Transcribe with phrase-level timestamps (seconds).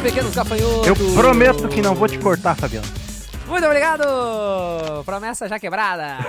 [0.00, 0.86] pequenos gafanhotos!
[0.86, 2.86] Eu prometo que não vou te cortar, Fabiano.
[3.46, 4.04] Muito obrigado!
[5.04, 6.18] Promessa já quebrada.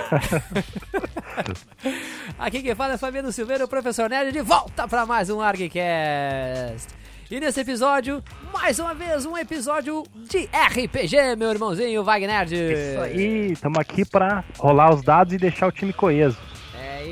[2.38, 6.88] Aqui quem fala é Fabiano Silveira, o professor Nerd, de volta para mais um ArgCast.
[7.30, 8.22] E nesse episódio,
[8.52, 12.52] mais uma vez, um episódio de RPG, meu irmãozinho Wagner.
[12.52, 16.36] Isso aí, estamos aqui para rolar os dados e deixar o time coeso.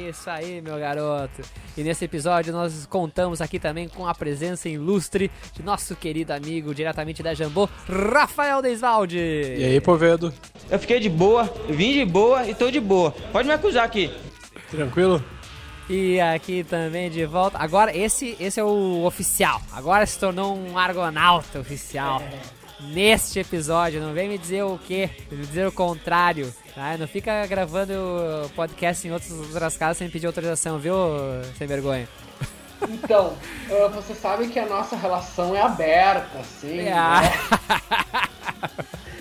[0.08, 1.42] É isso aí, meu garoto.
[1.76, 6.74] E nesse episódio nós contamos aqui também com a presença ilustre de nosso querido amigo,
[6.74, 9.18] diretamente da Jambô, Rafael Desvalde.
[9.18, 10.32] E aí, Povedo?
[10.70, 13.10] Eu fiquei de boa, vim de boa e tô de boa.
[13.30, 14.10] Pode me acusar aqui.
[14.70, 15.22] Tranquilo?
[15.90, 17.58] E aqui também de volta.
[17.58, 19.60] Agora, esse, esse é o oficial.
[19.72, 22.22] Agora se tornou um argonauta oficial.
[22.80, 25.10] Neste episódio, não vem me dizer o quê?
[25.30, 26.54] Me dizer o contrário.
[26.74, 26.96] Tá?
[26.96, 27.94] Não fica gravando
[28.54, 30.94] podcast em outros, outras casas sem pedir autorização, viu?
[31.56, 32.08] Sem vergonha.
[32.88, 33.34] Então,
[33.68, 36.80] uh, você sabe que a nossa relação é aberta, assim.
[36.80, 36.92] É.
[36.94, 37.32] né?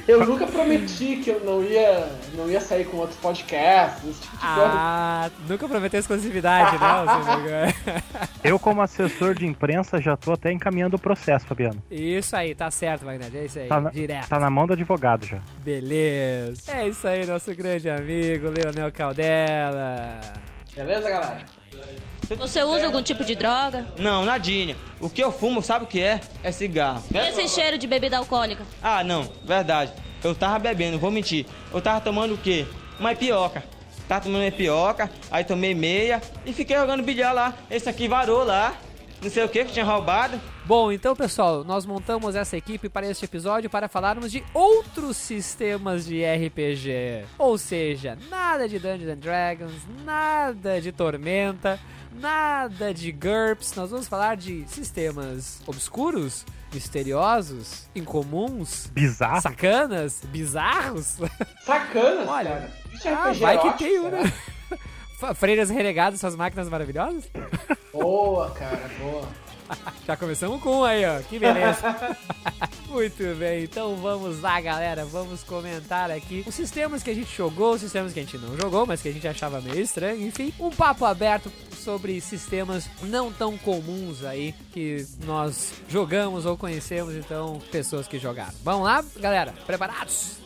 [0.08, 4.38] Eu nunca prometi que eu não ia, não ia sair com outros podcasts, esse tipo
[4.38, 4.72] de coisa.
[4.74, 7.76] Ah, nunca prometeu exclusividade, vergonha.
[8.44, 11.84] Eu, como assessor de imprensa, já tô até encaminhando o processo, Fabiano.
[11.92, 13.30] Isso aí, tá certo, Wagner.
[13.36, 14.30] É isso aí, Tá na, direto.
[14.30, 15.40] tá na mão do advogado já.
[15.60, 16.72] Beleza.
[16.72, 20.20] É isso aí, nosso grande amigo Leonel Caldela.
[20.74, 21.46] Beleza, galera?
[22.36, 23.88] Você usa algum tipo de droga?
[23.98, 24.76] Não, nadinha.
[25.00, 26.20] O que eu fumo, sabe o que é?
[26.44, 27.04] É cigarro.
[27.14, 28.64] E esse cheiro de bebida alcoólica?
[28.82, 29.94] Ah, não, verdade.
[30.24, 31.46] Eu tava bebendo, vou mentir.
[31.72, 32.66] Eu tava tomando o quê?
[33.00, 33.64] Uma epioca.
[34.08, 37.54] Tava tomando uma epioca, aí tomei meia e fiquei jogando bilhar lá.
[37.70, 38.76] Esse aqui varou lá.
[39.22, 40.40] Não sei o que que tinha roubado.
[40.64, 46.06] Bom, então pessoal, nós montamos essa equipe para este episódio para falarmos de outros sistemas
[46.06, 47.26] de RPG.
[47.38, 51.80] Ou seja, nada de Dungeons and Dragons, nada de Tormenta,
[52.20, 53.74] nada de GURPS.
[53.76, 59.42] Nós vamos falar de sistemas obscuros, misteriosos, incomuns, Bizarro.
[59.42, 61.18] sacanas, bizarros.
[61.66, 62.72] Sacanas, Olha, cara.
[62.94, 64.24] Isso é Ah, vai que tem, um, será?
[64.24, 64.34] né?
[65.36, 67.24] Freiras renegadas, suas máquinas maravilhosas?
[67.92, 69.28] Boa, cara, boa.
[70.06, 71.20] Já começamos com um aí, ó.
[71.22, 72.16] Que beleza.
[72.90, 75.06] Muito bem, então vamos lá, galera.
[75.06, 78.58] Vamos comentar aqui os sistemas que a gente jogou, os sistemas que a gente não
[78.58, 80.26] jogou, mas que a gente achava meio estranho.
[80.26, 87.14] Enfim, um papo aberto sobre sistemas não tão comuns aí que nós jogamos ou conhecemos,
[87.14, 88.54] então, pessoas que jogaram.
[88.64, 89.54] Vamos lá, galera?
[89.66, 90.38] Preparados?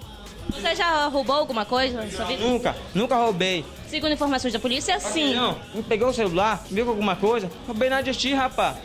[0.50, 2.44] Você já roubou alguma coisa na sua vida?
[2.44, 3.64] Nunca, nunca roubei.
[3.88, 5.36] Segundo informações da polícia, sim.
[5.36, 7.50] Não, me pegou o celular, viu alguma coisa.
[7.68, 8.78] Roubei nada de ti, rapaz.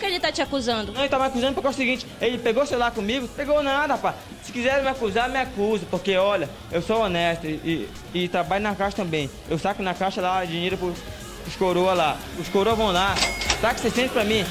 [0.00, 0.92] Que ele tá te acusando?
[0.92, 3.62] Não, ele tava me acusando porque é o seguinte, ele pegou o celular comigo, pegou
[3.62, 4.16] nada, rapaz.
[4.42, 8.62] Se quiser me acusar, me acusa, porque olha, eu sou honesto e, e, e trabalho
[8.62, 9.28] na caixa também.
[9.50, 10.98] Eu saco na caixa lá dinheiro pros,
[11.42, 12.18] pros coroa lá.
[12.38, 13.14] Os coroa vão lá,
[13.60, 14.42] saca 600 pra mim,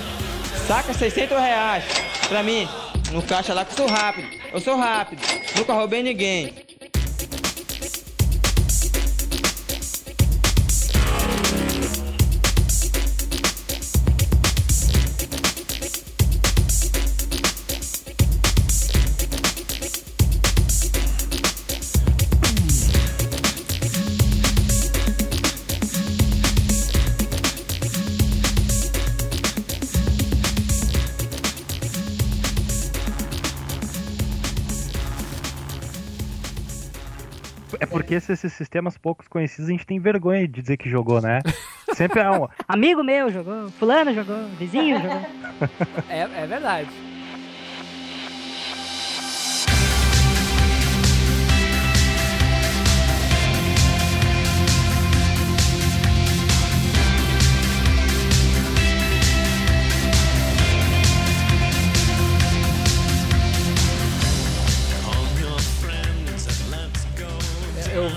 [0.68, 1.84] saca 600 reais
[2.28, 2.70] pra mim.
[3.12, 5.20] No caixa lá que eu sou rápido, eu sou rápido,
[5.58, 6.54] nunca roubei ninguém.
[38.10, 41.42] Porque esses, esses sistemas poucos conhecidos a gente tem vergonha de dizer que jogou, né?
[41.94, 42.48] Sempre é um.
[42.68, 45.22] Amigo meu jogou, fulano jogou, vizinho jogou.
[46.10, 46.90] É, é verdade.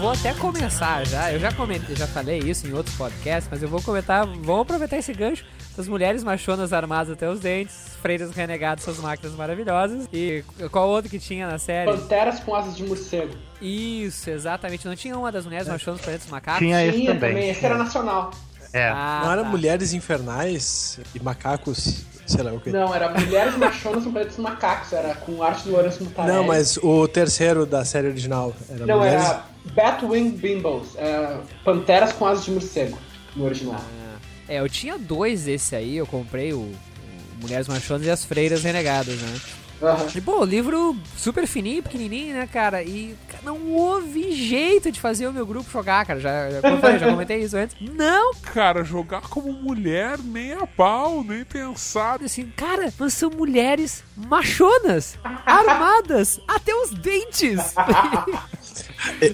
[0.02, 1.32] Vou até começar já.
[1.32, 4.26] Eu já comentei, já falei isso em outros podcasts, mas eu vou comentar.
[4.26, 5.44] Vamos aproveitar esse gancho
[5.76, 10.08] das mulheres machonas armadas até os dentes, freiras renegadas, suas máquinas maravilhosas.
[10.12, 11.88] E qual outro que tinha na série?
[11.92, 13.32] Panteras com asas de morcego.
[13.60, 14.88] Isso, exatamente.
[14.88, 16.58] Não tinha uma das mulheres machonas para dentro dos macacos?
[16.58, 17.48] Tinha esse Tinha também.
[17.50, 18.32] esse era nacional.
[18.72, 18.88] É.
[18.88, 19.48] Ah, Não era tá.
[19.50, 22.70] Mulheres Infernais e Macacos, sei lá o quê.
[22.70, 26.34] Não, era Mulheres Machonas com Pretos Macacos, era com arte do Lourenço Mutarelli.
[26.36, 29.24] Não, mas o terceiro da série original era Não, Mulheres...
[29.26, 32.98] era Batwing Bimbos, é, Panteras com asas de morcego,
[33.36, 33.80] no original.
[34.48, 36.74] É, eu tinha dois desse aí, eu comprei o, o
[37.40, 39.40] Mulheres Machonas e as Freiras Renegadas, né?
[39.82, 40.06] Aham.
[40.14, 42.84] E, pô, o livro super fininho, pequenininho, né, cara?
[42.84, 46.20] E não houve jeito de fazer o meu grupo jogar, cara.
[46.20, 47.74] Já, já, falei, já comentei isso antes.
[47.80, 52.22] Não, Cara, jogar como mulher nem a pau, nem pensar.
[52.22, 57.74] assim, cara, nós somos mulheres machonas, armadas, até os dentes.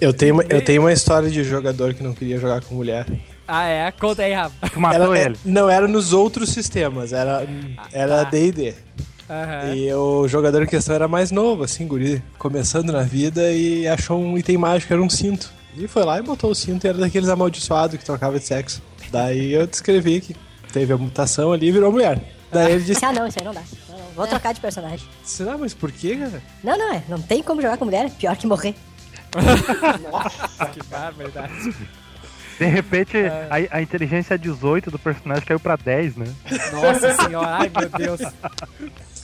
[0.00, 3.06] Eu tenho, uma, eu tenho uma história de jogador que não queria jogar com mulher.
[3.46, 3.90] ah, é?
[3.92, 4.78] Conta aí, Rafa.
[4.78, 5.36] Matou Era- é, ele.
[5.44, 7.46] não era nos outros sistemas, era
[7.92, 8.30] era tá.
[8.30, 8.74] D&D.
[9.30, 9.74] Aham.
[9.74, 14.18] E o jogador em questão era mais novo, assim, guri, começando na vida e achou
[14.18, 15.50] um item mágico, era um cinto.
[15.76, 18.82] E foi lá e botou o cinto e era daqueles amaldiçoados que trocava de sexo.
[19.12, 20.34] Daí eu descrevi que
[20.72, 22.18] teve a mutação ali e virou mulher.
[22.50, 23.62] Daí ele disse, Ah, não, isso aí não dá.
[23.90, 24.04] Não, não.
[24.16, 25.06] Vou trocar de personagem.
[25.22, 26.42] será, mas por quê, cara?
[26.64, 27.02] Não, não, é.
[27.08, 28.10] Não tem como jogar com mulher.
[28.18, 28.74] Pior que morrer.
[30.72, 31.75] Que barbaridade.
[32.58, 33.16] De repente,
[33.50, 36.26] a, a inteligência 18 do personagem caiu pra 10, né?
[36.72, 38.20] Nossa senhora, ai meu Deus.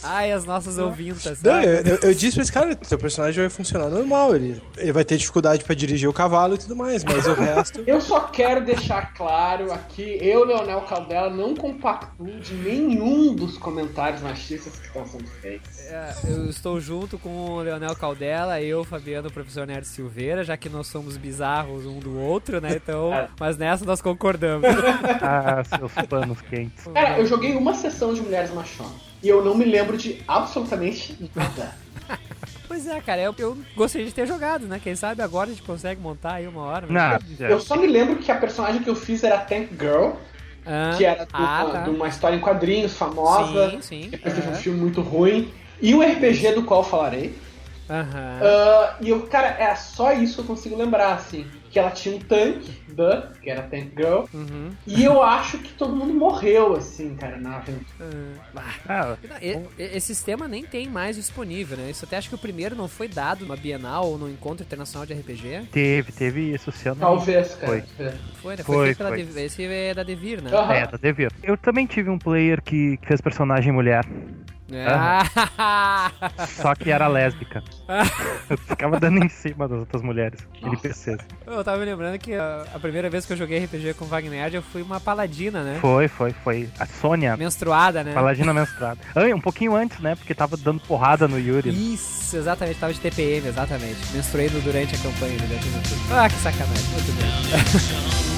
[0.05, 1.41] Ai, as nossas ouvintas.
[1.43, 4.93] Não, eu, eu- eu disse pra esse cara, teu personagem vai funcionar normal, ele, ele
[4.93, 7.83] vai ter dificuldade pra dirigir o cavalo e tudo mais, mas o resto...
[7.87, 14.21] Eu só quero deixar claro aqui, eu, Leonel Caldela, não compactuo de nenhum dos comentários
[14.23, 15.79] machistas que estão sendo feitos.
[15.87, 20.56] É, eu estou junto com o Leonel Caldela, eu, Fabiano, o professor Nerd Silveira, já
[20.56, 22.73] que nós somos bizarros um do outro, né?
[22.77, 24.65] Então, mas nessa nós concordamos.
[25.23, 26.85] Ah, seus panos quentes.
[26.93, 31.17] Cara, eu joguei uma sessão de Mulheres Machonas e eu não me lembro de absolutamente
[31.35, 31.73] nada.
[32.67, 34.81] Pois é, cara, eu, eu gostaria de ter jogado, né?
[34.82, 36.87] Quem sabe agora a gente consegue montar aí uma hora.
[36.87, 37.19] Não, né?
[37.41, 40.12] Eu só me lembro que a personagem que eu fiz era Tank Girl,
[40.67, 41.82] Ah, que era de ah, uma, tá.
[41.82, 44.09] de uma história em quadrinhos famosa, Sim, sim.
[44.11, 47.35] depois teve um filme muito ruim, e um RPG do qual falarei.
[47.88, 48.41] aham.
[48.43, 51.47] Ah, e eu, cara, era só isso que eu consigo lembrar, assim.
[51.75, 54.26] Que ela tinha um tanque, Duh, que era Tank Girl.
[54.32, 54.71] Uhum.
[54.87, 58.09] E eu acho que todo mundo morreu, assim, cara, na aventura.
[58.88, 61.91] Ah, Não, e- e- Esse sistema nem tem mais disponível, né?
[61.91, 65.05] Isso até acho que o primeiro não foi dado numa Bienal ou no Encontro Internacional
[65.05, 65.62] de RPG.
[65.73, 67.00] teve, teve isso esse ano.
[67.00, 67.67] Talvez, cara.
[67.67, 67.82] Foi.
[67.82, 68.15] Foi, né?
[68.41, 69.17] Foi, Foi, foi.
[69.25, 70.50] Dev- Esse é da Devir, né?
[70.53, 70.73] Aham.
[70.75, 71.32] É, tá devendo.
[71.43, 74.05] Eu também tive um player que fez personagem mulher,
[74.73, 76.11] Ah.
[76.49, 77.63] só que era lésbica.
[78.49, 81.19] Eu ficava dando em cima das outras mulheres, NPCs.
[81.47, 84.55] eu tava me lembrando que a, a primeira vez que eu joguei RPG com Wagner,
[84.55, 85.79] eu fui uma paladina, né?
[85.81, 86.69] Foi, foi, foi.
[86.79, 88.13] A Sônia, Menstruada, né?
[88.13, 88.99] paladina menstruada.
[89.35, 90.15] Um pouquinho antes, né?
[90.15, 91.71] Porque tava dando porrada no Yuri.
[91.95, 93.99] Isso, exatamente, tava de TPM, exatamente.
[94.13, 96.15] Menstruei durante a campanha Dentro do Tudo.
[96.15, 98.25] Ah, que sacanagem, muito bem.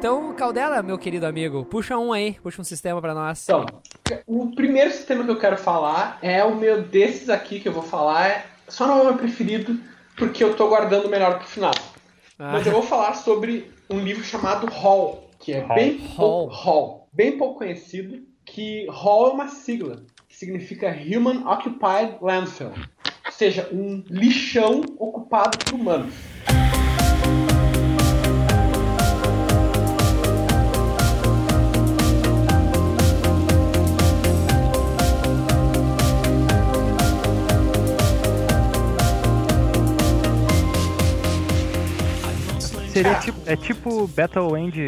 [0.00, 3.42] Então, Caldela, meu querido amigo, puxa um aí, puxa um sistema pra nós.
[3.44, 3.66] Então,
[4.26, 7.82] o primeiro sistema que eu quero falar é o meu desses aqui que eu vou
[7.82, 8.26] falar.
[8.30, 9.78] É, só não é o meu preferido,
[10.16, 11.74] porque eu tô guardando o melhor pro final.
[12.38, 15.76] Ah, Mas eu vou falar sobre um livro chamado Hall, que é Hall.
[15.76, 16.48] bem Hall.
[16.48, 22.68] pouco, Hall, bem pouco conhecido, que Hall é uma sigla, que significa Human Occupied Landfill,
[23.26, 26.14] ou seja, um lixão ocupado por humanos.
[43.02, 44.78] Seria tipo, é tipo Battle End,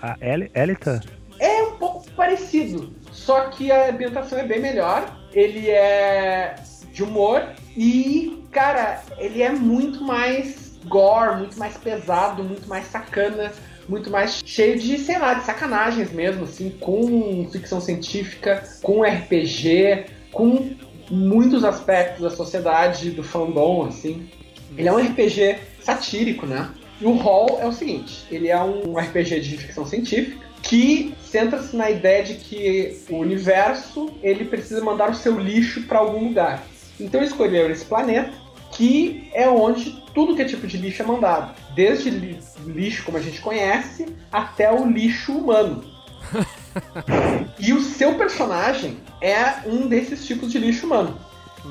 [0.00, 1.00] a El- Elita?
[1.40, 5.12] É um pouco parecido, só que a ambientação é bem melhor.
[5.32, 6.54] Ele é
[6.92, 7.42] de humor
[7.76, 13.52] e, cara, ele é muito mais gore, muito mais pesado, muito mais sacana,
[13.88, 20.06] muito mais cheio de, sei lá, de sacanagens mesmo, assim, com ficção científica, com RPG,
[20.32, 20.76] com
[21.10, 24.28] muitos aspectos da sociedade, do fandom, assim.
[24.76, 26.70] Ele é um RPG satírico, né?
[27.00, 31.76] E o Hall é o seguinte: ele é um RPG de ficção científica que centra-se
[31.76, 36.64] na ideia de que o universo ele precisa mandar o seu lixo para algum lugar.
[36.98, 38.32] Então escolheram esse planeta
[38.72, 43.16] que é onde tudo que é tipo de lixo é mandado, desde li- lixo como
[43.16, 45.84] a gente conhece até o lixo humano.
[47.58, 51.18] e o seu personagem é um desses tipos de lixo humano.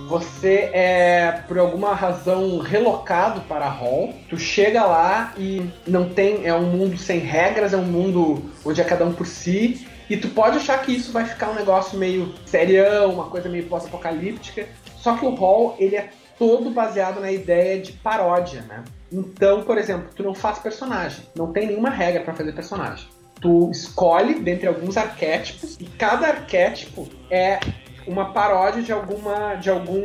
[0.07, 4.13] Você é, por alguma razão, relocado para Hall.
[4.29, 6.45] Tu chega lá e não tem.
[6.45, 9.87] É um mundo sem regras, é um mundo onde é cada um por si.
[10.09, 13.65] E tu pode achar que isso vai ficar um negócio meio serião, uma coisa meio
[13.65, 14.67] pós-apocalíptica.
[14.97, 18.83] Só que o Hall, ele é todo baseado na ideia de paródia, né?
[19.11, 21.25] Então, por exemplo, tu não faz personagem.
[21.35, 23.07] Não tem nenhuma regra para fazer personagem.
[23.41, 27.59] Tu escolhe dentre alguns arquétipos e cada arquétipo é
[28.07, 30.01] uma paródia de alguma de algum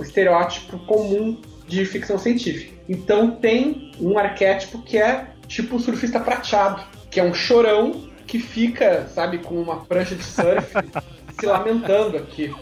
[0.00, 2.74] estereótipo comum de ficção científica.
[2.88, 8.38] Então tem um arquétipo que é tipo o surfista prateado, que é um chorão que
[8.38, 10.72] fica, sabe, com uma prancha de surf
[11.38, 12.54] se lamentando aqui.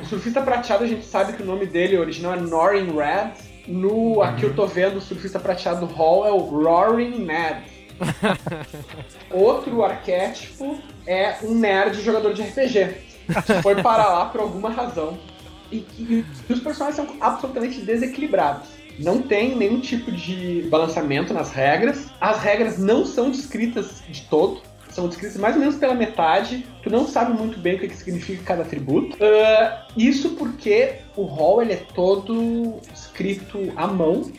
[0.00, 3.50] O surfista prateado a gente sabe que o nome dele original é Norin Red.
[3.68, 7.62] No aqui eu tô vendo o surfista prateado do Hall é o Roaring Ned.
[9.30, 13.09] Outro arquétipo é um nerd jogador de RPG.
[13.62, 15.18] Foi parar lá por alguma razão.
[15.70, 18.68] E, e os personagens são absolutamente desequilibrados.
[18.98, 22.08] Não tem nenhum tipo de balanceamento nas regras.
[22.20, 24.60] As regras não são descritas de todo.
[24.90, 26.66] São descritas mais ou menos pela metade.
[26.82, 29.16] Tu não sabe muito bem o que, significa cada atributo.
[29.16, 34.30] Uh, isso porque o rol ele é todo escrito à mão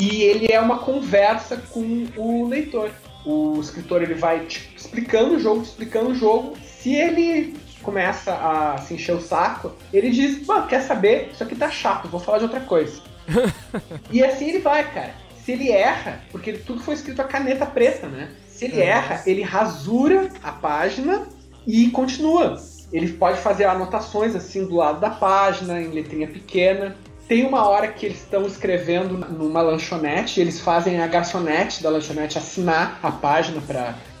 [0.00, 2.90] e ele é uma conversa com o leitor.
[3.24, 6.56] O escritor ele vai te explicando o jogo, explicando o jogo.
[6.62, 7.54] Se ele
[7.86, 11.30] começa a se encher o saco, ele diz: Mano, quer saber?
[11.32, 13.00] Isso aqui tá chato, vou falar de outra coisa.
[14.10, 15.14] e assim ele vai, cara.
[15.42, 18.30] Se ele erra, porque tudo foi escrito a caneta preta, né?
[18.48, 21.28] Se ele erra, ele rasura a página
[21.64, 22.60] e continua.
[22.92, 26.96] Ele pode fazer anotações assim do lado da página, em letrinha pequena.
[27.28, 32.38] Tem uma hora que eles estão escrevendo numa lanchonete, eles fazem a garçonete da lanchonete
[32.38, 33.60] assinar a página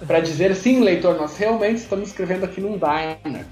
[0.04, 3.46] para dizer assim, leitor, nós realmente estamos escrevendo aqui num diner.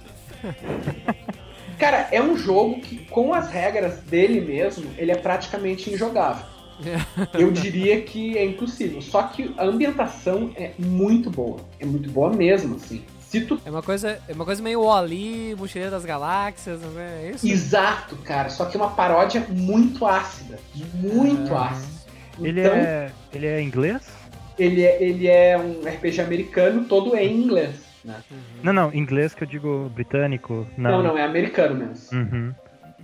[1.78, 6.46] Cara, é um jogo que, com as regras dele mesmo, ele é praticamente injogável.
[7.34, 9.00] Eu diria que é impossível.
[9.00, 11.60] Só que a ambientação é muito boa.
[11.78, 13.02] É muito boa mesmo, assim.
[13.20, 13.60] Se tu...
[13.64, 17.46] É uma coisa, é uma coisa meio Wally, Mochileiro das Galáxias, não é isso?
[17.46, 18.48] Exato, cara.
[18.48, 20.58] Só que é uma paródia muito ácida.
[20.94, 21.70] Muito Ah.
[21.70, 21.94] ácida.
[22.40, 24.02] Ele, Então, é, ele é inglês?
[24.58, 27.76] ele, é, ele é um RPG americano todo em inglês.
[28.04, 28.16] Né?
[28.62, 30.66] Não, não, inglês que eu digo britânico.
[30.76, 32.18] Não, Não, não, é americano mesmo.
[32.18, 32.54] Uhum.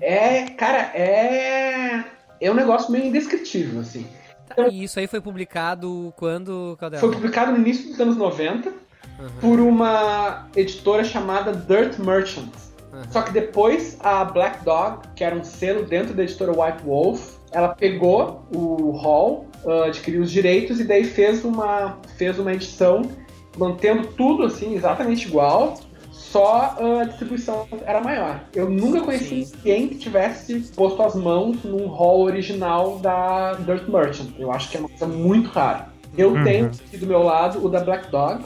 [0.00, 2.04] É, cara, é.
[2.40, 4.06] É um negócio meio indescritível, assim.
[4.70, 6.76] E isso aí foi publicado quando?
[6.98, 8.72] Foi publicado no início dos anos 90
[9.40, 12.70] por uma editora chamada Dirt Merchants.
[13.10, 17.36] Só que depois a Black Dog, que era um selo dentro da editora White Wolf,
[17.52, 23.02] ela pegou o Hall, ah, adquiriu os direitos e daí fez uma, fez uma edição
[23.56, 25.78] mantendo tudo assim exatamente igual,
[26.10, 28.44] só a distribuição era maior.
[28.54, 34.28] Eu nunca conheci ninguém que tivesse posto as mãos num Hall original da Dirt Merchant.
[34.38, 35.88] Eu acho que é uma coisa muito rara.
[36.16, 36.44] Eu Uhum.
[36.44, 38.44] tenho aqui do meu lado o da Black Dog,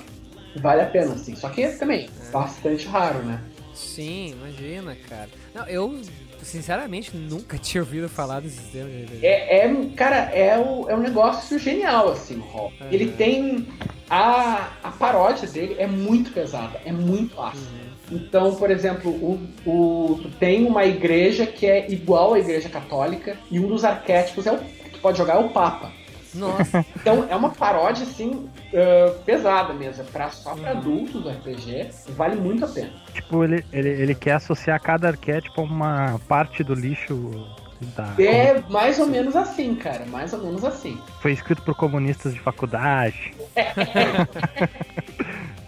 [0.57, 1.35] vale a pena, assim.
[1.35, 3.41] Só que esse também, bastante raro, né?
[3.75, 5.29] Sim, imagina, cara.
[5.55, 5.99] Não, eu,
[6.45, 9.27] sinceramente, nunca tinha ouvido falar desse sistema de RPG.
[9.27, 12.73] É, é, cara, é, o, é um negócio genial, assim, o Hall.
[12.91, 13.67] Ele tem.
[14.09, 17.85] A, a paródia dele é muito pesada, é muito ácida.
[18.13, 23.37] Então, por exemplo, o, o, tu tem uma igreja que é igual à igreja católica
[23.51, 25.91] e um dos arquétipos é o, que tu pode jogar é o Papa.
[26.35, 31.29] Nossa, Então é uma paródia assim ah, pesada mesmo, é pra, só pra adultos do
[31.29, 32.91] RPG, vale muito a pena.
[33.13, 37.31] Tipo, ele, ele, ele quer associar cada arquétipo a uma parte do lixo
[37.97, 38.15] da.
[38.19, 40.99] É mais ou menos assim, cara, mais ou menos assim.
[41.21, 43.35] Foi escrito por comunistas de faculdade.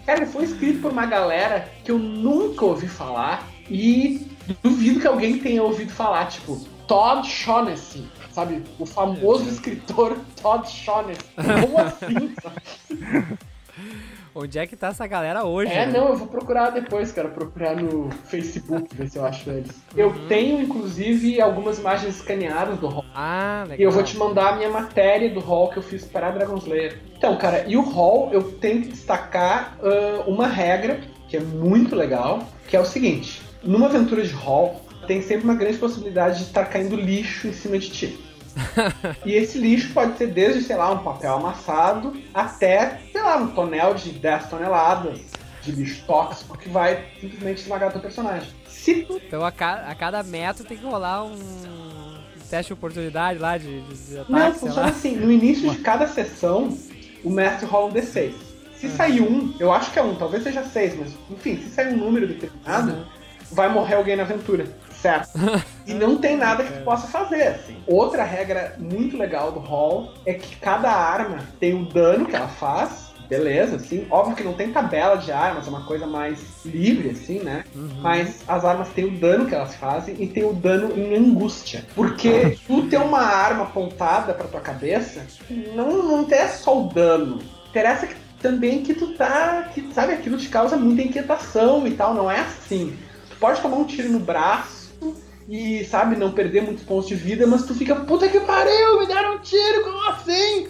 [0.05, 4.25] Cara, ele foi escrito por uma galera que eu nunca ouvi falar e
[4.63, 8.63] duvido que alguém tenha ouvido falar, tipo, Todd Shaughnessy, sabe?
[8.77, 11.21] O famoso escritor Todd Shaughnessy.
[11.35, 12.35] Como assim?
[14.35, 15.71] onde é que tá essa galera hoje?
[15.71, 15.97] É, né?
[15.97, 19.71] não, eu vou procurar depois, cara, procurar no Facebook, ver se eu acho eles.
[19.95, 23.05] Eu tenho, inclusive, algumas imagens escaneadas do Hall.
[23.15, 23.79] Ah, legal.
[23.79, 26.57] E eu vou te mandar a minha matéria do Hall que eu fiz para Dragon
[26.57, 27.01] Slayer.
[27.17, 31.95] Então, cara, e o Hall eu tenho que destacar ah, uma regra que é muito
[31.95, 36.43] legal, que é o seguinte: numa aventura de Hall, tem sempre uma grande possibilidade de
[36.43, 38.26] estar caindo lixo em cima de ti.
[39.25, 43.47] E esse lixo pode ser desde, sei lá, um papel amassado até, sei lá, um
[43.47, 45.19] tonel de 10 toneladas
[45.61, 48.49] de lixo tóxico que vai simplesmente esmagar teu personagem.
[48.67, 51.37] Se Então a, ca- a cada metro tem que rolar um
[52.49, 55.15] teste de oportunidade lá de, de, de ataque, Não, funciona assim.
[55.17, 56.77] No início de cada sessão,
[57.23, 58.31] o mestre rola um D6.
[58.77, 61.93] Se sair um, eu acho que é um, talvez seja seis, mas enfim, se sair
[61.93, 63.05] um número determinado,
[63.51, 64.65] vai morrer alguém na aventura.
[65.01, 65.29] Certo.
[65.87, 67.77] E não tem nada que tu possa fazer, assim.
[67.87, 72.49] Outra regra muito legal do Hall é que cada arma tem o dano que ela
[72.49, 73.07] faz.
[73.29, 74.05] Beleza, assim.
[74.09, 77.63] Óbvio que não tem tabela de armas, é uma coisa mais livre, assim, né?
[78.01, 81.85] Mas as armas têm o dano que elas fazem e tem o dano em angústia.
[81.95, 85.25] Porque tu ter uma arma apontada pra tua cabeça,
[85.73, 87.39] não, não interessa só o dano.
[87.69, 89.69] Interessa que, também que tu tá.
[89.73, 92.13] Que, sabe, aquilo te causa muita inquietação e tal.
[92.13, 92.97] Não é assim.
[93.39, 94.87] Pode tomar um tiro no braço
[95.47, 99.07] e, sabe, não perder muitos pontos de vida, mas tu fica, puta que pariu, me
[99.07, 100.67] deram um tiro, como assim?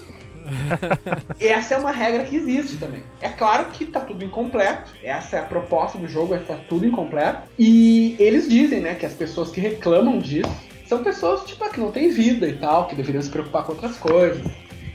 [1.40, 3.04] Essa é uma regra que existe também.
[3.22, 4.92] É claro que tá tudo incompleto.
[5.04, 7.42] Essa é a proposta do jogo, é tá tudo incompleto.
[7.58, 10.50] E eles dizem, né, que as pessoas que reclamam disso
[10.88, 13.98] são pessoas, tipo, que não têm vida e tal, que deveriam se preocupar com outras
[13.98, 14.42] coisas.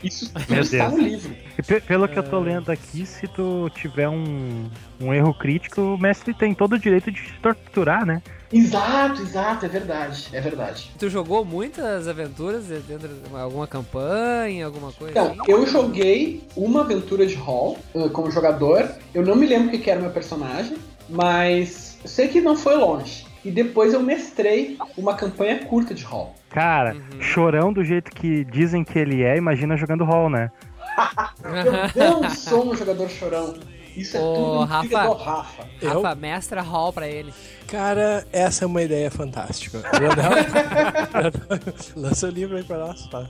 [0.02, 1.34] Isso tudo está no livro.
[1.58, 4.68] E pe- pelo que eu tô lendo aqui, se tu tiver um,
[5.00, 8.22] um erro crítico, o mestre tem todo o direito de te torturar, né?
[8.52, 10.90] Exato, exato, é verdade, é verdade.
[10.98, 15.50] Tu jogou muitas aventuras dentro de alguma campanha, alguma coisa Então, assim?
[15.50, 18.86] eu joguei uma aventura de Hall uh, como jogador.
[19.14, 20.76] Eu não me lembro o que que era o meu personagem,
[21.08, 23.24] mas eu sei que não foi longe.
[23.44, 26.34] E depois eu mestrei uma campanha curta de Hall.
[26.50, 27.20] Cara, Uhum.
[27.20, 30.50] chorão do jeito que dizem que ele é, imagina jogando Hall, né?
[31.96, 33.54] Eu não sou um jogador chorão.
[33.96, 34.88] Isso é tudo Rafa.
[34.88, 35.68] do Rafa.
[35.82, 37.32] Rafa, mestra hall pra ele.
[37.66, 39.82] Cara, essa é uma ideia fantástica.
[41.96, 43.26] Lança o livro aí pra nós, tá?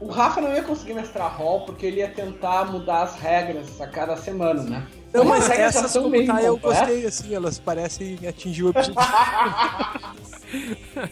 [0.00, 3.86] O Rafa não ia conseguir mestrar Hall porque ele ia tentar mudar as regras a
[3.86, 4.86] cada semana, né?
[5.12, 8.96] Não, mas essas são como tá, eu gostei, assim, elas parecem atingir o objetivo.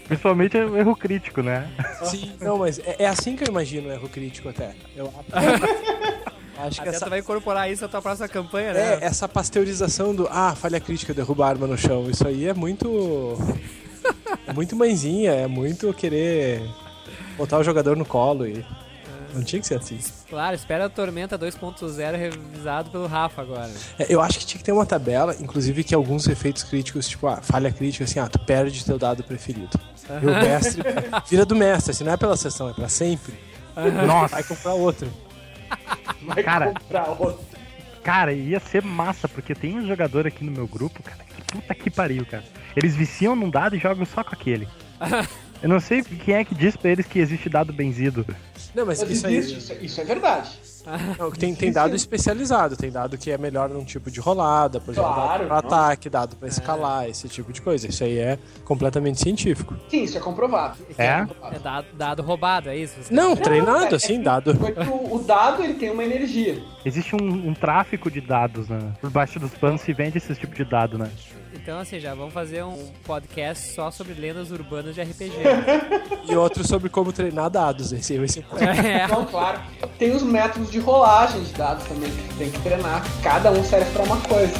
[0.06, 1.70] Principalmente o erro crítico, né?
[2.04, 4.74] Sim, não, mas é, é assim que eu imagino o erro crítico até.
[4.94, 5.12] Eu
[6.58, 8.94] acho que Até essa, vai incorporar isso na tua próxima campanha, né?
[8.94, 12.54] é, essa pasteurização do ah, falha crítica, derruba a arma no chão, isso aí é
[12.54, 13.36] muito.
[14.46, 16.62] É muito mãezinha, é muito querer
[17.36, 18.64] botar o jogador no colo e.
[19.34, 19.98] Não tinha que ser assim.
[20.30, 23.70] Claro, espera a Tormenta 2.0 revisado pelo Rafa agora.
[23.98, 27.26] É, eu acho que tinha que ter uma tabela, inclusive que alguns efeitos críticos, tipo,
[27.26, 29.78] ah, falha crítica, assim, ah, tu perde teu dado preferido.
[30.22, 30.82] E o mestre
[31.28, 33.34] vira do mestre, assim, não é pela sessão, é pra sempre.
[34.06, 35.06] Nossa, Vai comprar outro.
[36.22, 36.72] Vai Cara.
[36.72, 37.44] comprar outro.
[38.02, 41.74] cara, ia ser massa, porque tem um jogador aqui no meu grupo, cara, que puta
[41.74, 42.44] que pariu, cara.
[42.74, 44.68] Eles viciam num dado e jogam só com aquele.
[45.62, 48.26] Eu não sei quem é que diz pra eles que existe dado benzido.
[48.74, 49.36] Não, mas, Mas isso aí.
[49.36, 50.50] existe, isso, isso é verdade.
[51.18, 54.92] Não, tem, tem dado especializado, tem dado que é melhor num tipo de rolada, por
[54.92, 57.88] exemplo, Claro, dado ataque, dado pra escalar, esse tipo de coisa.
[57.88, 59.74] Isso aí é completamente científico.
[59.88, 60.78] Sim, isso é comprovado.
[60.96, 61.26] É?
[61.52, 63.12] É dado, dado roubado, é isso?
[63.12, 64.54] Não, treinado, é- assim, é- dado.
[64.54, 66.62] Porque o, o dado ele tem uma energia.
[66.84, 68.78] Existe um, um tráfico de dados, né?
[69.00, 71.10] Por baixo dos panos se vende esse tipo de dado, né?
[71.56, 75.34] Então, assim, já vamos fazer um podcast só sobre lendas urbanas de RPG.
[76.28, 77.92] E outro sobre como treinar dados.
[77.92, 78.44] Esse vai ser.
[78.60, 79.04] é.
[79.04, 79.60] Então, claro,
[79.98, 83.02] tem os métodos de rolagem de dados também que tem que treinar.
[83.22, 84.52] Cada um serve pra uma coisa.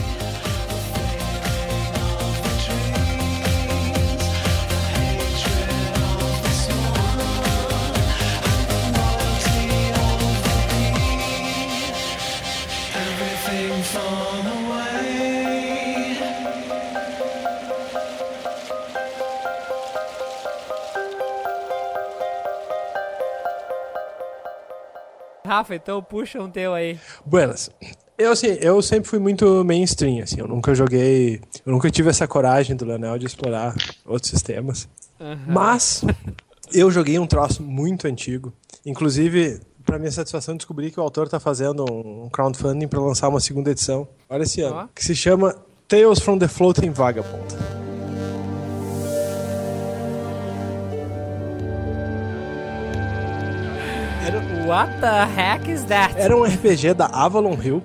[25.57, 26.99] Rafa, então puxa um teu aí.
[27.25, 27.71] Buenas.
[28.19, 30.41] Eu, assim, eu sempre fui muito mainstream, assim.
[30.41, 31.41] Eu nunca joguei...
[31.65, 34.89] Eu nunca tive essa coragem do Leonel de explorar outros sistemas.
[35.47, 36.05] Mas
[36.73, 38.53] eu joguei um troço muito antigo.
[38.85, 43.41] Inclusive, pra minha satisfação, descobri que o autor tá fazendo um crowdfunding pra lançar uma
[43.41, 44.09] segunda edição.
[44.29, 44.77] Olha esse ano.
[44.77, 44.89] Ó.
[44.95, 45.57] Que se chama
[45.89, 47.86] Tales from the Floating Vagabond.
[54.67, 56.19] What the heck is that?
[56.19, 57.85] Era um RPG da Avalon Hill.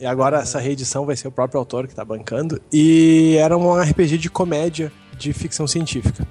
[0.00, 2.62] E agora essa reedição vai ser o próprio autor que tá bancando.
[2.72, 6.24] E era um RPG de comédia de ficção científica.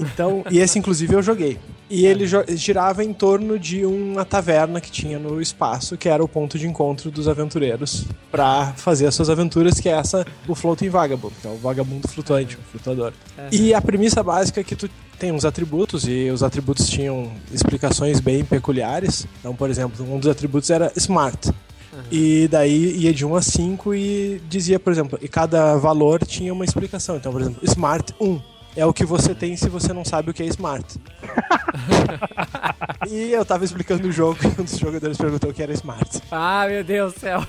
[0.00, 1.58] Então, e esse inclusive eu joguei.
[1.90, 6.28] E ele girava em torno de uma taverna que tinha no espaço, que era o
[6.28, 10.90] ponto de encontro dos aventureiros pra fazer as suas aventuras, que é essa, o Floating
[10.90, 13.12] Vagabond, que é o vagabundo flutuante, o flutuador.
[13.50, 18.20] E a premissa básica é que tu tem uns atributos, e os atributos tinham explicações
[18.20, 19.26] bem peculiares.
[19.40, 21.50] Então, por exemplo, um dos atributos era Smart.
[22.12, 26.52] E daí ia de 1 a 5 e dizia, por exemplo, e cada valor tinha
[26.52, 27.16] uma explicação.
[27.16, 28.40] Então, por exemplo, Smart 1
[28.76, 30.86] é o que você tem se você não sabe o que é Smart.
[33.08, 36.20] e eu tava explicando o jogo e um dos jogadores perguntou o que era Smart.
[36.30, 37.44] Ah, meu Deus do céu.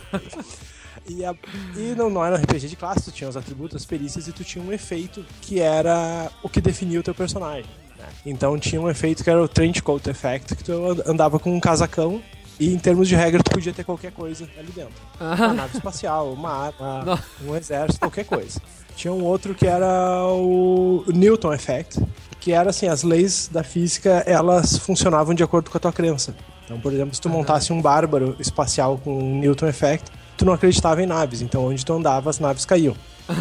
[1.07, 1.35] E, a-
[1.75, 4.31] e não, não era um RPG de classe, tu tinha os atributos, as perícias e
[4.31, 7.65] tu tinha um efeito que era o que definia o teu personagem.
[7.97, 8.05] né?
[8.25, 10.71] Então tinha um efeito que era o Trench Coat Effect, que tu
[11.05, 12.21] andava com um casacão
[12.59, 14.93] e em termos de regra tu podia ter qualquer coisa ali dentro.
[15.19, 17.03] Uma nave espacial, uma arma,
[17.41, 17.49] Não.
[17.49, 18.61] um exército, qualquer coisa.
[18.99, 22.05] Tinha um outro que era o Newton Effect,
[22.37, 26.35] que era assim, as leis da física, elas funcionavam de acordo com a tua crença.
[26.65, 30.51] Então, por exemplo, se tu montasse um bárbaro espacial com um Newton Effect, tu não
[30.51, 32.93] acreditava em naves, então onde tu andava as naves caíam.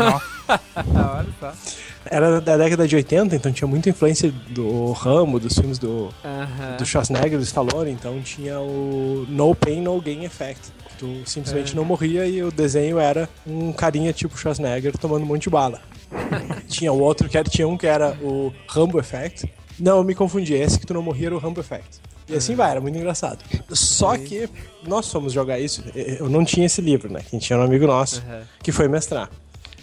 [2.07, 6.77] Era da década de 80, então tinha muita influência do Rambo, dos filmes do, Aham.
[6.79, 10.71] do Schwarzenegger, do Stallone, então tinha o No Pain, No Gain Effect.
[10.99, 15.45] Tu simplesmente não morria e o desenho era um carinha tipo Schwarzenegger tomando um monte
[15.45, 15.81] de bala.
[16.69, 19.51] tinha o outro que era, tinha um que era o Rambo Effect.
[19.79, 22.01] Não, eu me confundi, esse que tu não morria era o Rambo Effect.
[22.29, 23.39] E assim vai, era muito engraçado.
[23.71, 24.49] Só que
[24.87, 27.21] nós fomos jogar isso, eu não tinha esse livro, né?
[27.31, 28.43] Quem tinha um amigo nosso, Aham.
[28.63, 29.31] que foi mestrar.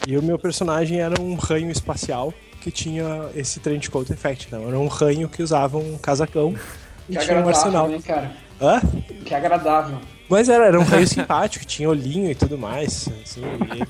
[0.06, 4.68] E o meu personagem era um ranho espacial que tinha esse trench coat effect, não.
[4.68, 6.54] Era um ranho que usava um casacão
[7.10, 7.88] e Que tinha um arsenal.
[7.88, 8.32] né, cara?
[8.62, 8.82] Hã?
[9.26, 9.98] Que agradável.
[10.28, 13.88] Mas era, era um ranho simpático, tinha olhinho e tudo mais, assim, e, ele,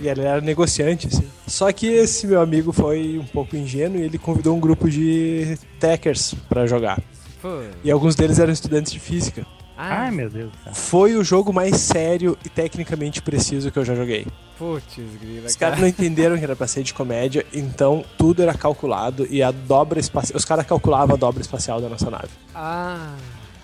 [0.00, 1.26] e ele era negociante, assim.
[1.46, 5.58] Só que esse meu amigo foi um pouco ingênuo e ele convidou um grupo de
[5.78, 6.98] techers pra jogar.
[7.42, 7.60] Pô.
[7.84, 9.44] E alguns deles eram estudantes de física.
[9.76, 10.50] Ah, Ai, meu Deus.
[10.64, 10.74] Cara.
[10.74, 14.26] Foi o jogo mais sério e tecnicamente preciso que eu já joguei.
[14.58, 15.72] putz, grila, Os cara.
[15.72, 19.50] caras não entenderam que era pra ser de comédia, então tudo era calculado e a
[19.50, 20.38] dobra espacial.
[20.38, 22.30] Os caras calculavam a dobra espacial da nossa nave.
[22.54, 23.14] Ah,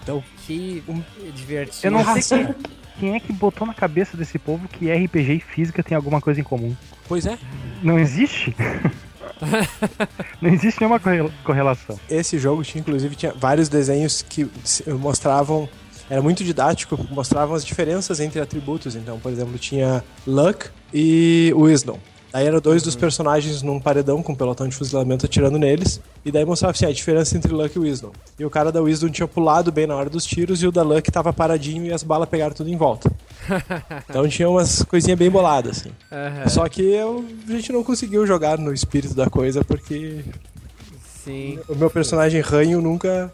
[0.03, 0.83] Então, que
[1.35, 1.87] divertido.
[1.87, 2.55] Eu não sei quem,
[2.99, 6.41] quem é que botou na cabeça desse povo que RPG e física tem alguma coisa
[6.41, 6.75] em comum.
[7.09, 7.39] pois é,
[7.83, 8.55] Não existe?
[10.41, 11.99] não existe nenhuma correla- correlação.
[12.09, 15.69] esse jogo tinha, inclusive, tinha vários desenhos que se- mostravam.
[16.11, 18.95] Era muito didático, mostravam as diferenças entre atributos.
[18.97, 21.99] Então, por exemplo, tinha Luck e Wisdom.
[22.33, 26.01] Aí eram dois dos personagens num paredão com um pelotão de fuzilamento atirando neles.
[26.25, 28.11] E daí mostrava assim, a diferença entre Luck e Wisdom.
[28.39, 30.83] E o cara da Wisdom tinha pulado bem na hora dos tiros e o da
[30.83, 33.11] Luck tava paradinho e as balas pegaram tudo em volta.
[34.09, 35.91] Então tinha umas coisinhas bem boladas, assim.
[36.11, 40.25] Aham, Só que eu- a gente não conseguiu jogar no espírito da coisa porque
[41.25, 41.59] Sim.
[41.69, 43.33] o meu personagem ranho nunca.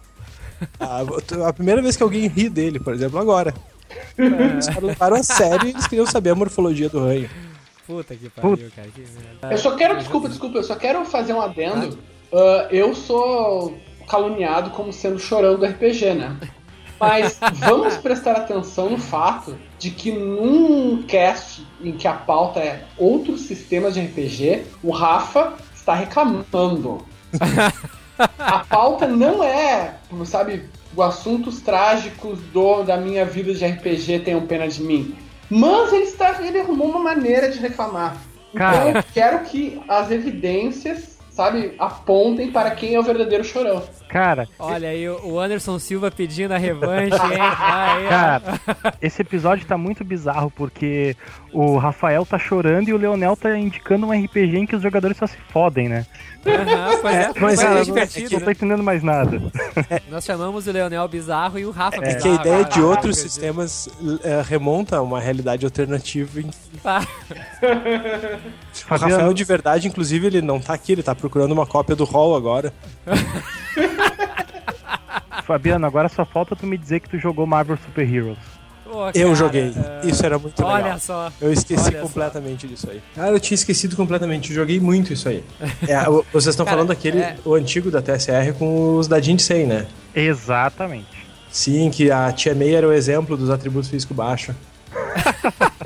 [0.80, 1.02] A,
[1.48, 3.54] a primeira vez que alguém ri dele, por exemplo, agora.
[4.16, 7.30] Caras levaram a sério e eles queriam saber a morfologia do ranho.
[7.88, 8.88] Puta que pariu, cara.
[8.88, 9.50] Que merda.
[9.50, 11.98] Eu só quero, desculpa, desculpa, eu só quero fazer um adendo.
[12.30, 16.36] Ah, eu sou caluniado como sendo chorão do RPG, né?
[17.00, 22.84] Mas vamos prestar atenção no fato de que num cast em que a pauta é
[22.98, 27.06] outros sistemas de RPG, o Rafa está reclamando.
[28.36, 29.94] A pauta não é,
[30.26, 35.16] sabe, os assuntos trágicos do, da minha vida de RPG tenham pena de mim.
[35.50, 38.16] Mas ele, está, ele arrumou uma maneira de reclamar.
[38.52, 38.98] Então Cara.
[38.98, 43.82] eu quero que as evidências, sabe, apontem para quem é o verdadeiro chorão.
[44.08, 47.38] Cara, Olha aí, o Anderson Silva pedindo a revanche, hein?
[48.08, 48.60] Cara,
[49.02, 51.14] esse episódio tá muito bizarro porque
[51.52, 55.16] o Rafael tá chorando e o Leonel tá indicando um RPG em que os jogadores
[55.16, 56.06] só se fodem, né?
[56.46, 58.44] Aham, pois é, mas, mas cara, é é divertido, Não né?
[58.44, 59.40] tô entendendo mais nada.
[60.08, 62.22] Nós chamamos o Leonel Bizarro e o Rafa É Bizarro.
[62.22, 62.86] que a ideia de cara.
[62.86, 63.88] outros Caraca, sistemas
[64.22, 66.40] eh, remonta a uma realidade alternativa.
[66.40, 66.50] em-
[66.82, 67.06] Tá.
[68.86, 72.04] O Rafael, de verdade, inclusive, ele não tá aqui, ele tá procurando uma cópia do
[72.04, 72.72] Hall agora.
[75.44, 78.38] Fabiano, agora só falta tu me dizer que tu jogou Marvel Super Heroes.
[78.90, 79.74] Pô, Eu cara, joguei.
[80.02, 80.98] é, Isso era muito Olha legal.
[80.98, 81.30] só.
[81.40, 82.06] Eu esqueci Olha só.
[82.06, 83.02] completamente disso aí.
[83.14, 84.48] Cara, eu tinha esquecido completamente.
[84.50, 85.44] Eu joguei muito isso aí.
[85.86, 87.36] É, vocês estão falando daquele, é.
[87.44, 89.86] o antigo da TSR com os da Jinsei, né?
[90.14, 91.06] Exatamente.
[91.50, 94.54] Sim, que a Tia May era o exemplo dos atributos físico baixo.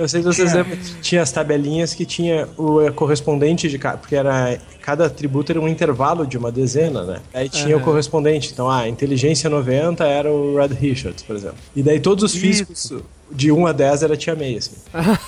[0.00, 3.98] Eu sei que vocês lembram, tinha as tabelinhas que tinha o eh, correspondente de cada,
[3.98, 7.20] porque era cada atributo era um intervalo de uma dezena, né?
[7.34, 8.50] Aí tinha o correspondente.
[8.50, 11.58] Então, ah, inteligência 90 era o Red Richards, por exemplo.
[11.76, 12.40] E daí todos os Isso.
[12.40, 12.92] físicos
[13.30, 14.76] de 1 a 10 era Tia May, assim.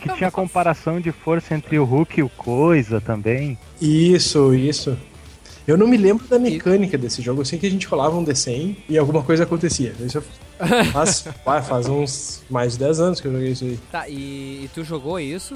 [0.00, 3.58] Que, que tinha comparação de força entre o Hulk e o Coisa também.
[3.82, 4.96] Isso, isso.
[5.66, 7.40] Eu não me lembro da mecânica desse jogo.
[7.40, 9.92] Eu sei que a gente rolava um D100 e alguma coisa acontecia.
[10.00, 10.24] Isso eu-
[10.92, 13.78] faz, vai, faz uns mais de 10 anos que eu joguei isso aí.
[13.90, 15.54] Tá, e, e tu jogou isso,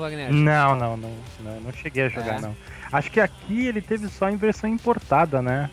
[0.00, 0.32] Wagner?
[0.32, 2.40] Não, não, não, não, não cheguei a jogar, É.
[2.40, 2.56] não.
[2.92, 5.70] Acho que aqui ele teve só em versão importada, né?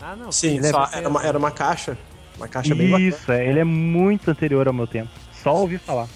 [0.00, 0.32] Ah, não.
[0.32, 1.96] Sim, só era, uma, era uma caixa.
[2.36, 3.08] Uma caixa bem bacana.
[3.08, 5.10] Isso, é, ele é muito anterior ao meu tempo.
[5.42, 6.08] Só ouvi falar.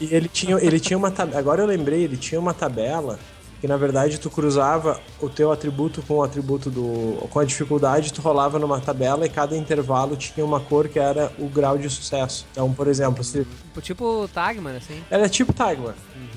[0.00, 1.38] E ele tinha, ele tinha uma tabela.
[1.38, 3.18] Agora eu lembrei, ele tinha uma tabela
[3.66, 7.26] que na verdade tu cruzava o teu atributo com o atributo do.
[7.30, 11.32] com a dificuldade, tu rolava numa tabela e cada intervalo tinha uma cor que era
[11.36, 12.46] o grau de sucesso.
[12.52, 13.44] Então, por exemplo, se.
[13.82, 15.02] Tipo Tagman, assim.
[15.10, 15.94] Era tipo Tagman.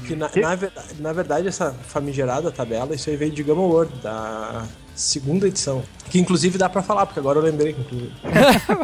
[0.07, 3.93] Que na, na, verdade, na verdade, essa famigerada tabela, isso aí veio de Gamma World,
[4.01, 4.65] da
[4.95, 5.83] segunda edição.
[6.09, 7.73] Que inclusive dá pra falar, porque agora eu lembrei.
[7.73, 8.11] que inclusive.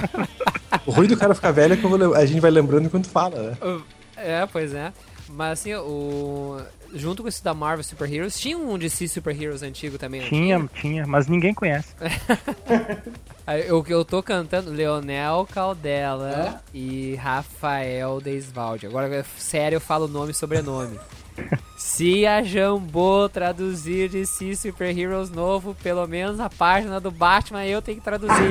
[0.85, 3.81] o ruim do cara ficar velho é que a gente vai lembrando enquanto fala, né?
[4.15, 4.93] É, pois é.
[5.29, 6.61] Mas assim, o.
[6.95, 10.21] junto com esse da Marvel Super Heroes, tinha um DC Super Heroes antigo também.
[10.21, 11.93] Tinha, tinha, mas ninguém conhece.
[13.71, 18.87] O que eu tô cantando, Leonel Caldela e Rafael Desvalde.
[18.87, 20.99] Agora, sério, eu falo nome e sobrenome.
[21.77, 27.81] Se a Jambô traduzir DC Super Heroes novo, pelo menos a página do Batman eu
[27.81, 28.49] tenho que traduzir.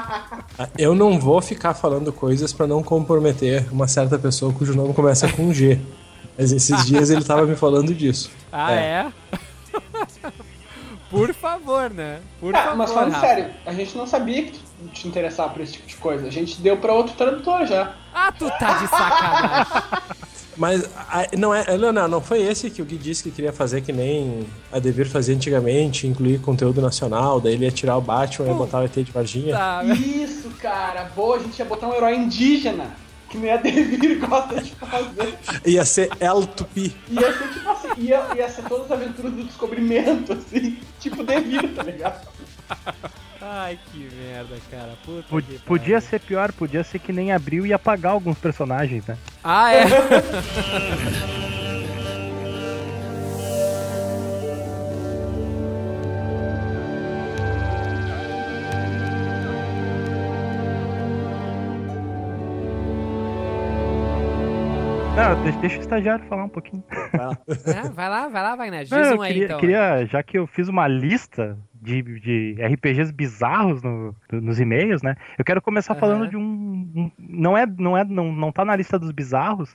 [0.78, 5.30] Eu não vou ficar falando coisas pra não comprometer uma certa pessoa cujo nome começa
[5.32, 5.80] com G.
[6.38, 8.30] Mas esses dias ele tava me falando disso.
[8.52, 9.06] Ah, é?
[11.10, 12.20] Por favor, né?
[12.40, 12.76] Por Ah, favor.
[12.76, 13.26] mas falando Rafa.
[13.26, 16.26] sério, a gente não sabia que tu te interessava por esse tipo de coisa.
[16.26, 17.94] A gente deu pra outro tradutor já.
[18.14, 19.82] Ah, tu tá de sacanagem.
[20.56, 23.52] Mas a- não é, não, não, não foi esse que o Gui disse que queria
[23.52, 28.00] fazer que nem a Devir fazia antigamente, incluir conteúdo nacional, daí ele ia tirar o
[28.00, 29.56] Batman e botar o ET de Varginha.
[29.56, 31.04] Tá, Isso, cara.
[31.16, 32.86] Boa, a gente ia botar um herói indígena.
[33.30, 35.38] Que nem a Devir gosta de fazer.
[35.64, 36.94] Ia ser El Tupi.
[37.08, 40.78] Ia ser tipo assim, ia, ia ser todas as aventuras do descobrimento, assim.
[40.98, 42.28] Tipo Devir, tá ligado?
[43.40, 44.92] Ai, que merda, cara.
[45.04, 49.06] Puta Pod- que Podia ser pior, podia ser que nem abriu e apagar alguns personagens,
[49.06, 49.16] né?
[49.42, 49.84] Ah, é?
[65.20, 66.82] Não, deixa, deixa o estagiário falar um pouquinho.
[66.90, 68.82] É, vai lá, vai lá, Wagner.
[68.82, 69.60] Diz Não, eu um aí, queria, então.
[69.60, 75.02] queria- já que eu fiz uma lista de, de RPGs bizarros no- do- nos e-mails,
[75.02, 75.16] né?
[75.38, 76.00] Eu quero começar Aham.
[76.00, 79.74] falando de um, um- não é, não é, não, não tá na lista dos bizarros,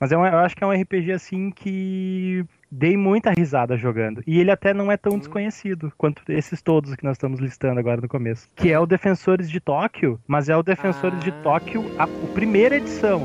[0.00, 4.22] mas é um, eu acho que é um RPG assim que dei muita risada jogando.
[4.26, 8.00] E ele até não é tão desconhecido quanto esses todos que nós estamos listando agora
[8.00, 8.48] no começo.
[8.56, 11.42] Que é o Defensores de Tóquio, mas é o Defensores de Ah.
[11.42, 13.22] Tóquio, a, a primeira edição.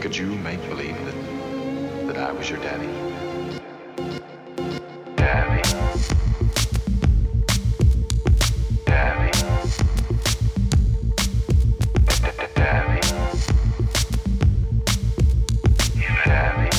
[0.00, 1.14] Could you make believe that,
[2.06, 2.88] that I was your daddy?
[5.14, 5.62] Daddy.
[8.86, 9.30] Daddy.
[12.54, 13.00] Daddy.
[16.24, 16.70] Daddy.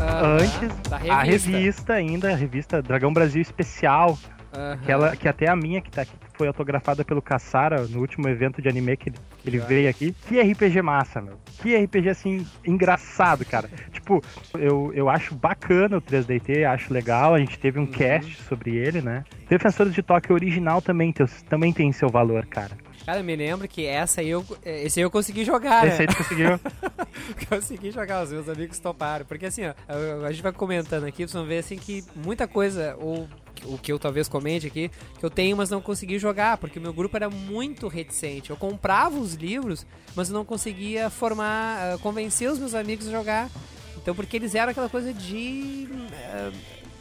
[0.00, 4.18] Aham, Antes, da a revista ainda, a revista Dragão Brasil Especial,
[4.56, 4.78] Aham.
[4.78, 8.00] Que, ela, que até a minha, que tá aqui, que foi autografada pelo Kassara no
[8.00, 10.14] último evento de anime que ele, que ele veio aqui.
[10.26, 11.38] Que RPG massa, meu.
[11.60, 13.68] Que RPG, assim, engraçado, cara.
[13.92, 14.22] tipo,
[14.58, 17.34] eu, eu acho bacana o 3DT, acho legal.
[17.34, 19.24] A gente teve um cast sobre ele, né?
[19.48, 22.72] Defensores de Tóquio original também, tem- também tem seu valor, cara.
[23.04, 26.00] Cara, eu me lembro que essa aí eu, esse aí eu consegui jogar, Esse né?
[26.00, 26.60] aí tu conseguiu.
[27.48, 29.24] consegui jogar, os meus amigos toparam.
[29.24, 32.96] Porque assim, ó, a gente vai comentando aqui, vocês vão ver assim que muita coisa,
[32.98, 33.28] ou
[33.64, 36.82] o que eu talvez comente aqui, que eu tenho, mas não consegui jogar, porque o
[36.82, 38.50] meu grupo era muito reticente.
[38.50, 43.50] Eu comprava os livros, mas não conseguia formar, ah, convencer os meus amigos a jogar.
[43.96, 45.88] Então, porque eles eram aquela coisa de.
[46.24, 46.52] ah,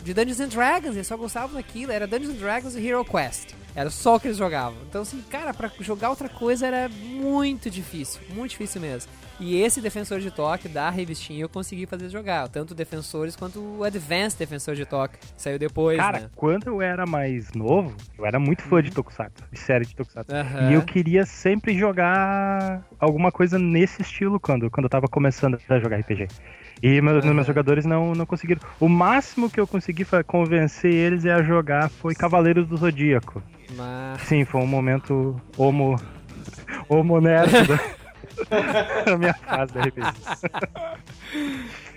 [0.05, 3.55] de Dungeons and Dragons, eles só gostavam daquilo, era Dungeons and Dragons e Hero Quest.
[3.75, 4.77] Era só o que eles jogavam.
[4.87, 9.11] Então, assim, cara, pra jogar outra coisa era muito difícil, muito difícil mesmo.
[9.37, 13.83] E esse Defensor de Toque da revistinha eu consegui fazer jogar, tanto Defensores quanto o
[13.83, 16.29] Advanced Defensor de Toque, que saiu depois, Cara, né?
[16.35, 20.31] quando eu era mais novo, eu era muito fã de Tokusatsu, de série de Tokusatsu.
[20.69, 25.79] E eu queria sempre jogar alguma coisa nesse estilo quando, quando eu tava começando a
[25.79, 26.27] jogar RPG.
[26.81, 27.33] E meus, Aham.
[27.33, 28.61] meus jogadores não, não conseguiram.
[28.79, 33.41] O máximo que eu consegui convencer eles a jogar foi Cavaleiros do Zodíaco.
[33.75, 34.21] Mas...
[34.21, 35.99] Sim, foi um momento homo.
[36.89, 37.51] homo nerd
[39.05, 40.13] da, minha fase da RPG.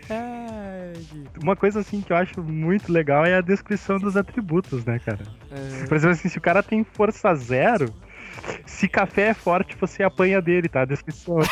[0.06, 4.98] Que- Uma coisa assim que eu acho muito legal é a descrição dos atributos, né,
[4.98, 5.18] cara?
[5.52, 5.86] Aham.
[5.86, 7.92] Por exemplo, assim, se o cara tem força zero,
[8.64, 10.82] se café é forte, você apanha dele, tá?
[10.82, 11.36] A descrição.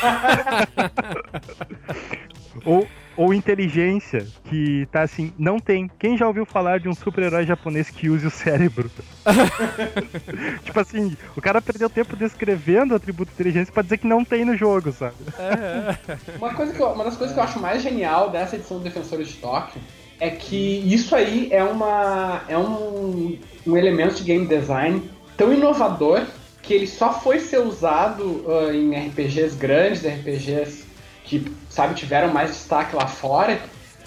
[2.64, 2.86] ou,
[3.16, 5.90] ou inteligência, que tá assim, não tem.
[5.98, 8.90] Quem já ouviu falar de um super-herói japonês que use o cérebro?
[10.64, 14.44] tipo assim, o cara perdeu tempo descrevendo o atributo inteligência pra dizer que não tem
[14.44, 15.14] no jogo, sabe?
[16.36, 18.84] Uma, coisa que eu- uma das coisas que eu acho mais genial dessa edição do
[18.84, 19.80] Defensores de Tóquio
[20.20, 26.22] é que isso aí é, uma, é um, um elemento de game design tão inovador
[26.62, 30.85] que ele só foi ser usado ah, em RPGs grandes, RPGs
[31.26, 33.60] que, sabe, tiveram mais destaque lá fora,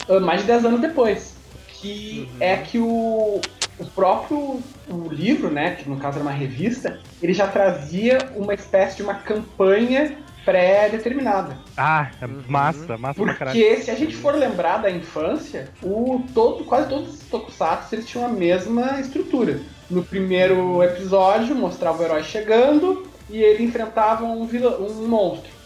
[0.08, 1.36] ah, mais de 10 anos depois.
[1.67, 3.39] Que é que o,
[3.77, 8.53] o próprio o livro, né, que no caso era uma revista, ele já trazia uma
[8.53, 11.58] espécie de uma campanha pré-determinada.
[11.77, 13.60] Ah, é massa, massa pra caralho.
[13.60, 18.08] Porque se a gente for lembrar da infância, o todo, quase todos os tokusatsu eles
[18.08, 19.60] tinham a mesma estrutura.
[19.89, 25.59] No primeiro episódio, mostrava o herói chegando e ele enfrentava um, vilão, um monstro.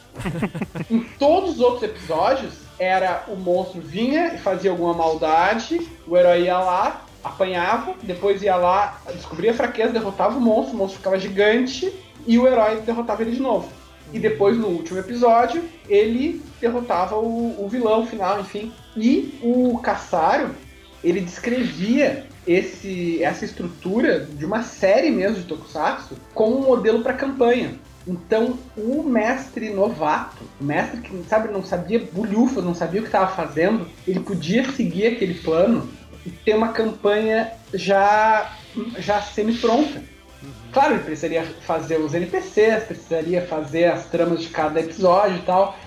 [0.89, 6.43] Em todos os outros episódios, era o monstro vinha e fazia alguma maldade, o herói
[6.43, 11.17] ia lá, apanhava, depois ia lá, descobria a fraqueza, derrotava o monstro, o monstro ficava
[11.17, 11.93] gigante
[12.27, 13.69] e o herói derrotava ele de novo.
[14.11, 18.71] E depois, no último episódio, ele derrotava o, o vilão final, enfim.
[18.95, 20.51] E o Caçaro,
[21.03, 27.13] ele descrevia esse, essa estrutura de uma série mesmo de Tokusatsu como um modelo para
[27.13, 27.75] campanha.
[28.05, 33.09] Então, o mestre novato, o mestre que sabe, não sabia bulhufa, não sabia o que
[33.09, 35.89] estava fazendo, ele podia seguir aquele plano
[36.25, 38.51] e ter uma campanha já,
[38.97, 40.03] já semi-pronta.
[40.73, 45.77] Claro, ele precisaria fazer os NPCs, precisaria fazer as tramas de cada episódio e tal,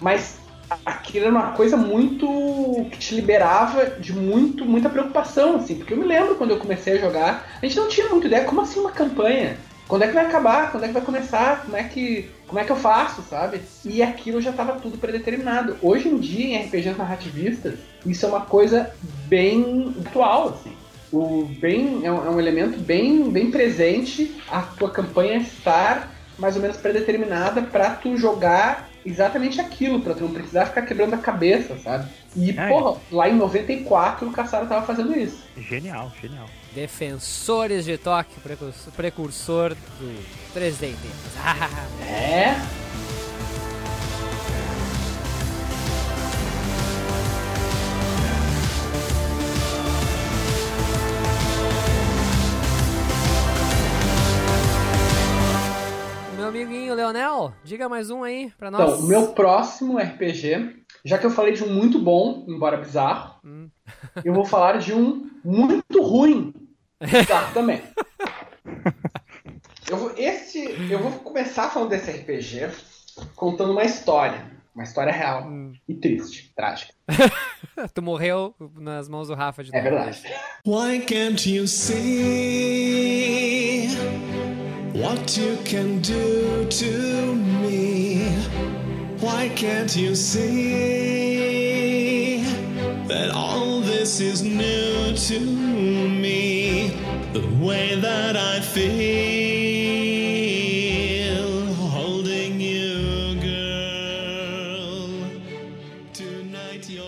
[0.00, 0.38] mas
[0.84, 2.26] aquilo era uma coisa muito
[2.90, 6.94] que te liberava de muito muita preocupação, assim, porque eu me lembro quando eu comecei
[6.94, 9.56] a jogar, a gente não tinha muita ideia como assim uma campanha.
[9.88, 10.72] Quando é que vai acabar?
[10.72, 11.62] Quando é que vai começar?
[11.64, 13.60] Como é que, como é que eu faço, sabe?
[13.84, 15.76] E aquilo já estava tudo predeterminado.
[15.80, 18.90] Hoje em dia, em RPGs narrativistas, isso é uma coisa
[19.28, 20.72] bem atual, assim.
[21.12, 26.56] O bem é um, é um elemento bem, bem presente a tua campanha estar mais
[26.56, 31.18] ou menos predeterminada para tu jogar exatamente aquilo, pra tu não precisar ficar quebrando a
[31.18, 32.10] cabeça, sabe?
[32.34, 32.68] E, É.
[32.68, 35.38] porra, lá em 94 o Caçaro tava fazendo isso.
[35.56, 36.46] Genial, genial.
[36.76, 38.38] Defensores de toque,
[38.94, 40.92] precursor, do 3D.
[42.06, 42.54] É.
[56.36, 58.80] Meu amiguinho Leonel, diga mais um aí pra nós.
[58.82, 63.36] Então, o meu próximo RPG, já que eu falei de um muito bom, embora bizarro,
[63.44, 63.68] Hum.
[64.24, 66.52] eu vou falar de um muito ruim.
[67.00, 67.82] Bizarro também.
[69.88, 72.70] Eu vou, esse, eu vou começar falando desse RPG
[73.34, 74.44] contando uma história.
[74.74, 75.48] Uma história real.
[75.88, 76.92] E triste, trágica.
[77.94, 79.94] tu morreu nas mãos do Rafa de É novo.
[79.96, 80.22] verdade.
[80.66, 81.96] Why can't you see
[84.94, 88.26] what you can do to me?
[89.20, 90.52] Why can't you see
[93.08, 96.15] that all this is new to me?
[97.36, 98.96] The way that I feel
[101.90, 105.10] holding you, girl.
[106.14, 107.04] Tonight your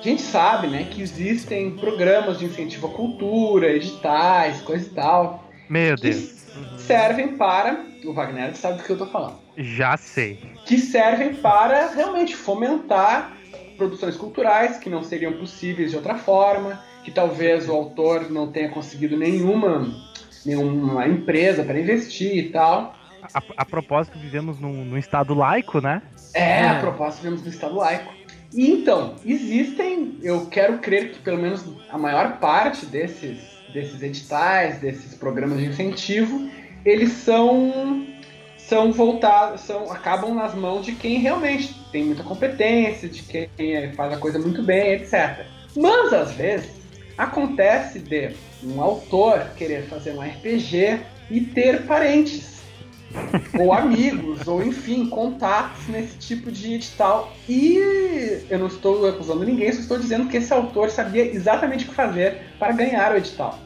[0.00, 5.48] A gente sabe, né, que existem programas de incentivo à cultura, editais, coisa e tal,
[5.70, 6.44] Meu que Deus,
[6.76, 7.86] servem para.
[8.04, 9.38] O Wagner sabe do que eu tô falando.
[9.56, 10.40] já sei.
[10.66, 13.36] que servem para realmente fomentar
[13.76, 18.70] produções culturais que não seriam possíveis de outra forma, que talvez o autor não tenha
[18.70, 19.86] conseguido nenhuma,
[20.44, 22.96] nenhuma empresa para investir e tal.
[23.32, 26.02] A, a propósito, vivemos num, num estado laico, né?
[26.34, 26.68] É, É.
[26.68, 28.12] a proposta vivemos no Estado laico.
[28.52, 33.38] E então, existem, eu quero crer que pelo menos a maior parte desses,
[33.72, 36.48] desses editais, desses programas de incentivo,
[36.84, 38.06] eles são
[38.56, 43.92] são voltados, são, acabam nas mãos de quem realmente tem muita competência, de quem eh,
[43.94, 45.44] faz a coisa muito bem, etc.
[45.76, 46.70] Mas às vezes
[47.16, 48.30] acontece de
[48.62, 51.00] um autor querer fazer um RPG
[51.30, 52.54] e ter parentes
[53.58, 57.32] ou amigos, ou enfim, contatos nesse tipo de edital.
[57.48, 57.78] E
[58.50, 61.94] eu não estou acusando ninguém, só estou dizendo que esse autor sabia exatamente o que
[61.94, 63.58] fazer para ganhar o edital.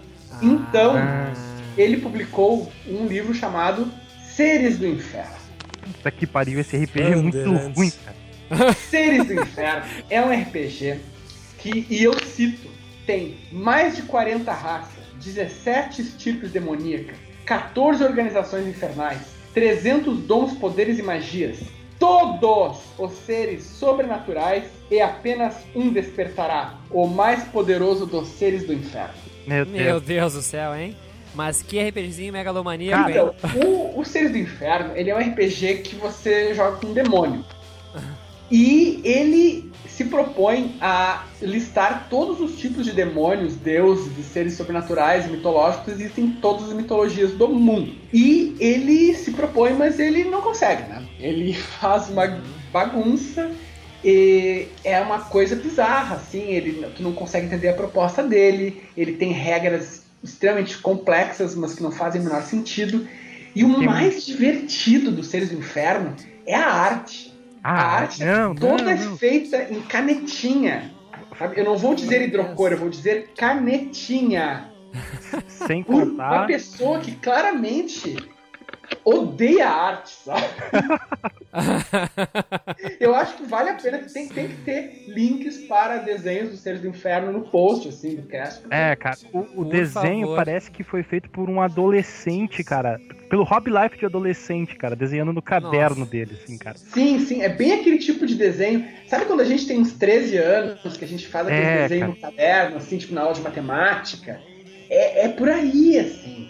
[0.43, 1.33] Então, Ah,
[1.77, 3.91] ele publicou um livro chamado
[4.35, 5.37] Seres do Inferno.
[5.81, 8.73] puta que pariu, esse RPG é muito ruim, cara.
[8.75, 11.01] Seres do Inferno é um RPG
[11.59, 12.69] que, e eu cito,
[13.09, 17.17] tem mais de 40 raças, 17 estirpes demoníacas,
[17.47, 19.19] 14 organizações infernais,
[19.55, 21.59] 300 dons, poderes e magias.
[21.99, 29.15] Todos os seres sobrenaturais e apenas um despertará, o mais poderoso dos seres do inferno.
[29.47, 29.85] Meu Deus.
[29.85, 30.95] Meu Deus do céu, hein?
[31.35, 33.65] Mas que RPGzinho megalomaníaco, Então, hein?
[33.65, 37.45] o, o Seres do Inferno, ele é um RPG que você joga com um demônio.
[38.51, 39.68] E ele
[39.99, 45.87] se propõe a listar todos os tipos de demônios, deuses e seres sobrenaturais e mitológicos
[45.87, 47.93] que existem em todas as mitologias do mundo.
[48.13, 51.05] E ele se propõe, mas ele não consegue, né?
[51.19, 52.41] Ele faz uma
[52.73, 53.51] bagunça
[54.05, 59.15] e é uma coisa bizarra, assim, ele, tu não consegue entender a proposta dele, ele
[59.15, 63.05] tem regras extremamente complexas, mas que não fazem o menor sentido.
[63.53, 66.15] E o mais divertido dos Seres do Inferno
[66.47, 67.28] é a arte.
[67.63, 69.17] A arte não, toda não, é não.
[69.17, 70.93] feita em canetinha.
[71.39, 71.61] sabe?
[71.61, 74.71] Eu não vou dizer hidrocor, eu vou dizer canetinha.
[75.47, 76.47] Sem Por uma contar.
[76.47, 78.17] pessoa que claramente
[79.05, 80.45] odeia arte, sabe?
[83.01, 86.81] Eu acho que vale a pena, tem, tem que ter links para desenhos dos seres
[86.81, 88.63] do inferno no post, assim, do cast.
[88.71, 90.37] É, cara, o, o desenho favor.
[90.37, 93.01] parece que foi feito por um adolescente, cara.
[93.29, 96.11] Pelo hobby life de adolescente, cara, desenhando no caderno Nossa.
[96.11, 96.79] dele, assim, cara.
[96.79, 98.87] Sim, sim, é bem aquele tipo de desenho.
[99.07, 102.01] Sabe quando a gente tem uns 13 anos, que a gente faz aquele É, desenho
[102.01, 102.13] cara.
[102.15, 104.41] no caderno, assim, tipo na aula de matemática?
[104.89, 106.49] É, é por aí, assim.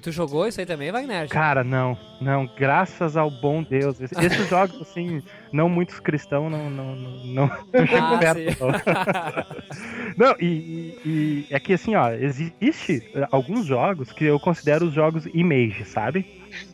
[0.00, 1.28] Tu, jogou isso aí também, Wagner?
[1.28, 4.00] Cara, não, não, graças ao bom Deus.
[4.00, 5.22] Esse- Esses jogos, assim,
[5.52, 7.44] não muitos cristãos não, não, não, não,
[7.98, 8.70] Ah, perto, não.
[10.16, 14.86] Não, e, e- e é que assim, ó, existe eh, alguns jogos que eu considero
[14.86, 16.26] os jogos image, sabe?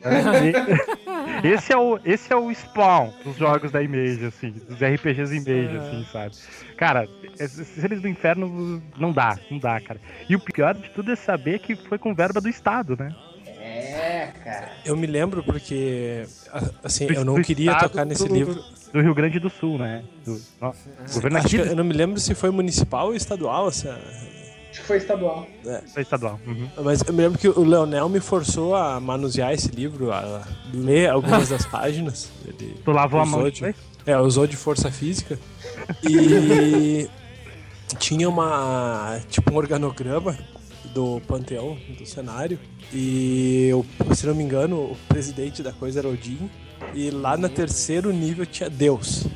[1.44, 5.76] Esse, é o, esse é o spawn dos jogos da image, assim, dos RPGs image,
[5.76, 6.34] assim, sabe?
[6.76, 7.08] Cara,
[7.38, 10.00] esses seres do inferno não dá, não dá, cara.
[10.28, 13.14] E o pior de tudo é saber que foi com verba do Estado, né?
[13.46, 14.70] É, cara.
[14.84, 16.24] Eu me lembro porque,
[16.82, 18.64] assim, Do- eu não queria estado tocar nesse do- livro.
[18.92, 20.04] Do Rio Grande do Sul, né?
[20.24, 20.72] Do, ó,
[21.12, 21.38] governo
[21.70, 24.00] eu não me lembro se foi municipal ou estadual essa.
[24.76, 25.46] Acho que foi estadual.
[25.94, 26.38] foi estadual.
[26.46, 26.68] Uhum.
[26.84, 31.08] Mas eu me lembro que o Leonel me forçou a manusear esse livro, a ler
[31.08, 32.30] algumas das páginas.
[32.44, 33.74] Ele Tu lavou a mão de?
[34.04, 35.38] É, usou de força física.
[36.06, 37.08] E
[37.98, 39.18] tinha uma.
[39.30, 40.36] Tipo um organograma
[40.92, 42.58] do panteão, do cenário.
[42.92, 46.50] E, eu, se não me engano, o presidente da coisa era Odin.
[46.92, 49.26] E lá no terceiro nível tinha Deus.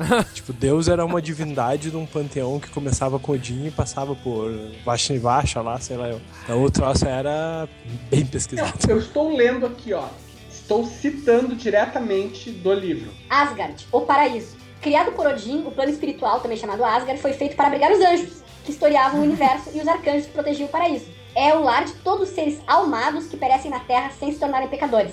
[0.32, 4.50] tipo, Deus era uma divindade de um panteão que começava com Odin e passava por
[4.84, 6.08] Vaxa e Vaxa lá, sei lá.
[6.08, 6.20] eu.
[6.44, 7.68] Então o troço era
[8.10, 8.78] bem pesquisado.
[8.88, 10.04] Eu estou lendo aqui, ó.
[10.50, 13.10] Estou citando diretamente do livro.
[13.28, 14.56] Asgard, o paraíso.
[14.80, 18.42] Criado por Odin, o plano espiritual, também chamado Asgard, foi feito para abrigar os anjos,
[18.64, 21.06] que historiavam o universo, e os arcanjos que protegiam o paraíso.
[21.34, 24.68] É o lar de todos os seres almados que perecem na Terra sem se tornarem
[24.68, 25.12] pecadores.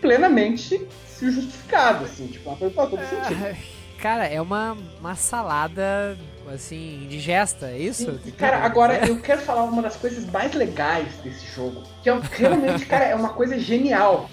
[0.00, 3.56] Plenamente se justificado, assim, tipo, uma coisa faz todo sentido.
[4.00, 6.16] Cara, é uma, uma salada,
[6.52, 8.20] assim, indigesta, é isso?
[8.24, 11.82] E, cara, agora eu quero falar uma das coisas mais legais desse jogo.
[12.02, 14.28] Que é realmente, cara, é uma coisa genial.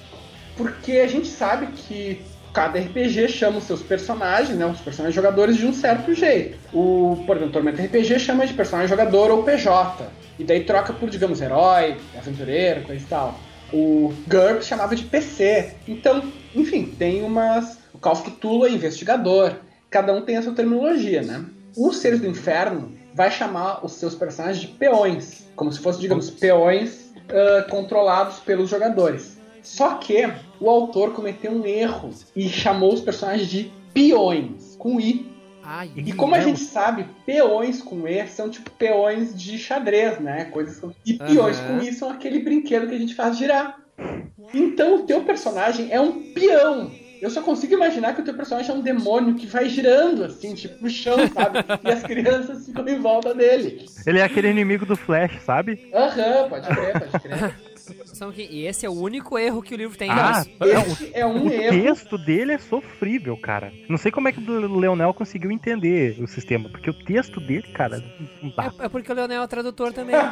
[0.55, 4.65] Porque a gente sabe que cada RPG chama os seus personagens, né?
[4.65, 6.57] Os personagens jogadores de um certo jeito.
[6.71, 10.05] O, por exemplo, Tormenta RPG chama de personagem jogador ou PJ.
[10.37, 13.39] E daí troca por, digamos, herói, aventureiro, coisa e tal.
[13.71, 15.73] O GURP chamava de PC.
[15.87, 16.23] Então,
[16.55, 17.79] enfim, tem umas.
[18.03, 19.55] Call of Cthulhu é investigador.
[19.89, 21.45] Cada um tem a sua terminologia, né?
[21.75, 25.47] Os Seres do Inferno vai chamar os seus personagens de peões.
[25.55, 29.37] Como se fossem, digamos, peões ah, controlados pelos jogadores.
[29.61, 30.29] Só que
[30.59, 35.31] o autor cometeu um erro e chamou os personagens de peões, com I.
[35.63, 40.45] Ai, E como a gente sabe, peões com E são tipo peões de xadrez, né?
[40.45, 40.91] Coisas com...
[41.05, 41.79] E peões Aham.
[41.79, 43.79] com I são aquele brinquedo que a gente faz girar.
[44.53, 46.91] Então o teu personagem é um peão.
[47.23, 50.53] Eu só consigo imaginar que o teu personagem é um demônio que vai girando, assim,
[50.53, 51.59] tipo, no chão, sabe?
[51.81, 53.85] e as crianças ficam em volta dele.
[54.05, 55.89] Ele é aquele inimigo do Flash, sabe?
[55.93, 57.55] Aham, pode crer, pode crer.
[58.13, 60.09] São que- E esse é o único erro que o livro tem.
[60.09, 61.71] Ah, Esse é um o erro.
[61.83, 63.71] texto dele é sofrível, cara.
[63.89, 67.67] Não sei como é que o Leonel conseguiu entender o sistema, porque o texto dele,
[67.73, 68.03] cara.
[68.81, 70.15] É, é porque o Leonel é tradutor também.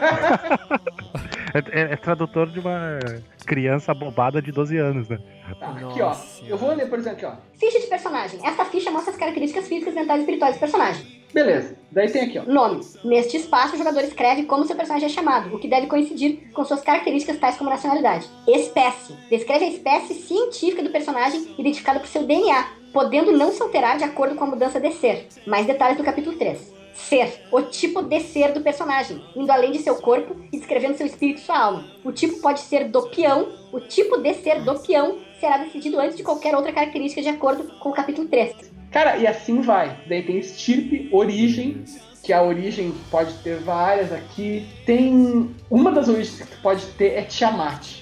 [1.54, 2.98] É, é- é tradutor de uma
[3.46, 5.18] criança bobada de 12 anos, né?
[5.60, 6.16] Tá, aqui, ó.
[6.48, 7.34] Eu vou ler, por exemplo, aqui, ó.
[7.60, 8.40] Ficha de personagem.
[8.42, 11.21] Esta ficha mostra as características físicas, mentais e espirituais do personagem.
[11.34, 11.76] Beleza.
[11.92, 12.44] Daí tem aqui, ó.
[12.44, 12.82] Nome.
[13.04, 16.64] Neste espaço, o jogador escreve como seu personagem é chamado, o que deve coincidir com
[16.64, 18.28] suas características tais como nacionalidade.
[18.48, 19.14] Espécie.
[19.30, 24.04] Descreve a espécie científica do personagem identificada por seu DNA, podendo não se alterar de
[24.04, 25.28] acordo com a mudança de ser.
[25.46, 26.74] Mais detalhes do capítulo 3.
[26.94, 27.42] Ser.
[27.52, 31.40] O tipo de ser do personagem, indo além de seu corpo e descrevendo seu espírito
[31.40, 31.86] e sua alma.
[32.04, 33.50] O tipo pode ser do peão.
[33.72, 37.80] O tipo de ser do peão será decidido antes de qualquer outra característica de acordo
[37.80, 38.71] com o capítulo 3.
[38.92, 39.98] Cara, e assim vai.
[40.08, 41.84] Daí tem estirpe, origem,
[42.22, 44.68] que a origem pode ter várias aqui.
[44.86, 45.56] Tem.
[45.70, 48.02] Uma das origens que tu pode ter é Tiamat.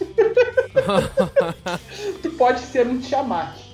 [2.22, 3.71] tu pode ser um Tiamat.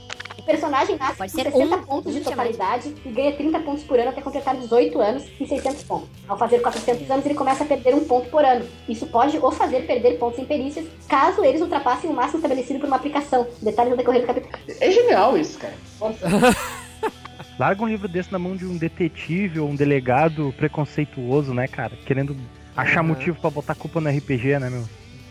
[0.49, 3.85] O personagem nasce Pode com ser 60 um, pontos de totalidade e ganha 30 pontos
[3.85, 6.09] por ano até completar 18 anos e 600 pontos.
[6.27, 8.65] Ao fazer 400 anos, ele começa a perder um ponto por ano.
[8.89, 12.87] Isso pode o fazer perder pontos em perícias, caso eles ultrapassem o máximo estabelecido por
[12.87, 13.47] uma aplicação.
[13.61, 14.55] Detalhes no decorrer do capítulo.
[14.81, 15.75] É genial isso, cara.
[17.61, 21.93] Larga um livro desse na mão de um detetive ou um delegado preconceituoso, né, cara?
[22.07, 22.35] Querendo
[22.75, 23.09] achar Aham.
[23.09, 24.85] motivo pra botar culpa no RPG, né, meu?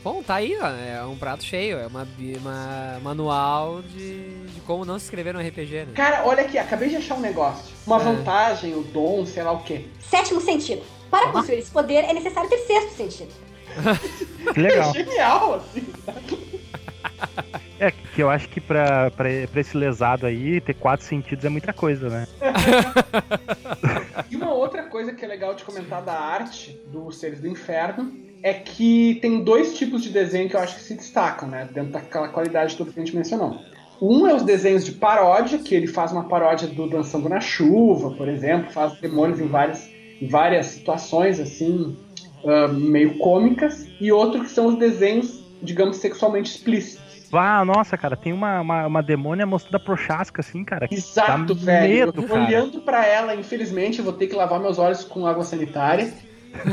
[0.07, 0.67] Bom, tá aí, ó.
[0.69, 1.77] É um prato cheio.
[1.77, 2.07] É uma,
[2.39, 5.87] uma manual de, de como não se escrever no RPG, né?
[5.93, 7.75] Cara, olha aqui, acabei de achar um negócio.
[7.85, 8.03] Uma É.
[8.05, 9.85] vantagem, o dom, sei lá o quê.
[9.99, 10.81] Sétimo sentido.
[11.11, 13.33] Para possuir esse poder é necessário ter sexto sentido.
[14.53, 14.93] Que legal.
[14.93, 15.85] Genial, assim.
[17.77, 21.49] É, que eu acho que pra, pra, pra esse lesado aí, ter quatro sentidos é
[21.49, 22.27] muita coisa, né?
[24.31, 28.26] E uma outra coisa que é legal de comentar da arte dos Seres do Inferno
[28.47, 31.67] é que tem dois tipos de desenho que eu acho que se destacam, né?
[31.71, 33.59] Dentro daquela qualidade toda que a gente mencionou.
[34.01, 38.11] Um é os desenhos de paródia, que ele faz uma paródia do Dançando na Chuva,
[38.11, 39.89] por exemplo, faz demônios em várias,
[40.21, 41.97] em várias situações, assim,
[42.45, 43.87] ah, meio cômicas.
[43.99, 47.05] E outro que são os desenhos, digamos, sexualmente explícitos.
[47.33, 50.87] Ah, nossa, cara, tem uma, uma, uma demônia mostrando a prochasca, assim, cara.
[50.89, 52.13] Exato, velho.
[52.13, 56.13] Medo, olhando pra ela, infelizmente, eu vou ter que lavar meus olhos com água sanitária.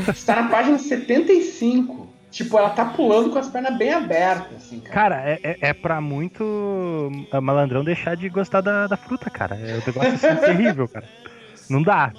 [0.09, 2.05] Está na página 75.
[2.31, 4.93] Tipo, ela tá pulando com as pernas bem abertas, assim, cara.
[4.93, 9.55] Cara, é, é, é pra muito ah, malandrão deixar de gostar da, da fruta, cara.
[9.55, 11.07] É um negócio assim terrível, cara.
[11.69, 12.11] Não dá.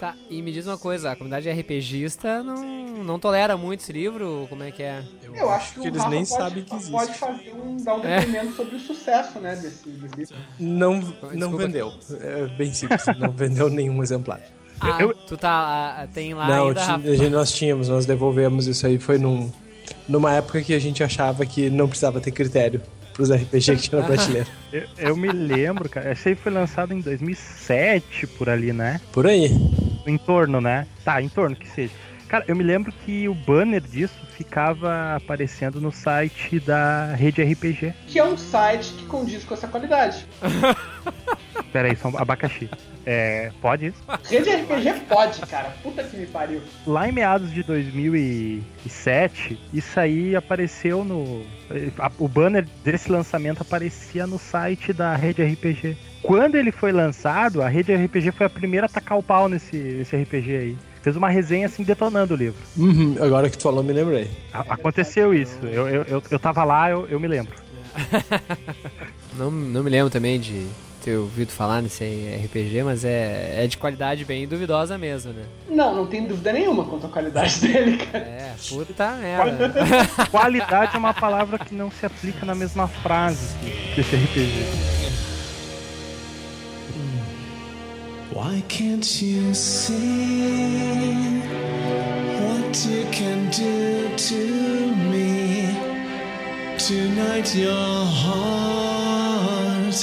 [0.00, 4.46] Tá, e me diz uma coisa, a comunidade RPGista não, não tolera muito esse livro?
[4.48, 5.04] Como é que é?
[5.34, 6.90] Eu acho que, que o eles Rafa nem pode, sabem que existe.
[6.90, 8.20] pode fazer um, dar um É.
[8.20, 10.36] depoimento sobre o sucesso, né, desse, desse livro.
[10.58, 11.92] Não, não vendeu.
[12.20, 14.40] É bem simples, não vendeu nenhum exemplar.
[14.80, 15.50] Ah, Eu- tu tá.
[16.02, 17.30] ah, tem lá não, ainda, Rafa?
[17.30, 19.50] nós tínhamos, nós devolvemos isso aí, foi num,
[20.08, 22.80] numa época que a gente achava que não precisava ter critério
[23.12, 24.46] pros RPG que tinha na prateleira.
[24.72, 26.12] Eu, eu me lembro, cara.
[26.12, 29.00] Esse aí foi lançado em 2007, por ali, né?
[29.12, 29.50] Por aí.
[30.06, 30.86] Em torno, né?
[31.04, 31.92] Tá, em torno que seja.
[32.28, 37.92] Cara, eu me lembro que o banner disso ficava aparecendo no site da rede RPG.
[38.06, 40.24] Que é um site que condiz com essa qualidade.
[41.72, 42.68] Pera aí, só um abacaxi.
[43.06, 43.98] É, pode isso?
[44.28, 45.72] Rede RPG pode, cara.
[45.82, 46.60] Puta que me pariu.
[46.86, 51.44] Lá em meados de 2007, isso aí apareceu no.
[52.18, 55.96] O banner desse lançamento aparecia no site da Rede RPG.
[56.22, 59.76] Quando ele foi lançado, a Rede RPG foi a primeira a tacar o pau nesse,
[59.76, 60.76] nesse RPG aí.
[61.02, 62.60] Fez uma resenha assim detonando o livro.
[62.76, 64.30] Uhum, agora que tu falou, me lembrei.
[64.52, 65.58] A- aconteceu isso.
[65.62, 67.54] Eu, eu, eu, eu tava lá, eu, eu me lembro.
[69.36, 70.66] Não, não me lembro também de
[71.00, 72.04] ter ouvido falar nesse
[72.44, 75.42] RPG, mas é, é de qualidade bem duvidosa mesmo, né?
[75.68, 78.24] Não, não tem dúvida nenhuma quanto à qualidade dele, cara.
[78.24, 79.72] É, puta merda.
[80.30, 83.54] Qualidade é uma palavra que não se aplica na mesma frase
[83.94, 84.90] que que esse RPG.
[88.32, 91.42] Why can't you see
[92.40, 94.40] what you can do to
[95.10, 95.74] me?
[96.78, 99.96] Tonight your heart,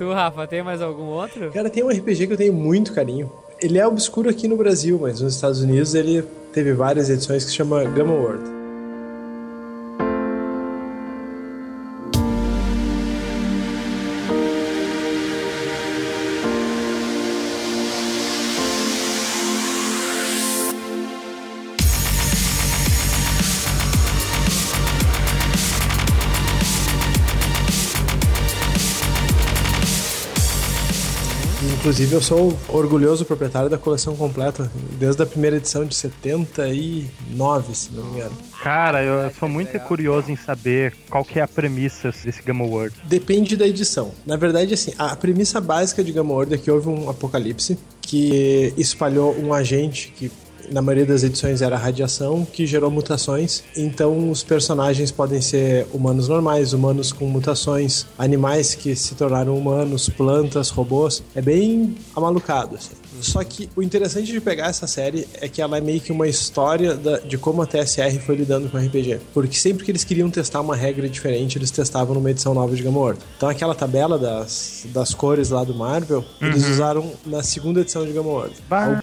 [0.00, 1.50] tu, Rafa, tem mais algum outro?
[1.52, 3.30] Cara, tem um RPG que eu tenho muito carinho.
[3.60, 7.50] Ele é obscuro aqui no Brasil, mas nos Estados Unidos ele teve várias edições que
[7.50, 8.59] se chama Gamma World.
[31.90, 37.92] Inclusive, eu sou orgulhoso proprietário da coleção completa, desde a primeira edição de 79, se
[37.92, 38.30] não me engano.
[38.62, 42.94] Cara, eu, sou muito curioso em saber qual que é a premissa desse Gamma World.
[43.06, 44.12] Depende da edição.
[44.24, 48.72] Na verdade, assim, a premissa básica de Gamma World é que houve um apocalipse que
[48.76, 50.30] espalhou um agente que
[50.70, 53.62] na maioria das edições era radiação, que gerou mutações.
[53.76, 60.08] Então os personagens podem ser humanos normais, humanos com mutações, animais que se tornaram humanos,
[60.08, 61.22] plantas, robôs.
[61.34, 62.94] É bem amalucado, assim.
[63.22, 66.26] Só que o interessante de pegar essa série é que ela é meio que uma
[66.28, 69.20] história da- de como a TSR foi lidando com o RPG.
[69.34, 72.82] Porque sempre que eles queriam testar uma regra diferente, eles testavam numa edição nova de
[72.82, 73.20] Gamma World.
[73.36, 78.12] Então aquela tabela das, das cores lá do Marvel, eles usaram na segunda edição de
[78.12, 78.54] Gamma World.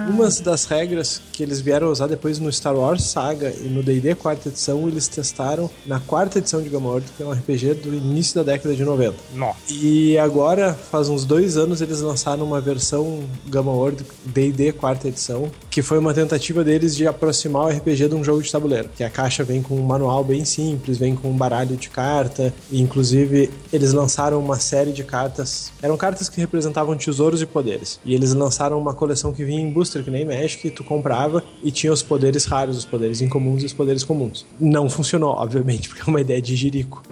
[0.02, 4.16] Algumas das regras que eles vieram usar depois no Star Wars Saga e no D&D
[4.16, 7.94] quarta edição, eles testaram na quarta edição de Gamma World, que é um RPG do
[7.94, 9.16] início da década de 90.
[9.36, 9.58] Nossa.
[9.70, 15.52] E agora, faz uns dois anos, eles lançaram uma versão Gamma World D&D quarta edição,
[15.70, 18.90] que foi uma tentativa deles de aproximar o RPG de um jogo de tabuleiro.
[18.96, 22.54] Que a caixa vem com um manual bem simples, vem com um baralho de carta,
[22.72, 25.72] e inclusive eles lançaram uma série de cartas.
[25.82, 28.00] Eram cartas que representavam tesouros e poderes.
[28.04, 31.72] E eles lançaram uma coleção que vinha em booster, que nem Magic, tu comprava e
[31.72, 34.46] tinha os poderes raros, os poderes incomuns e os poderes comuns.
[34.60, 37.04] Não funcionou, obviamente, porque é uma ideia de jirico.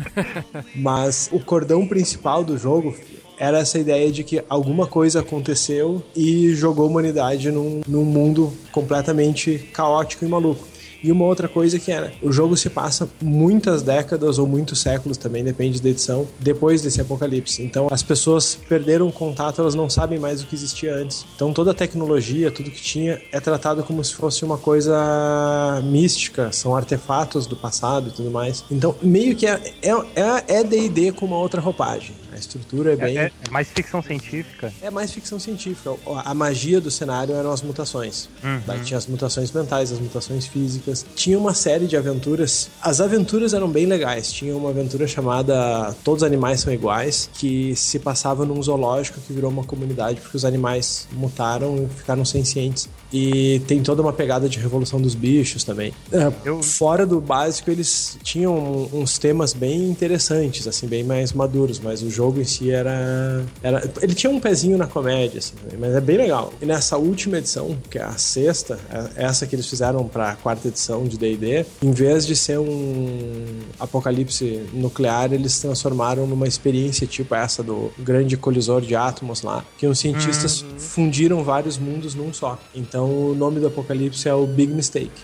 [0.74, 2.94] Mas o cordão principal do jogo
[3.40, 8.52] era essa ideia de que alguma coisa aconteceu e jogou a humanidade num, num mundo
[8.70, 10.68] completamente caótico e maluco.
[11.02, 15.16] E uma outra coisa que era, o jogo se passa muitas décadas ou muitos séculos
[15.16, 17.62] também, depende da edição, depois desse apocalipse.
[17.62, 21.24] Então as pessoas perderam o contato, elas não sabem mais o que existia antes.
[21.34, 26.52] Então toda a tecnologia, tudo que tinha, é tratado como se fosse uma coisa mística,
[26.52, 28.62] são artefatos do passado e tudo mais.
[28.70, 32.14] Então meio que é é é D&D com uma outra roupagem.
[32.32, 33.18] A estrutura é bem.
[33.18, 34.72] É, é mais ficção científica.
[34.80, 35.94] É mais ficção científica.
[36.24, 38.28] A magia do cenário eram as mutações.
[38.42, 38.60] Uhum.
[38.66, 41.04] Daí tinha as mutações mentais, as mutações físicas.
[41.14, 42.70] Tinha uma série de aventuras.
[42.80, 44.32] As aventuras eram bem legais.
[44.32, 49.32] Tinha uma aventura chamada Todos os Animais São Iguais, que se passava num zoológico que
[49.32, 52.88] virou uma comunidade porque os animais mutaram e ficaram sencientes.
[53.12, 55.92] E tem toda uma pegada de revolução dos bichos também.
[56.12, 61.80] É, Eu- Fora do básico, eles tinham uns temas bem interessantes, assim, bem mais maduros,
[61.80, 63.44] mas o jogo em si era.
[63.62, 66.52] era ele tinha um pezinho na comédia, assim, mas é bem legal.
[66.60, 68.78] E nessa última edição, que é a sexta,
[69.16, 73.58] é- essa que eles fizeram pra quarta edição de DD, em vez de ser um
[73.78, 79.86] apocalipse nuclear, eles transformaram numa experiência tipo essa do grande colisor de átomos lá, que
[79.86, 82.58] os cientistas fundiram vários mundos num só.
[82.74, 85.10] Então o nome do apocalipse é o Big Mistake.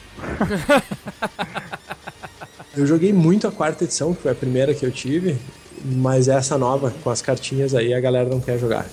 [2.77, 5.39] Eu joguei muito a quarta edição, que foi a primeira que eu tive,
[5.83, 8.87] mas essa nova, com as cartinhas aí, a galera não quer jogar.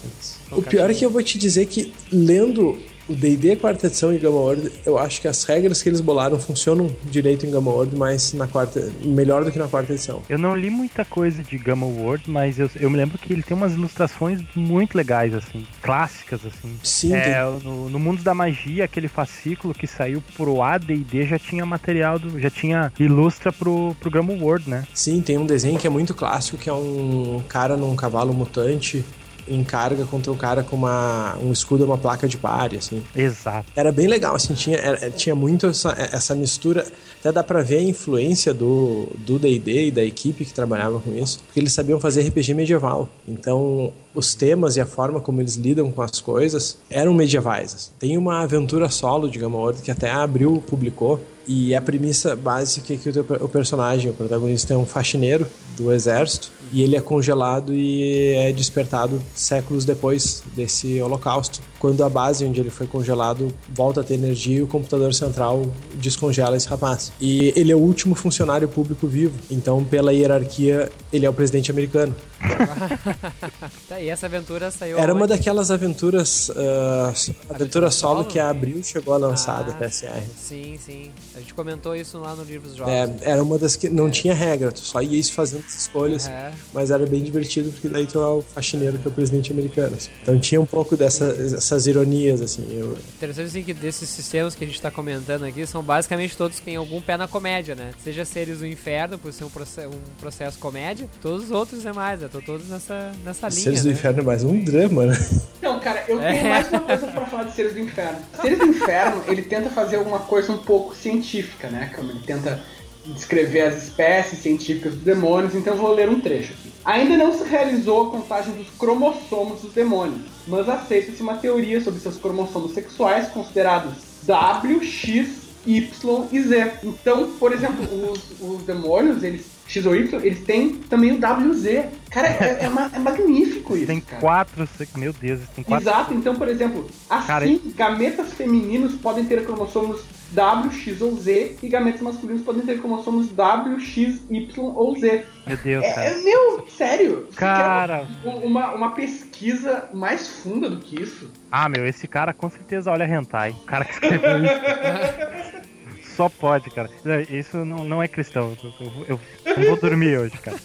[0.51, 2.77] O pior é que eu vou te dizer que, lendo
[3.07, 6.39] o D&D quarta edição e Gamma World, eu acho que as regras que eles bolaram
[6.39, 10.21] funcionam direito em Gamma World, mas na quarta, melhor do que na quarta edição.
[10.29, 13.43] Eu não li muita coisa de Gamma World, mas eu, eu me lembro que ele
[13.43, 16.77] tem umas ilustrações muito legais, assim, clássicas, assim.
[16.83, 21.65] Sim, É, no, no Mundo da Magia, aquele fascículo que saiu pro AD&D já tinha
[21.65, 24.87] material, do, já tinha ilustra pro, pro Gamma World, né?
[24.93, 29.03] Sim, tem um desenho que é muito clássico, que é um cara num cavalo mutante
[29.47, 33.03] em carga contra um cara com uma, um escudo e uma placa de pare, assim.
[33.15, 33.65] Exato.
[33.75, 36.85] Era bem legal, assim, tinha, era- tinha muito essa, essa mistura.
[37.19, 41.39] Até dá pra ver a influência do D&D e da equipe que trabalhava com isso,
[41.45, 43.07] porque eles sabiam fazer RPG medieval.
[43.27, 47.73] Então, os temas e a forma como eles lidam com as coisas eram medievais.
[47.73, 47.89] assim.
[47.97, 52.35] Tem uma aventura solo de Gamma World que até a Abril publicou, e a premissa
[52.37, 56.81] básica é que o, teu- o personagem, o protagonista, é um faxineiro do exército e
[56.81, 61.61] ele é congelado e é despertado séculos depois desse holocausto.
[61.77, 65.67] Quando a base onde ele foi congelado volta a ter energia e o computador central
[65.95, 67.11] descongela esse rapaz.
[67.19, 71.69] E ele é o último funcionário público vivo, então pela hierarquia ele é o presidente
[71.69, 72.15] americano.
[73.87, 74.97] tá, e essa aventura saiu.
[74.97, 75.33] Era uma aonde?
[75.37, 77.13] daquelas aventuras, ah,
[77.49, 80.23] aventura solo que a Abril chegou a lançar da Ah, PSR.
[80.37, 81.11] Sim, sim.
[81.35, 82.91] A gente comentou isso lá no livro dos jogos.
[82.91, 86.27] É, era uma das que não tinha regra, tu só ia isso fazendo as escolhas,
[86.27, 86.51] É.
[86.73, 89.95] mas era bem divertido porque daí tu é o faxineiro que é o presidente americano.
[89.95, 90.09] assim.
[90.21, 92.65] Então tinha um pouco dessas essas ironias, assim.
[92.71, 96.59] Eu, Interessante assim que desses sistemas que a gente tá comentando aqui são basicamente todos
[96.59, 97.91] que têm algum pé na comédia, né?
[98.03, 102.19] Seja seres do inferno, por ser um, proce- um processo comédia, todos os outros demais,
[102.19, 102.29] né?
[102.31, 103.61] Tô todos nessa, nessa linha.
[103.61, 103.93] Seres do né?
[103.93, 105.17] Inferno é mais um drama, né?
[105.57, 106.31] Então, cara, eu É.
[106.33, 108.19] tenho mais uma coisa pra falar de Seres do Inferno.
[108.41, 111.91] Seres do Inferno, ele tenta fazer alguma coisa um pouco científica, né?
[111.95, 112.61] Como ele tenta
[113.05, 116.71] descrever as espécies científicas dos demônios, então vou ler um trecho aqui.
[116.85, 121.99] Ainda não se realizou a contagem dos cromossomos dos demônios, mas aceita-se uma teoria sobre
[121.99, 123.93] seus cromossomos sexuais considerados
[124.23, 126.71] W, X, Y e Z.
[126.83, 131.85] Então, por exemplo, os, os demônios, eles X ou Y, eles têm também o WZ.
[132.09, 133.87] Cara, é, é é magnífico isso.
[133.87, 134.21] Tem cara.
[134.21, 135.87] quatro, meu Deus, tem quatro.
[135.87, 137.45] Exato, então, por exemplo, assim, Cara,
[137.75, 140.01] gametas femininos podem ter cromossomos
[140.33, 145.25] W, X ou Z, e gametas masculinos podem ter cromossomos W, X, Y ou Z.
[145.47, 146.07] Meu Deus, É, cara.
[146.07, 147.27] é, meu, sério.
[147.35, 148.07] Cara.
[148.23, 151.29] Uma, uma pesquisa mais funda do que isso?
[151.51, 153.51] Ah, meu, esse cara com certeza olha hentai.
[153.51, 155.63] O cara que escreveu isso.
[156.15, 156.89] Só pode, cara.
[157.29, 158.55] Isso não, não é cristão.
[158.63, 158.71] Eu,
[159.07, 160.57] eu- eu não vou dormir hoje, cara.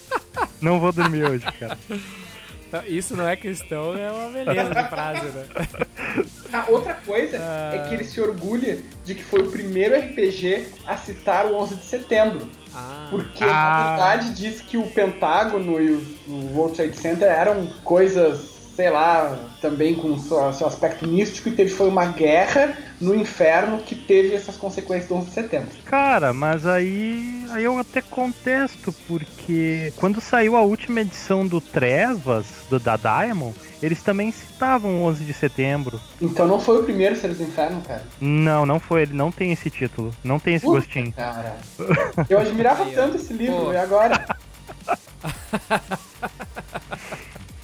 [0.61, 1.79] Não vou dormir hoje, cara.
[2.69, 5.45] Então, Isso não é cristão, é uma beleza de frase, né?
[6.53, 10.97] A outra coisa é que ele se orgulha de que foi o primeiro RPG a
[10.97, 12.49] citar o 11 de setembro.
[13.11, 13.89] Porque, na Ah.
[13.89, 18.39] verdade, diz que o Pentágono e o, o World Trade Center eram coisas,
[18.77, 23.79] sei lá, também com seu, seu aspecto místico, e teve foi uma guerra no inferno
[23.79, 25.69] que teve essas consequências do 11 de setembro.
[25.85, 32.47] Cara, mas aí, aí eu até contesto, porque quando saiu a última edição do Trevas,
[32.69, 36.01] do, da Diamond, eles também citavam o 11 de setembro.
[36.21, 38.03] Então não foi o primeiro Seres do Inferno, cara.
[38.21, 41.13] Não, não foi, ele não tem esse título, não tem esse Puta, gostinho.
[41.13, 41.57] Cara,
[42.29, 43.73] eu admirava tanto esse livro, Pô.
[43.73, 44.27] e agora?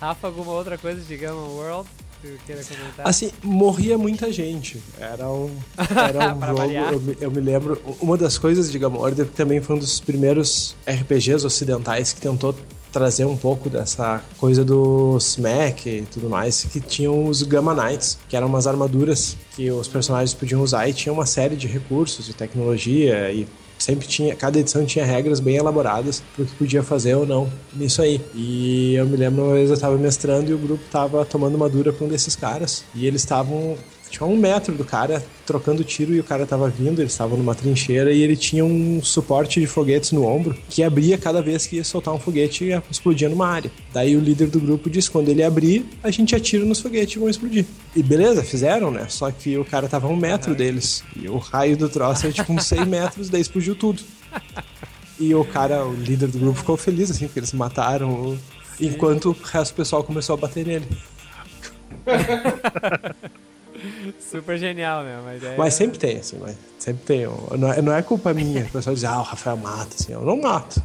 [0.00, 1.88] Rafa, alguma outra coisa de Gamma World?
[2.46, 3.06] Queira comentar?
[3.08, 4.82] Assim, morria muita gente.
[5.00, 6.72] Era um, era um jogo.
[6.92, 7.80] Eu, me- eu me lembro.
[8.00, 12.20] Uma das coisas de Gamma Order que também foi um dos primeiros RPGs ocidentais que
[12.20, 12.54] tentou
[12.92, 18.18] trazer um pouco dessa coisa do Smack e tudo mais, que tinham os Gamma Knights,
[18.28, 22.24] que eram umas armaduras que os personagens podiam usar e tinha uma série de recursos
[22.24, 23.48] de tecnologia e
[23.84, 28.00] sempre tinha, cada edição tinha regras bem elaboradas pro que podia fazer ou não nisso
[28.00, 28.18] aí.
[28.34, 31.68] E eu me lembro uma vez eu tava mestrando e o grupo tava tomando uma
[31.68, 33.76] dura pra um desses caras e eles estavam
[34.18, 37.54] tinha um metro do cara trocando tiro e o cara tava vindo, eles estavam numa
[37.54, 41.76] trincheira e ele tinha um suporte de foguetes no ombro que abria cada vez que
[41.76, 43.70] ia soltar um foguete e explodia numa área.
[43.92, 47.18] Daí o líder do grupo disse: quando ele abrir, a gente atira nos foguetes e
[47.18, 47.64] vão explodir.
[47.94, 49.06] E beleza, fizeram, né?
[49.08, 52.32] Só que o cara tava a um metro deles e o raio do troço era
[52.32, 54.02] tipo uns 100 metros, daí explodiu tudo.
[55.18, 58.38] E o cara, o líder do grupo, ficou feliz, assim, porque eles mataram, o-
[58.80, 60.86] enquanto o resto do pessoal começou a bater nele.
[64.30, 65.20] Super genial, né?
[65.24, 65.56] Mas, é...
[65.56, 67.26] Mas sempre tem, assim, mas sempre tem.
[67.58, 68.62] Não é, não é culpa minha.
[68.64, 70.12] O pessoal diz, ah, o Rafael mata, assim.
[70.12, 70.82] Eu não mato.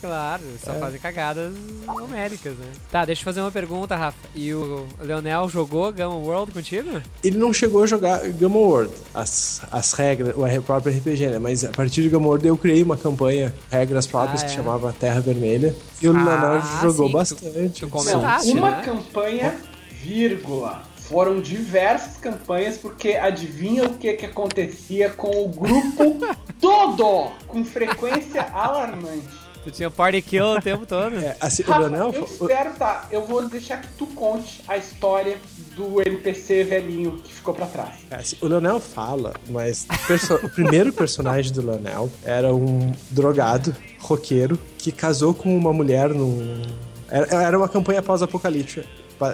[0.00, 0.78] Claro, só É.
[0.80, 1.54] fazem cagadas
[1.86, 2.66] numéricas, né?
[2.90, 4.18] Tá, deixa eu fazer uma pergunta, Rafa.
[4.34, 7.00] E o Leonel jogou Gamma World contigo?
[7.22, 11.38] Ele não chegou a jogar Gamma World, as, as regras, o próprio RPG, né?
[11.38, 14.56] Mas a partir de Gamma World eu criei uma campanha, regras próprias, Ah, que é.
[14.56, 15.74] chamava Terra Vermelha.
[16.00, 17.80] E o Ah, Leonardo jogou sim, tu- bastante.
[17.80, 18.82] tu Não, comentaste, uma né?
[18.84, 19.54] campanha,
[20.02, 20.82] vírgula.
[21.08, 26.18] Foram diversas campanhas, porque adivinha o que, que acontecia com o grupo
[26.60, 29.42] todo, com frequência alarmante.
[29.64, 31.16] Tu tinha party kill o tempo todo?
[31.18, 32.10] É, assim, o Rafa, Leonel.
[32.12, 35.38] eu espero, tá, eu vou deixar que tu conte a história
[35.76, 37.94] do NPC velhinho que ficou pra trás.
[38.10, 42.92] É, assim, o Leonel fala, mas o, perso- o primeiro personagem do Leonel era um
[43.08, 46.60] drogado, roqueiro, que casou com uma mulher num.
[47.08, 48.84] Era, uma campanha pós-apocalíptica,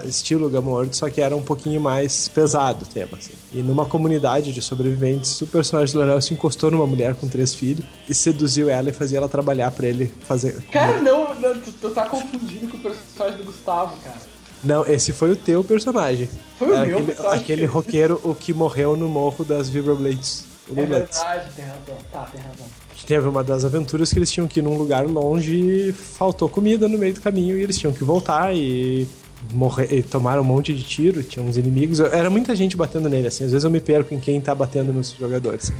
[0.05, 3.17] estilo Gamma World, só que era um pouquinho mais pesado o tema.
[3.17, 3.31] Assim.
[3.53, 7.53] E numa comunidade de sobreviventes, o personagem do Leonel se encostou numa mulher com três
[7.53, 10.61] filhos e seduziu ela e fazia ela trabalhar pra ele fazer.
[10.71, 14.17] Cara, não, não tu, tu tá confundindo com o personagem do Gustavo, cara.
[14.63, 16.29] Não, esse foi o teu personagem.
[16.57, 17.41] Foi o Era meu aquele, personagem.
[17.41, 20.45] aquele roqueiro, o que morreu no morro das Vibroblades.
[20.69, 21.97] É verdade, tem razão.
[22.11, 22.65] Tá, tem razão.
[23.07, 26.87] Teve uma das aventuras que eles tinham que ir num lugar longe e faltou comida
[26.87, 29.07] no meio do caminho e eles tinham que voltar e
[29.51, 31.99] morrer, tomaram um monte de tiro, tinha uns inimigos.
[31.99, 33.45] Era muita gente batendo nele, assim.
[33.45, 35.71] Às vezes eu me perco em quem tá batendo nos jogadores.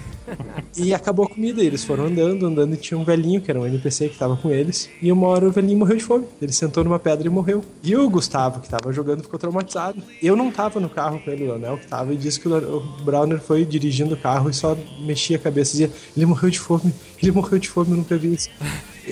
[0.77, 3.59] E acabou a comida, e eles foram andando, andando, e tinha um velhinho, que era
[3.59, 4.89] um NPC que tava com eles.
[5.01, 6.25] E uma hora o velhinho morreu de fome.
[6.41, 7.63] Ele sentou numa pedra e morreu.
[7.83, 10.01] E o Gustavo, que tava jogando, ficou traumatizado.
[10.21, 12.79] Eu não tava no carro com ele, o Leonel que tava, e disse que o
[13.03, 16.59] Browner foi dirigindo o carro e só mexia a cabeça e dizia: Ele morreu de
[16.59, 18.49] fome, ele morreu de fome, eu nunca vi isso.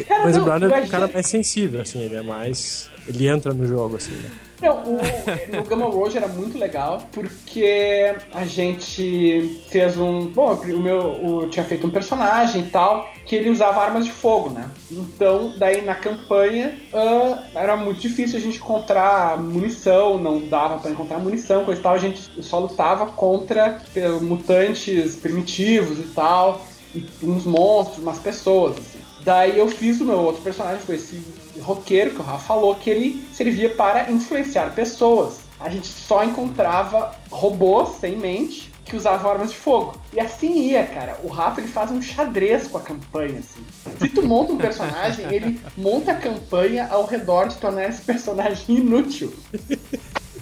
[0.08, 2.90] Cara, Mas não, o Browner é um cara mais sensível, assim, ele é mais.
[3.08, 4.30] Ele entra no jogo, assim, né?
[4.60, 4.98] Não, o,
[5.56, 10.26] no Gamma World era muito legal porque a gente fez um.
[10.28, 10.98] Bom, o meu.
[11.00, 14.68] o- eu tinha feito um personagem e tal, que ele usava armas de fogo, né?
[14.92, 20.90] Então, daí na campanha ah, era muito difícil a gente encontrar munição, não dava pra
[20.90, 21.94] encontrar munição, coisa e tal.
[21.94, 28.76] A gente só lutava contra eh, mutantes primitivos e tal, e uns monstros, umas pessoas,
[28.78, 28.97] assim.
[29.28, 31.22] Daí eu fiz o meu outro personagem, foi esse
[31.60, 35.40] roqueiro que o Rafa falou, que ele servia para influenciar pessoas.
[35.60, 40.00] A gente só encontrava robôs sem mente que usavam armas de fogo.
[40.14, 41.20] E assim ia, cara.
[41.26, 43.60] O Rafa ele faz um xadrez com a campanha, assim.
[44.00, 48.64] Se tu monta um personagem, ele monta a campanha ao redor de tornar esse personagem
[48.80, 49.34] inútil.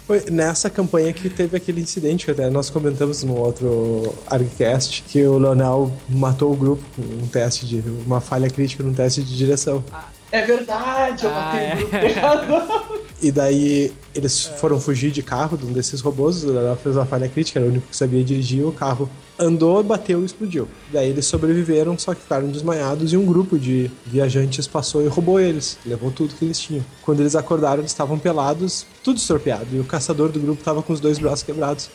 [0.08, 5.24] Foi nessa campanha que teve aquele incidente que até nós comentamos no outro ArgCast, que
[5.26, 7.84] o Leonel matou o grupo com um teste de.
[8.06, 9.84] uma falha crítica num teste de direção.
[10.32, 11.74] É verdade, eu Ah, matei é.
[11.74, 12.86] o grupo de razão.
[13.22, 17.06] E daí eles foram fugir de carro de um desses robôs, o Leonel fez uma
[17.06, 20.68] falha crítica, era o único que sabia dirigir, o carro andou, bateu e explodiu.
[20.92, 25.40] Daí eles sobreviveram, só que ficaram desmaiados e um grupo de viajantes passou e roubou
[25.40, 26.86] eles, levou tudo que eles tinham.
[27.02, 30.94] Quando eles acordaram, eles estavam pelados, tudo estropiado, e o caçador do grupo estava com
[30.94, 31.90] os dois braços quebrados.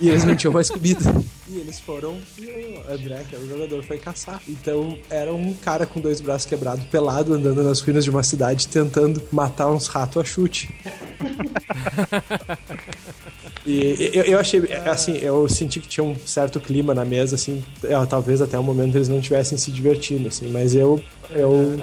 [0.00, 1.00] E eles não tinham mais comida.
[1.48, 2.16] E eles foram.
[2.38, 4.40] E o André, que era o jogador, foi caçar.
[4.48, 8.68] Então era um cara com dois braços quebrados, pelado, andando nas ruínas de uma cidade,
[8.68, 10.70] tentando matar uns ratos a chute.
[13.64, 17.62] E eu, eu achei, assim, eu senti que tinha um certo clima na mesa, assim,
[17.84, 21.00] é, talvez até o momento eles não estivessem se divertindo, assim, mas eu,
[21.30, 21.78] eu,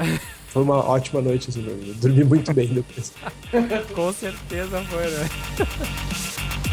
[0.50, 3.14] foi uma ótima noite, assim, eu dormi muito bem depois.
[3.96, 5.30] Com certeza foi, né?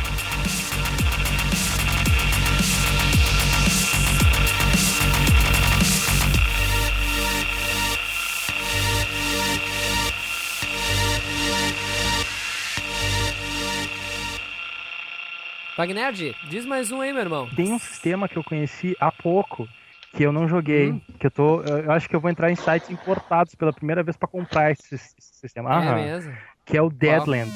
[15.77, 17.51] Wagnerd, diz mais um aí, meu irmão.
[17.55, 19.69] Tem um sistema que eu conheci há pouco
[20.15, 22.89] que eu não joguei, que eu tô, eu acho que eu vou entrar em sites
[22.89, 25.71] importados pela primeira vez pra comprar esse, esse sistema.
[25.71, 25.95] É Aham.
[25.97, 26.35] mesmo?
[26.65, 27.53] Que é o Deadlands.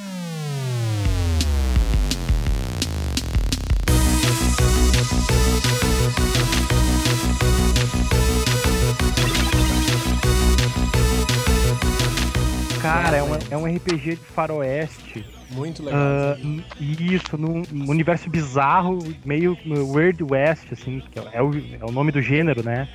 [12.82, 15.39] Cara, é um, é um RPG de faroeste.
[15.50, 16.00] Muito legal.
[16.00, 16.36] Ah,
[16.80, 22.12] isso, num, universo bizarro, meio no Weird West, assim, que é o, é o nome
[22.12, 22.88] do gênero, né?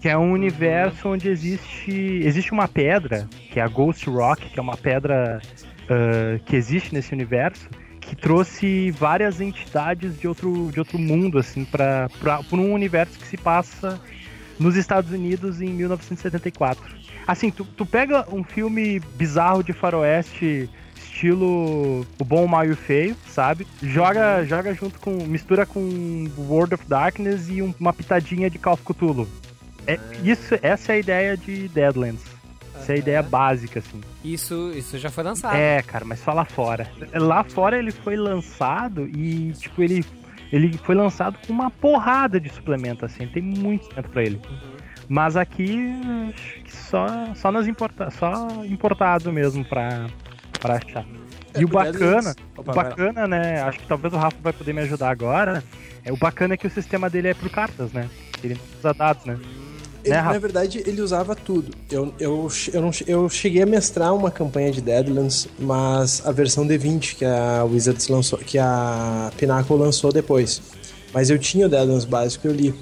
[0.00, 1.92] Que é um universo onde existe
[2.24, 5.40] existe uma pedra, que é a Ghost Rock, que é uma pedra
[5.90, 7.68] ah, que existe nesse universo,
[8.00, 12.08] que trouxe várias entidades de outro, de outro mundo, assim, para
[12.48, 14.00] por um universo que se passa
[14.58, 16.82] nos Estados Unidos em 1974.
[17.26, 20.68] Assim, tu, tu pega um filme bizarro de faroeste,
[21.20, 23.66] estilo O Bom, o Mal e o Feio, sabe?
[23.82, 25.10] Joga, joga junto com.
[25.26, 29.28] mistura com World of Darkness e um- uma pitadinha de Call of Cthulhu.
[29.86, 32.24] É, isso, essa é a ideia de Deadlands.
[32.76, 34.00] Essa é a ideia básica, assim.
[34.24, 35.54] Isso, isso já foi lançado.
[35.54, 36.90] É, cara, mas só lá fora.
[37.12, 40.02] Lá fora ele foi lançado e, tipo, ele,
[40.50, 43.26] ele foi lançado com uma porrada de suplemento, assim.
[43.26, 44.40] Tem muito suplemento pra ele.
[45.08, 45.76] Mas aqui,
[46.32, 50.06] acho que só, só nas importa só importado mesmo pra,
[50.60, 51.04] pra achar.
[51.54, 53.60] É, e o bacana, o bacana, né?
[53.62, 55.64] Acho que talvez o Rafa vai poder me ajudar agora.
[56.04, 58.08] É o bacana é que o sistema dele é por cartas, né?
[58.42, 59.38] Ele não usa dados, né?
[60.02, 61.72] Ele, Né, na verdade, ele usava tudo.
[61.90, 66.66] Eu, eu, eu, não, eu cheguei a mestrar uma campanha de Deadlands, mas a versão
[66.66, 70.62] D20 que a Wizards lançou, que a Pinnacle lançou depois.
[71.12, 72.74] Mas eu tinha o Deadlands básico e eu li.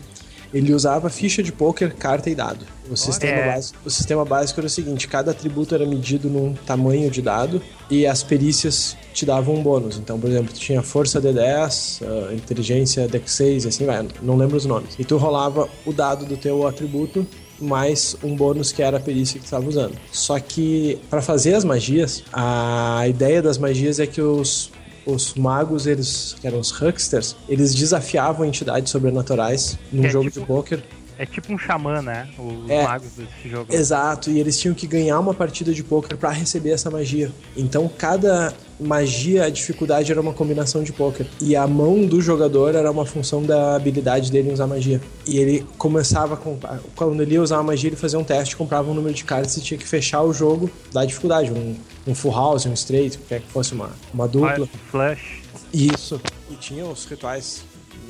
[0.52, 2.64] Ele usava ficha de poker, carta e dado.
[2.90, 3.52] O sistema, É.
[3.52, 7.60] básico, o sistema básico era o seguinte: cada atributo era medido num tamanho de dado
[7.90, 9.98] e as perícias te davam um bônus.
[9.98, 14.06] Então, por exemplo, tu tinha força D10, ah, inteligência Dex 6 e assim vai.
[14.22, 14.94] Não lembro os nomes.
[14.98, 17.26] E tu rolava o dado do teu atributo
[17.60, 19.94] mais um bônus que era a perícia que tu estava usando.
[20.12, 24.70] Só que para fazer as magias, a ideia das magias é que os
[25.08, 30.40] os magos, eles, que eram os hucksters, eles desafiavam entidades sobrenaturais num é jogo tipo-
[30.40, 30.82] de poker.
[31.18, 32.28] É tipo um xamã, né?
[32.38, 32.84] Os É.
[32.84, 33.74] magos desse jogo.
[33.74, 37.32] Exato, e eles tinham que ganhar uma partida de poker para receber essa magia.
[37.56, 41.26] Então, cada magia, a dificuldade era uma combinação de poker.
[41.40, 45.00] E a mão do jogador era uma função da habilidade dele em usar magia.
[45.26, 46.78] E ele começava a comprar.
[46.94, 49.56] Quando ele ia usar a magia, ele fazia um teste, comprava um número de cartas
[49.56, 51.50] e tinha que fechar o jogo da dificuldade.
[51.50, 51.74] Um,
[52.06, 54.68] um full house, um straight, quer que fosse uma, uma dupla.
[54.88, 55.42] Flash.
[55.74, 56.20] Isso.
[56.48, 57.64] E tinha os rituais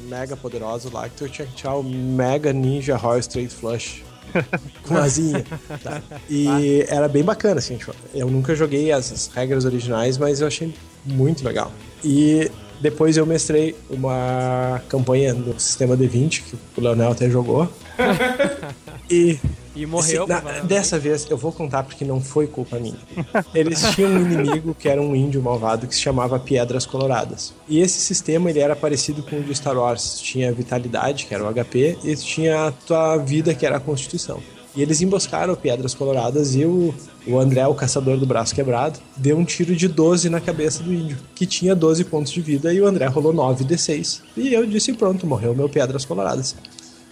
[0.09, 4.03] mega poderosos lá que tu tinha que tirar o Mega Ninja Royal Straight Flush
[4.83, 5.45] com asinha.
[5.83, 6.03] tá?
[6.29, 7.77] E era bem bacana, assim.
[7.77, 10.75] Tipo, eu nunca joguei as, as regras originais, mas eu achei
[11.05, 11.73] muito legal.
[12.05, 17.69] E depois eu mestrei uma campanha no sistema D20, que o Leonel até jogou.
[19.11, 19.39] E.
[19.77, 22.97] E morreu, assim, na- dessa vez eu vou contar porque não foi culpa minha.
[23.55, 27.55] Eles tinham um inimigo que era um índio malvado que se chamava Piedras Coloradas.
[27.69, 30.19] E esse sistema ele era parecido com o de Star Wars.
[30.21, 34.41] Tinha vitalidade, que era o HP, e tinha a tua vida, que era a Constituição.
[34.75, 36.93] E eles emboscaram Piedras Coloradas e o,
[37.27, 40.93] o André, o caçador do braço quebrado, deu um tiro de 12 na cabeça do
[40.93, 44.21] índio, que tinha 12 pontos de vida, e o André rolou 9 D6.
[44.37, 46.57] E eu disse: pronto, morreu meu Piedras Coloradas.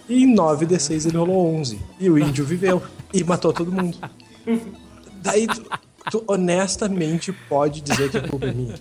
[0.08, 1.78] E em 9d6 ele rolou 11.
[2.00, 2.82] E o índio viveu.
[3.12, 3.98] E matou todo mundo.
[5.22, 5.64] Daí tu,
[6.10, 8.74] tu honestamente pode dizer que a culpa é minha.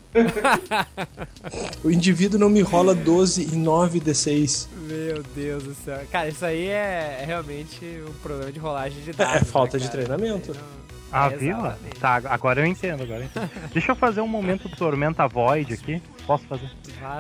[1.84, 4.68] O indivíduo não me rola 12 e 9d6.
[4.88, 6.00] Meu Deus do céu.
[6.12, 9.42] Cara, isso aí é, é realmente um problema de rolagem de É, dados.
[9.42, 10.56] é falta né, de treinamento.
[11.12, 11.56] Ah, É, viu?
[12.00, 13.50] Tá, agora eu entendo, agora eu entendo.
[13.74, 16.02] Deixa eu fazer um momento Tormenta Void aqui.
[16.26, 16.70] Posso fazer?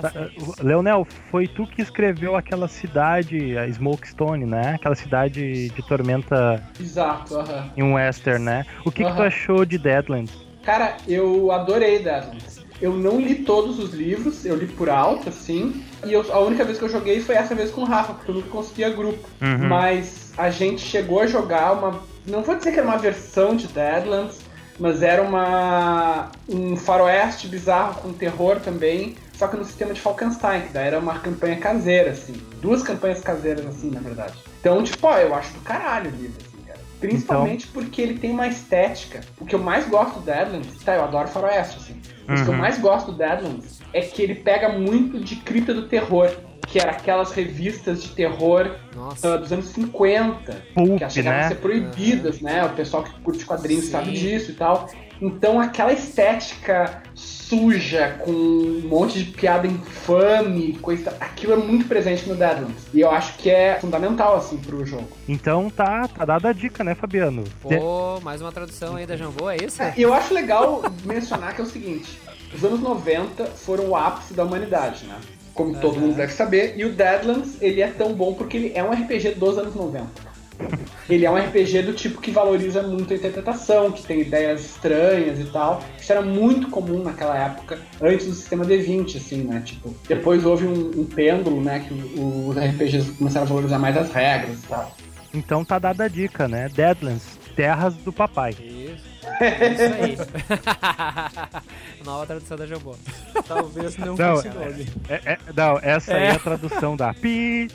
[0.01, 4.73] Tá, uh, Leonel, foi tu que escreveu aquela cidade, a Smokestone, né?
[4.75, 7.69] Aquela cidade de Tormenta Exato, aham.
[7.77, 8.65] em Western, né?
[8.83, 10.33] O que, que tu achou de Deadlands?
[10.63, 12.65] Cara, eu adorei Deadlands.
[12.81, 15.85] Eu não li todos os livros, eu li por alto, assim.
[16.03, 18.31] E eu- a única vez que eu joguei foi essa vez com o Rafa, porque
[18.31, 19.27] eu nunca conseguia grupo.
[19.41, 19.67] Uhum.
[19.69, 22.01] Mas a gente chegou a jogar uma.
[22.27, 24.41] Não vou dizer que era uma versão de Deadlands,
[24.79, 26.31] mas era uma.
[26.49, 29.15] um faroeste bizarro com terror também.
[29.33, 32.33] Só que no sistema de Falkenstein, que daí era uma campanha caseira, assim.
[32.61, 34.33] Duas campanhas caseiras, assim, na verdade.
[34.61, 36.79] Então, tipo, ó, eu acho do caralho o livro, assim, cara.
[37.01, 39.19] Principalmente porque ele tem uma estética.
[39.39, 42.01] O que eu mais gosto do Deadlands, tá, eu adoro faroeste, assim.
[42.25, 42.59] Mas o que eu Uhum.
[42.61, 46.31] mais gosto do Deadlands é que ele pega muito de cripta do terror.
[46.67, 49.33] Que era aquelas revistas de terror Nossa.
[49.33, 51.45] ah, dos anos 50, Pulp, que chegaram né?
[51.45, 52.65] a ser proibidas, né?
[52.65, 54.89] O pessoal que curte quadrinhos sabe disso e tal.
[55.21, 62.27] Então aquela estética suja, com um monte de piada infame, coisa, aquilo é muito presente
[62.27, 62.87] no Deadlands.
[62.93, 65.07] E eu acho que é fundamental, assim, pro jogo.
[65.27, 67.43] Então tá, tá dada a dica, né, Fabiano?
[67.61, 69.81] Pô, mais uma tradução aí da Jambô, é isso?
[69.81, 72.19] É, E eu acho legal mencionar que é o seguinte:
[72.53, 75.15] os anos 90 foram o ápice da humanidade, né?
[75.55, 76.75] Como todo mundo deve saber.
[76.77, 80.05] E o Deadlands, ele é tão bom porque ele é um RPG dos anos 90.
[81.07, 85.39] Ele é um RPG do tipo que valoriza muito a interpretação, que tem ideias estranhas
[85.39, 85.83] e tal.
[86.01, 89.61] Isso era muito comum naquela época, antes do sistema D20, assim, né?
[89.63, 91.85] Tipo, depois houve um, um pêndulo, né?
[91.87, 94.95] Que o- os RPGs começaram a valorizar mais as regras e tal.
[95.31, 96.69] Então tá dada a dica, né?
[96.69, 98.55] Deadlands, Terras do Papai.
[98.59, 99.03] Isso.
[99.41, 100.17] Isso aí.
[102.05, 102.95] Nova tradução da Jambô.
[103.47, 104.87] Talvez não, Não, fosse nome.
[105.09, 106.31] É, é- não, essa aí é É.
[106.31, 107.67] a tradução da Pi.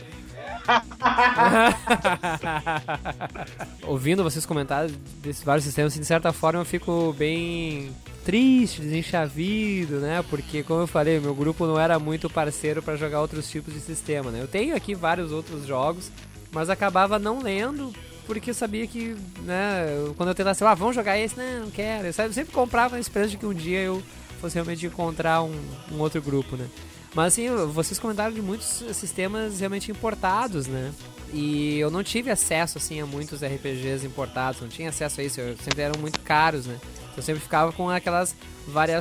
[3.87, 7.91] Ouvindo vocês comentarem desses vários sistemas, assim, de certa forma eu fico bem
[8.25, 10.23] triste, desenchavido, né?
[10.29, 13.81] Porque, como eu falei, meu grupo não era muito parceiro para jogar outros tipos de
[13.81, 14.41] sistema, né?
[14.41, 16.11] Eu tenho aqui vários outros jogos,
[16.53, 17.93] mas acabava não lendo
[18.27, 22.07] porque eu sabia que, né, quando eu tentasse, ah, vamos jogar esse, não, não quero.
[22.07, 24.03] Eu sempre- comprava na esperança de que um dia eu
[24.41, 25.55] fosse realmente encontrar um,
[25.93, 26.67] um outro grupo, né?
[27.15, 30.93] Mas assim, vocês comentaram de muitos sistemas realmente importados, né?
[31.33, 35.41] E eu não tive acesso assim a muitos RPGs importados, não tinha acesso a isso,
[35.63, 36.79] sempre eram muito caros, né?
[37.17, 38.35] Eu sempre ficava com aquelas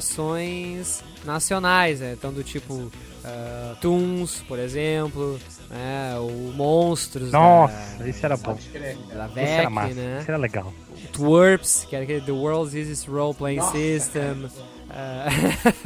[0.04, 2.14] variações nacionais, né?
[2.18, 2.92] Então do tipo
[3.24, 5.40] ah, Toons, por exemplo,
[5.70, 6.18] né?
[6.20, 8.54] O Monstros Nossa, da, esse era bom.
[8.54, 10.18] da Esse era VEC, massa, né?
[10.22, 10.74] esse era legal.
[11.14, 14.50] Twerps, que era aquele The World's Easiest Role Playing Nossa, System.
[14.90, 15.28] ah,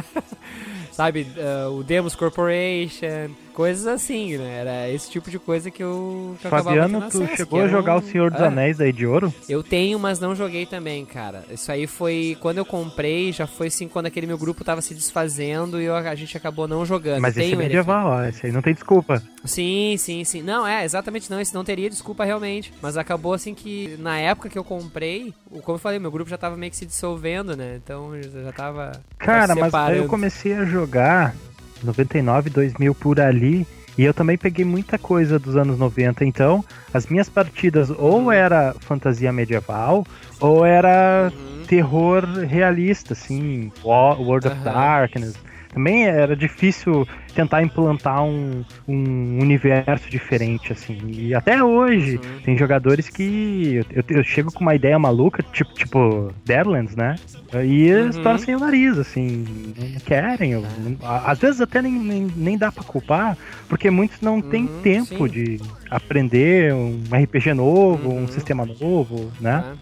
[0.92, 4.60] sabe, ah, o Demos Corporation, coisas assim, né?
[4.62, 8.00] Era esse tipo de coisa que eu, que Fabiano, tu acesso, chegou a jogar um-
[8.00, 9.34] o Senhor dos Ah, Anéis aí de ouro?
[9.48, 11.44] Eu tenho, mas não joguei também, cara.
[11.52, 14.94] Isso aí foi quando eu comprei, já foi assim quando aquele meu grupo tava se
[14.94, 17.22] desfazendo e eu- a gente acabou não jogando.
[17.22, 17.76] Mas esse é Tenho ele aqui.
[17.76, 19.22] medieval, ó, esse aí não tem desculpa.
[19.46, 20.42] Sim, sim, sim.
[20.42, 21.40] Não, é, exatamente não.
[21.40, 22.74] Esse não teria desculpa realmente.
[22.82, 26.30] Mas acabou assim que na época que eu comprei, o- como eu falei, meu grupo
[26.30, 27.80] já tava meio que se dissolvendo, né?
[27.84, 28.92] Então já tava.
[29.18, 31.36] Cara, mas eu comecei a jogar
[31.84, 33.68] 99, 2000 por ali.
[33.98, 38.74] E eu também peguei muita coisa dos anos 90, então as minhas partidas ou era
[38.80, 40.04] fantasia medieval
[40.40, 41.32] ou era
[41.68, 44.64] terror realista, assim, World of Aham.
[44.64, 45.36] Darkness.
[45.74, 50.98] Também era difícil tentar implantar um, um universo diferente, assim.
[51.18, 56.34] E até hoje tem jogadores que eu, eu chego com uma ideia maluca, tipo, tipo
[56.46, 57.20] Deadlands, né?
[57.66, 58.22] E eles Uhum.
[58.24, 60.54] torcem o nariz, assim, não querem.
[60.54, 60.66] eu-
[61.04, 65.28] às vezes até nem, nem, nem dá pra culpar, porque muitos não têm Uhum, tempo
[65.28, 65.30] sim.
[65.30, 65.60] de
[65.90, 68.28] aprender um RPG novo, um Uhum.
[68.28, 69.58] sistema novo, né?
[69.60, 69.78] né?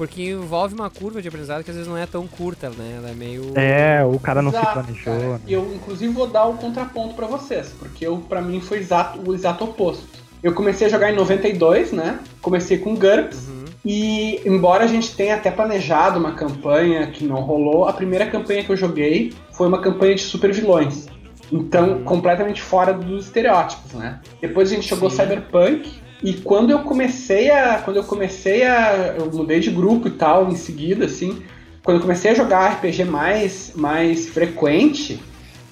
[0.00, 2.94] Porque envolve uma curva de aprendizado que às vezes não é tão curta, né?
[2.96, 3.52] Ela é meio.
[3.54, 5.04] É, o cara não se Exato, planejou.
[5.04, 5.28] cara.
[5.28, 5.40] né?
[5.46, 9.34] Eu, inclusive, vou dar o contraponto pra vocês, porque eu, pra mim foi exato, o
[9.34, 10.02] exato oposto.
[10.42, 12.18] Eu comecei a jogar em 92, né?
[12.40, 13.46] Comecei com GURPS.
[13.46, 13.64] Uhum.
[13.84, 18.64] E, embora a gente tenha até planejado uma campanha que não rolou, a primeira campanha
[18.64, 21.08] que eu joguei foi uma campanha de super vilões.
[21.52, 24.18] Então, completamente fora dos estereótipos, né?
[24.40, 25.16] Depois a gente jogou Sim.
[25.16, 25.99] Cyberpunk.
[26.22, 27.78] E quando eu comecei a.
[27.78, 29.14] Quando eu comecei a.
[29.18, 31.42] Eu mudei de grupo e tal, em seguida, assim.
[31.82, 35.20] Quando eu comecei a jogar RPG mais, mais frequente,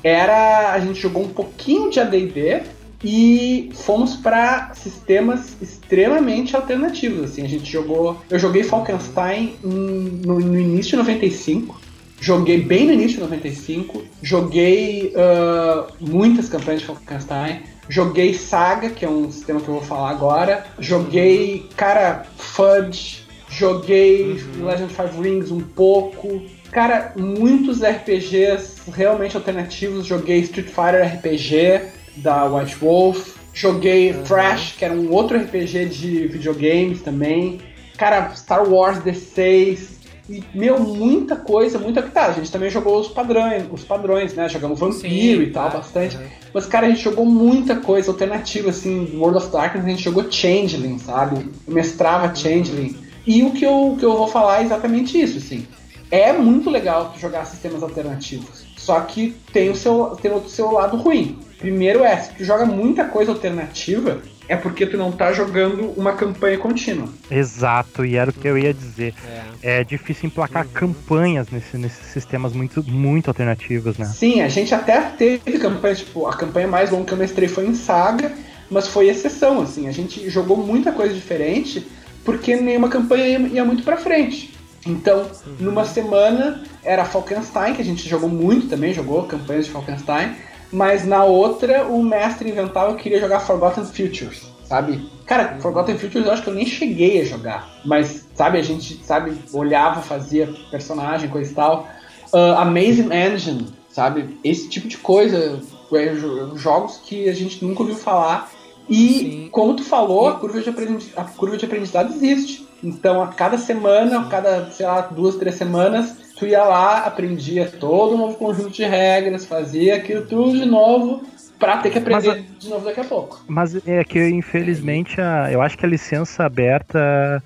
[0.02, 0.72] era.
[0.72, 2.62] A gente jogou um pouquinho de ADD
[3.04, 7.30] e fomos para sistemas extremamente alternativos.
[7.30, 8.20] Assim, a gente jogou.
[8.30, 11.78] Eu joguei Falkenstein no, no início de 95.
[12.20, 14.02] Joguei bem no início de 95.
[14.22, 17.60] Joguei ah, muitas campanhas de Falkenstein.
[17.88, 20.66] Joguei Saga, que é um sistema que eu vou falar agora.
[20.78, 23.26] Joguei, cara, Fudge.
[23.50, 26.42] Joguei Legend of Five Rings um pouco.
[26.70, 30.06] Cara, muitos RPGs realmente alternativos.
[30.06, 31.82] Joguei Street Fighter RPG
[32.16, 33.36] da White Wolf.
[33.54, 37.60] Joguei Thrash, que era um outro RPG de videogames também.
[37.96, 39.97] Cara, Star Wars D6.
[40.28, 42.02] E, meu, muita coisa, muita.
[42.02, 44.48] Tá, a gente também jogou os padrões, os padrões, né?
[44.48, 45.78] Jogamos Vampiro Sim, e tal, tá.
[45.78, 46.16] bastante.
[46.16, 46.22] Uhum.
[46.52, 50.30] Mas, cara, a gente jogou muita coisa alternativa, assim, World of Darkness, a gente jogou
[50.30, 51.50] Changeling, sabe?
[51.66, 52.96] Eu mestrava Changeling.
[53.26, 55.66] E o que eu, que eu vou falar é exatamente isso, assim.
[56.10, 58.66] É muito legal tu jogar sistemas alternativos.
[58.76, 61.38] Só que tem o seu, tem o seu lado ruim.
[61.58, 66.12] Primeiro é, se tu joga muita coisa alternativa, é porque tu não tá jogando uma
[66.14, 67.08] campanha contínua.
[67.30, 69.14] Exato, e era o que eu ia dizer.
[69.62, 74.06] É, difícil emplacar campanhas nesse- nesses sistemas muito, muito alternativos, né?
[74.06, 77.66] Sim, a gente até teve campanha, tipo, a campanha mais longa que eu mestrei foi
[77.66, 78.32] em Saga,
[78.70, 79.86] mas foi exceção, assim.
[79.88, 81.86] A gente jogou muita coisa diferente
[82.24, 84.54] porque nenhuma campanha ia, ia muito pra frente.
[84.86, 85.26] Então,
[85.60, 90.34] numa semana era Falkenstein, que a gente jogou muito também, jogou campanhas de Falkenstein,
[90.72, 95.08] mas na outra o mestre inventava que queria jogar Forgotten Futures, sabe?
[95.26, 99.02] Cara, Forgotten Futures eu acho que eu nem cheguei a jogar, mas, sabe, a gente,
[99.04, 101.86] sabe, olhava, fazia personagem, coisa e tal.
[102.32, 104.38] Ah, Amazing Engine, sabe?
[104.44, 105.60] Esse tipo de coisa,
[105.92, 108.50] é, jo- jogos que a gente nunca ouviu falar.
[108.90, 112.66] E, como tu falou, a curva, de aprendi- a curva de aprendizado existe.
[112.82, 117.66] Então, a cada semana, a cada, sei lá, duas, três semanas, tu ia lá, aprendia
[117.66, 121.22] todo um novo conjunto de regras, fazia aquilo tudo de novo,
[121.58, 123.42] pra ter que aprender de novo daqui a pouco.
[123.48, 127.42] Mas é que, infelizmente, a- eu acho que a licença aberta.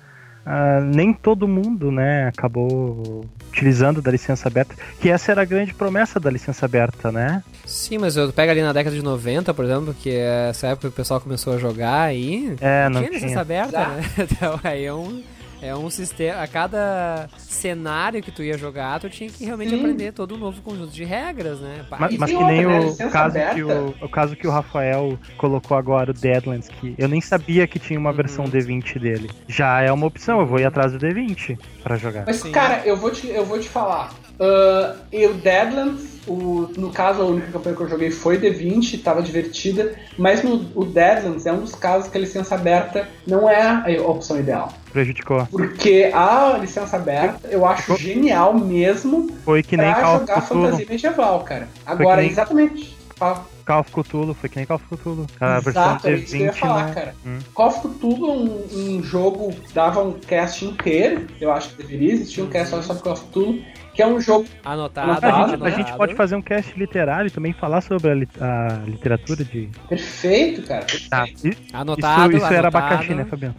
[0.93, 6.19] nem todo mundo, né, acabou utilizando da licença aberta, que essa era a grande promessa
[6.19, 7.41] da licença aberta, né?
[7.65, 10.81] Sim, mas eu pego ali na década de 90, por exemplo, que é essa época
[10.89, 12.57] que o pessoal começou a jogar aí.
[12.59, 13.87] É, não tinha licença aberta, Ah.
[13.95, 14.03] né?
[14.29, 15.23] Então aí é um.
[15.63, 16.41] É um sistema.
[16.41, 19.79] A cada cenário que tu ia jogar, tu tinha que realmente Sim.
[19.79, 21.85] aprender todo um novo conjunto de regras, né?
[21.89, 22.79] Mas, mas que nem outra, né?
[22.79, 23.53] o Licença caso, aberta.
[23.55, 27.65] que o, o caso que o Rafael colocou agora, o Deadlands, que eu nem sabia
[27.65, 28.15] que tinha uma Uhum.
[28.17, 29.29] versão D20 dele.
[29.47, 32.25] Já é uma opção, eu vou ir atrás do D20 pra jogar.
[32.27, 34.13] Mas, cara, eu vou te, eu vou te falar.
[34.39, 39.01] Ah, e o Deadlands, o, no caso, a única campanha que eu joguei foi D20,
[39.01, 43.49] tava divertida, mas no, o Deadlands é um dos casos que a licença aberta não
[43.49, 43.61] é
[43.97, 44.73] a opção ideal.
[44.93, 45.45] Prejudicou.
[45.47, 50.63] Porque a licença aberta eu acho genial mesmo Foi que nem pra Call jogar Cthulhu.
[50.65, 51.67] fantasia medieval, cara.
[51.85, 52.95] Agora, nem- exatamente.
[53.15, 53.45] Fala.
[53.65, 55.25] Call of Cthulhu, foi que nem Call of Cthulhu.
[55.39, 56.93] A versão Exato, é isso que eu ia D20 falar, né?
[56.93, 57.15] cara.
[57.25, 57.39] Hum.
[57.53, 62.11] Call of Cthulhu é um, um jogo, dava um cast inteiro, eu acho que deveria
[62.13, 63.63] existir um cast só sobre Call of Cthulhu,
[63.93, 65.71] que é um jogo Anotado, A gente, a anotado.
[65.75, 69.69] gente pode fazer um cast literário e também falar sobre a, li- a literatura de.
[69.87, 70.85] perfeito, cara.
[71.09, 71.25] Tá.
[71.45, 72.77] I- Anotado, Isso, isso era anotado.
[72.85, 73.55] abacaxi, né, Fabiano?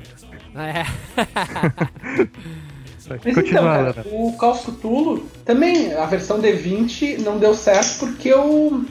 [0.55, 0.85] É.
[3.09, 8.33] Mas Continua, então, o Call of Cthulhu, também a versão D20 não deu certo porque
[8.33, 8.83] o,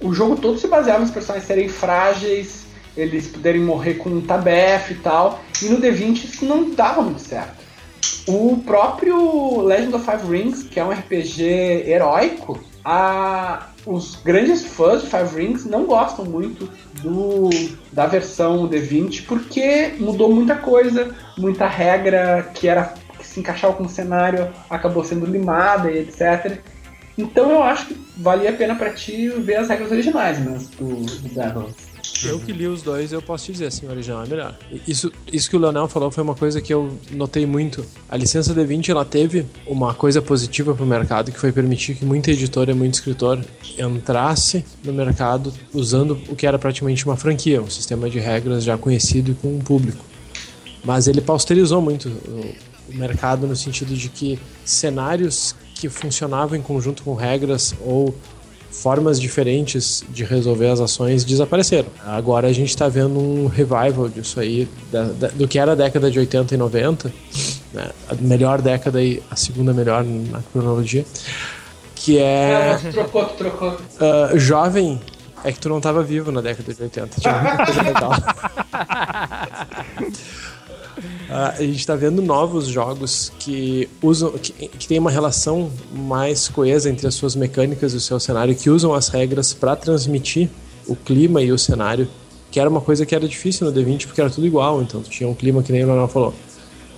[0.00, 4.92] o jogo todo se baseava nos personagens serem frágeis, eles poderem morrer com um tabef
[4.92, 7.56] e tal, e no D20 isso não dava muito certo.
[8.26, 11.42] O próprio Legend of Five Rings, que é um RPG
[11.86, 16.70] heróico, a, os grandes fãs de Five Rings não gostam muito
[17.02, 17.50] do,
[17.92, 23.82] da versão D20 porque mudou muita coisa, muita regra que era que se encaixava com
[23.82, 26.60] o cenário acabou sendo limada e etc.
[27.18, 31.04] Então eu acho que valia a pena pra ti ver as regras originais mesmo do,
[31.04, 31.97] do Devil's.
[32.24, 34.58] Eu que li os dois, eu posso te dizer assim, o original é melhor.
[34.86, 37.84] Isso, isso que o Leonel falou foi uma coisa que eu notei muito.
[38.08, 42.30] A licença D20 ela teve uma coisa positiva pro mercado, que foi permitir que muita
[42.30, 43.44] editora e muito escritor
[43.78, 48.76] entrasse no mercado usando o que era praticamente uma franquia, um sistema de regras já
[48.76, 50.04] conhecido e com um público.
[50.84, 57.02] Mas ele pausterizou muito o mercado no sentido de que cenários que funcionavam em conjunto
[57.02, 58.14] com regras ou
[58.70, 61.88] formas diferentes de resolver as ações desapareceram.
[62.04, 65.74] Agora a gente está vendo um revival disso aí, da- da- do que era a
[65.74, 67.12] década de 80 e 90,
[67.72, 67.90] né?
[68.08, 71.04] a melhor década e a segunda melhor na cronologia,
[71.94, 73.76] que é Ah, mas trocou, trocou.
[74.00, 75.00] ah, jovem.
[75.44, 78.10] É que tu não estava vivo na década de 80, tinha muita coisa legal.
[81.30, 86.48] Ah, a gente está vendo novos jogos que usam que, que tem uma relação mais
[86.48, 90.48] coesa entre as suas mecânicas e o seu cenário, que usam as regras para transmitir
[90.86, 92.08] o clima e o cenário,
[92.50, 95.10] que era uma coisa que era difícil no D20 porque era tudo igual, então tu
[95.10, 96.34] tinha um clima que nem o Leonel falou.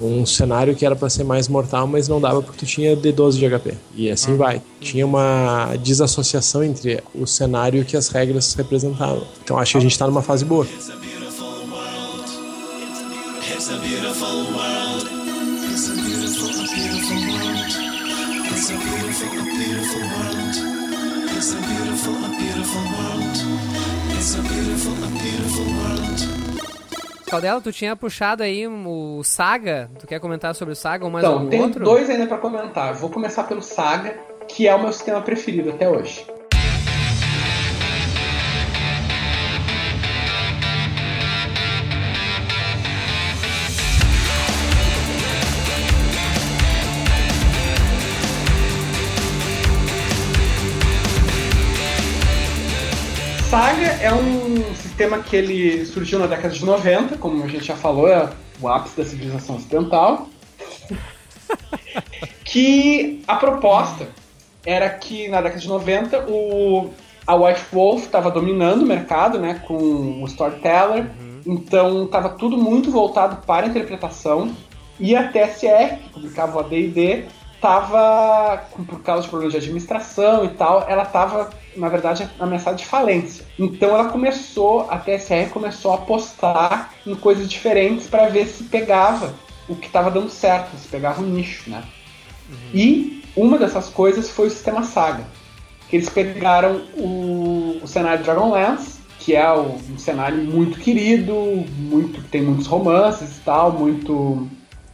[0.01, 3.33] Um cenário que era para ser mais mortal, mas não dava porque tu tinha D12
[3.33, 3.75] de HP.
[3.95, 4.63] E assim vai.
[4.81, 9.25] Tinha uma desassociação entre o cenário que as regras representavam.
[9.45, 10.67] Então acho que a gente tá numa fase boa.
[13.71, 15.07] It's a beautiful world.
[15.71, 17.71] It's a beautiful, a beautiful world.
[18.51, 20.55] It's a beautiful, a beautiful world.
[21.37, 23.37] It's a beautiful, a beautiful world.
[24.19, 26.19] It's a beautiful, a beautiful world.
[27.31, 29.89] Caldela, tu tinha puxado aí o Saga.
[30.01, 31.85] Tu quer comentar sobre o Saga ou mais Então, algum tem outro?
[31.85, 32.95] dois ainda pra comentar.
[32.95, 34.19] Vou começar pelo Saga,
[34.49, 36.27] que é o meu sistema preferido até hoje.
[53.51, 57.75] Saga é um sistema que ele surgiu na década de 90, como a gente já
[57.75, 60.29] falou, é o ápice da civilização ocidental.
[62.47, 64.07] que a proposta
[64.65, 66.91] era que na década de 90 o,
[67.27, 71.11] a White Wolf estava dominando o mercado né, com o Storyteller,
[71.45, 74.55] então estava tudo muito voltado para a interpretação
[75.01, 77.25] e a TSR, que publicava o AD&D,
[77.57, 82.85] estava, por causa de problemas de administração e tal, ela estava, na verdade, ameaçada de
[82.87, 83.45] falência.
[83.59, 89.33] Então ela começou, a TSR começou a apostar em coisas diferentes para ver se pegava
[89.69, 91.83] o que estava dando certo, se pegava um nicho, né?
[92.75, 95.25] E uma dessas coisas foi o sistema Saga,
[95.89, 101.35] que eles pegaram o, o cenário Dragonlance, que é o- um cenário muito querido,
[101.79, 104.49] muito tem muitos romances e tal, muito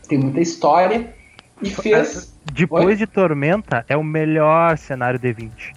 [0.08, 1.14] tem muita história
[1.62, 5.74] e fez Depois de Tormenta, é o melhor cenário D20.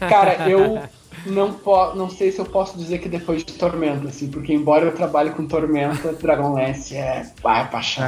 [0.00, 0.80] Cara, eu
[1.26, 4.84] não, po não sei se eu posso dizer que depois de Tormenta, assim, porque embora
[4.86, 8.04] eu trabalhe com Tormenta, Dragonlance é, ah, é paixão.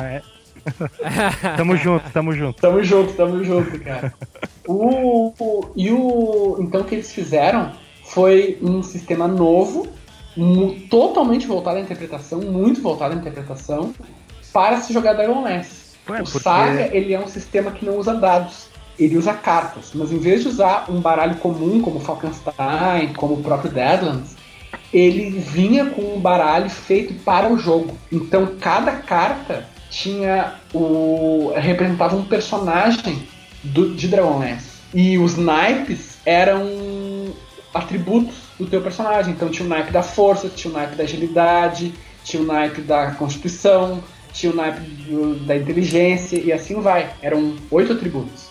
[1.57, 2.61] Tamo junto, tamo junto.
[2.61, 4.13] Tamo junto, tamo junto, cara.
[4.67, 6.59] O, o- e o.
[6.61, 7.73] Então o que eles fizeram
[8.05, 9.87] foi um sistema novo,
[10.91, 13.95] totalmente voltado à interpretação, muito voltado à interpretação,
[14.53, 15.89] para se jogar Dragonlance.
[16.09, 18.68] Ué, o porque- Saga ele é um sistema que não usa dados.
[18.99, 23.43] Ele usa cartas, mas em vez de usar um baralho comum como Falkenstein, como o
[23.43, 24.37] próprio Deadlands,
[24.93, 27.97] ele vinha com um baralho feito para o jogo.
[28.11, 33.23] Então cada carta tinha o representava um personagem
[33.63, 34.79] do, de Dragonlance.
[34.95, 36.67] E os naipes eram
[37.75, 39.33] atributos do teu personagem.
[39.33, 41.95] Então tinha o naipe da força, tinha o naipe da agilidade,
[42.25, 44.03] tinha o naipe da constituição,
[44.33, 47.11] tinha o naipe do- da inteligência e assim vai.
[47.23, 48.48] Eram oito atributos.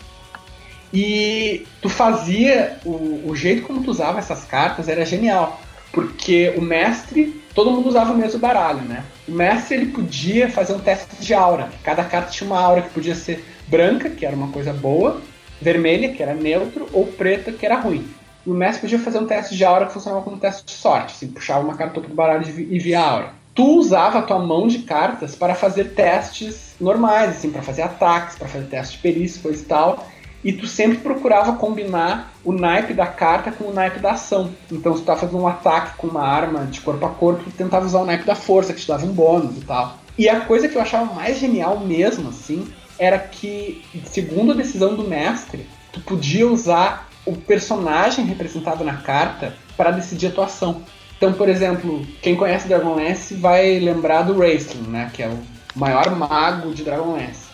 [0.94, 5.60] E tu fazia o, o jeito como tu usava essas cartas era genial,
[5.92, 9.04] porque o mestre, todo mundo usava o mesmo baralho, né?
[9.28, 11.70] O mestre ele podia fazer um teste de aura.
[11.84, 15.22] Cada carta tinha uma aura que podia ser branca, que era uma coisa boa,
[15.62, 18.08] vermelha, que era neutro, ou preta, que era ruim.
[18.46, 20.72] E o mestre podia fazer um teste de aura que funcionava como um teste de
[20.72, 23.30] sorte, assim, puxava uma carta do topo baralho e vi- via a aura.
[23.54, 28.36] Tu usava a tua mão de cartas para fazer testes normais, assim, para fazer ataques,
[28.38, 30.08] para fazer testes de perícia, coisa e tal.
[30.44, 34.52] E tu sempre procurava combinar o naipe da carta com o naipe da ação.
[34.72, 37.52] Então, se tu tava fazendo um ataque com uma arma de corpo a corpo, tu
[37.52, 39.98] tentava usar o naipe da força, que te dava um bônus e tal.
[40.18, 44.96] E a coisa que eu achava mais genial mesmo, assim, era que, segundo a decisão
[44.96, 50.82] do mestre, tu podia usar o personagem representado na carta para decidir a tua ação.
[51.18, 55.12] Então, por exemplo, quem conhece Dragonlance vai lembrar do Raistlin, né?
[55.14, 55.40] Que é o
[55.76, 57.47] maior mago de Dragonlance.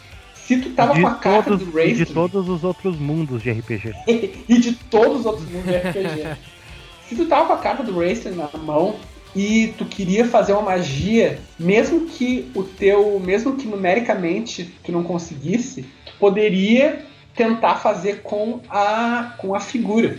[0.46, 3.42] Se tu tava de com a carta todos, do de Raistlin todos os outros mundos
[3.42, 3.94] de RPG.
[4.50, 6.38] e de todos os outros mundos de RPG.
[7.08, 8.96] Se tu tava com a carta do Raistlin na mão
[9.36, 15.04] e tu queria fazer uma magia, mesmo que o teu, mesmo que numericamente tu não
[15.04, 17.06] conseguisse, tu poderia
[17.36, 20.18] tentar fazer com a com a figura.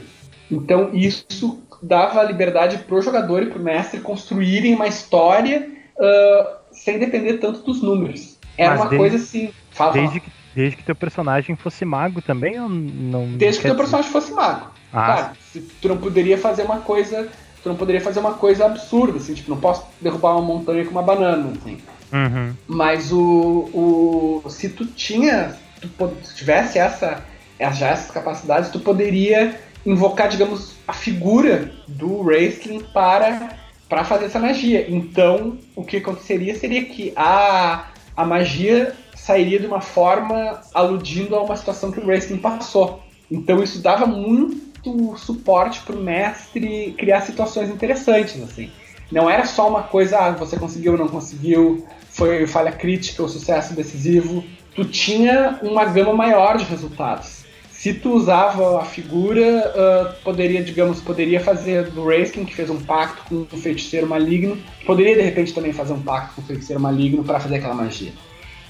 [0.50, 5.68] Então isso dava liberdade pro jogador e pro mestre construírem uma história
[5.98, 8.36] ah, sem depender tanto dos números.
[8.56, 9.50] Era Mas uma desde- coisa assim.
[9.74, 9.92] Fala, fala.
[9.92, 13.26] Desde que, desde que teu personagem fosse mago também, ou não.
[13.36, 14.68] Desde que teu personagem fosse mago.
[14.92, 15.32] Ah.
[15.52, 17.28] Se tu não poderia fazer uma coisa.
[17.62, 20.90] Tu não poderia fazer uma coisa absurda, assim, tipo, não posso derrubar uma montanha com
[20.90, 21.78] uma banana, assim.
[22.12, 22.54] Uhum.
[22.68, 23.70] Mas o.
[23.72, 25.56] o se tu tinha.
[25.80, 25.88] Tu,
[26.22, 27.24] se tivesse essa,
[27.58, 33.56] já essas capacidades, tu poderia invocar, digamos, a figura do Wrestling para,
[33.88, 34.86] para fazer essa magia.
[34.88, 37.86] Então, o que aconteceria seria que a,
[38.16, 38.94] a magia
[39.24, 43.00] sairia de uma forma aludindo a uma situação que o Wrestling passou.
[43.30, 48.70] Então isso dava muito suporte pro mestre criar situações interessantes, assim.
[49.10, 53.28] Não era só uma coisa, ah, você conseguiu ou não conseguiu, foi falha crítica ou
[53.28, 54.44] sucesso decisivo.
[54.74, 57.44] Tu tinha uma gama maior de resultados.
[57.70, 62.78] Se tu usava a figura, ah, poderia, digamos, poderia fazer do Raiskin, que fez um
[62.78, 66.82] pacto com um feiticeiro maligno, poderia de repente também fazer um pacto com um feiticeiro
[66.82, 68.12] maligno para fazer aquela magia.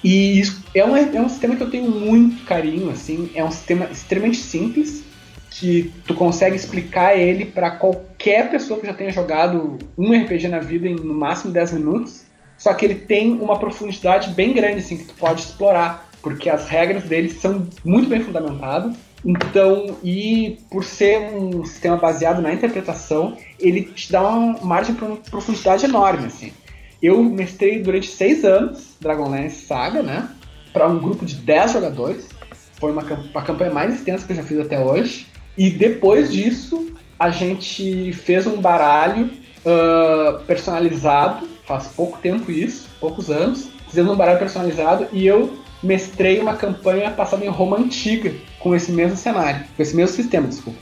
[0.05, 0.43] E
[0.75, 4.37] é um, é um sistema que eu tenho muito carinho, assim, é um sistema extremamente
[4.37, 5.03] simples,
[5.51, 10.59] que tu consegue explicar ele para qualquer pessoa que já tenha jogado um RPG na
[10.59, 12.25] vida em no máximo 10 minutos.
[12.59, 16.69] Só que ele tem uma profundidade bem grande assim que tu pode explorar, porque as
[16.69, 18.95] regras dele são muito bem fundamentadas.
[19.25, 25.07] Então, e por ser um sistema baseado na interpretação, ele te dá uma margem para
[25.07, 26.53] uma profundidade enorme assim.
[27.03, 30.29] Eu mestrei durante seis anos Dragonlance Saga, né?
[30.73, 32.29] Para um grupo de 10 jogadores.
[32.81, 33.03] Foi uma,
[33.35, 35.27] a campanha mais extensa que eu já fiz até hoje.
[35.57, 39.31] E depois disso, a gente fez um baralho
[39.65, 43.69] ah, personalizado, faz pouco tempo isso, poucos anos.
[43.89, 48.91] Fizemos um baralho personalizado e eu mestrei uma campanha passada em Roma Antiga com esse
[48.91, 50.79] mesmo cenário, com esse mesmo sistema, desculpa.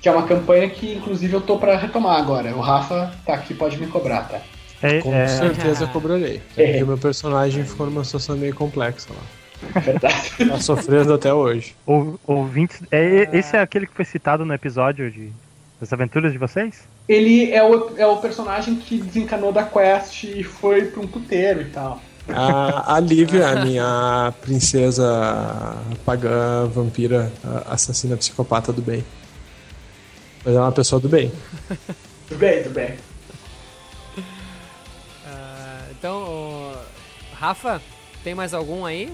[0.00, 2.54] Que é uma campanha que, inclusive, eu tô pra retomar agora.
[2.56, 4.40] O Rafa tá aqui, pode me cobrar, tá?
[4.82, 6.40] É, Com é, certeza cobrarei.
[6.56, 6.64] É.
[6.66, 9.80] Porque o meu personagem ficou numa situação meio complexa lá.
[9.80, 10.32] Verdade.
[10.48, 11.74] Tá sofrendo até hoje.
[11.86, 12.80] ou- ouvintes.
[12.90, 15.30] É, esse é aquele que foi citado no episódio de,
[15.78, 16.82] das aventuras de vocês?
[17.08, 21.60] Ele é o, é o personagem que desencanou da quest e foi pra um puteiro
[21.60, 22.00] e tal.
[22.28, 25.76] A, a Lívia, a minha princesa
[26.06, 29.04] pagã, vampira, a- assassina psicopata do bem.
[30.42, 31.30] Mas é uma pessoa do bem.
[32.28, 32.94] Tudo bem, tudo bem.
[37.40, 37.80] Rafa,
[38.22, 39.10] tem mais algum aí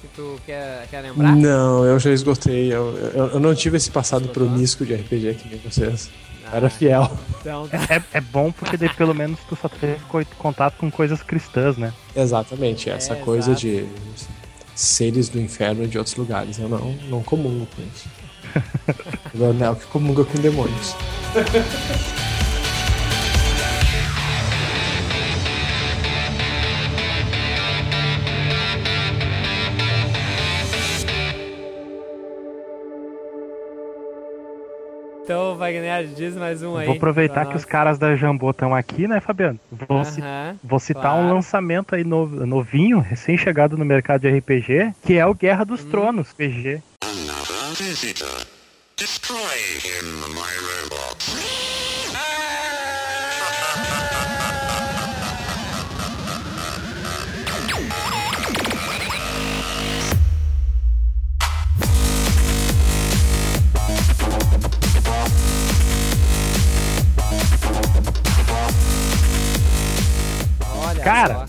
[0.00, 1.36] que tu quer, quer lembrar?
[1.36, 2.72] Não, eu já esgotei.
[2.72, 6.08] Eu, eu, eu não tive esse passado promíscuo de RPG que nem vocês.
[6.52, 7.10] Era fiel.
[7.40, 11.20] Então, É, é bom porque daí pelo menos tu só teve co- contato com coisas
[11.22, 11.92] cristãs, né?
[12.14, 13.60] Exatamente, essa É, coisa exato.
[13.66, 13.86] de
[14.74, 16.58] seres do inferno e de outros lugares.
[16.58, 18.08] Eu não, não comungo com isso.
[19.34, 20.94] o Leonel que comunga com demônios.
[35.26, 36.86] então, Wagner, diz mais um aí.
[36.86, 39.58] Vou aproveitar que os caras da Jambô estão aqui, né, Fabiano?
[39.72, 41.18] Vou, ci- Aham, vou citar claro.
[41.26, 45.84] um lançamento aí no- novinho, recém-chegado no mercado de RPG, que é o Guerra dos
[45.84, 45.90] Hum.
[45.90, 46.80] Tronos, PG.
[47.02, 48.46] Another visitor.
[48.96, 49.36] Destroy
[49.84, 51.45] him, my robot.
[71.06, 71.46] Cara.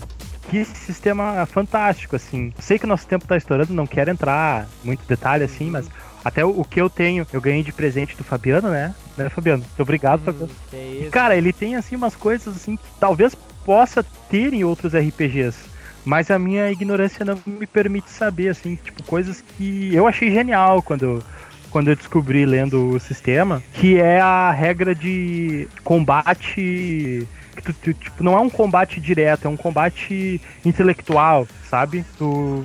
[0.50, 2.52] Que sistema fantástico, assim.
[2.58, 5.90] Sei que o nosso tempo tá estourando, não quero entrar muito detalhe assim, mas
[6.24, 8.94] até o, o que eu tenho, eu ganhei de presente do Fabiano, né?
[9.16, 9.62] Né, Fabiano?
[9.62, 10.50] Muito obrigado, Fabiano.
[10.70, 11.10] Que E, isso.
[11.10, 15.58] cara, ele tem assim umas coisas assim que talvez possa ter em outros RPGs,
[16.04, 20.80] mas a minha ignorância não me permite saber assim, tipo coisas que eu achei genial
[20.80, 21.22] quando
[21.70, 27.28] quando eu descobri lendo o sistema, que é a regra de combate
[27.62, 32.04] tu- tu, tipo não é um combate direto, é um combate intelectual, sabe?
[32.16, 32.64] Tu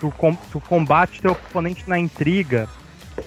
[0.00, 2.68] tu, com- tu combate teu oponente na intriga,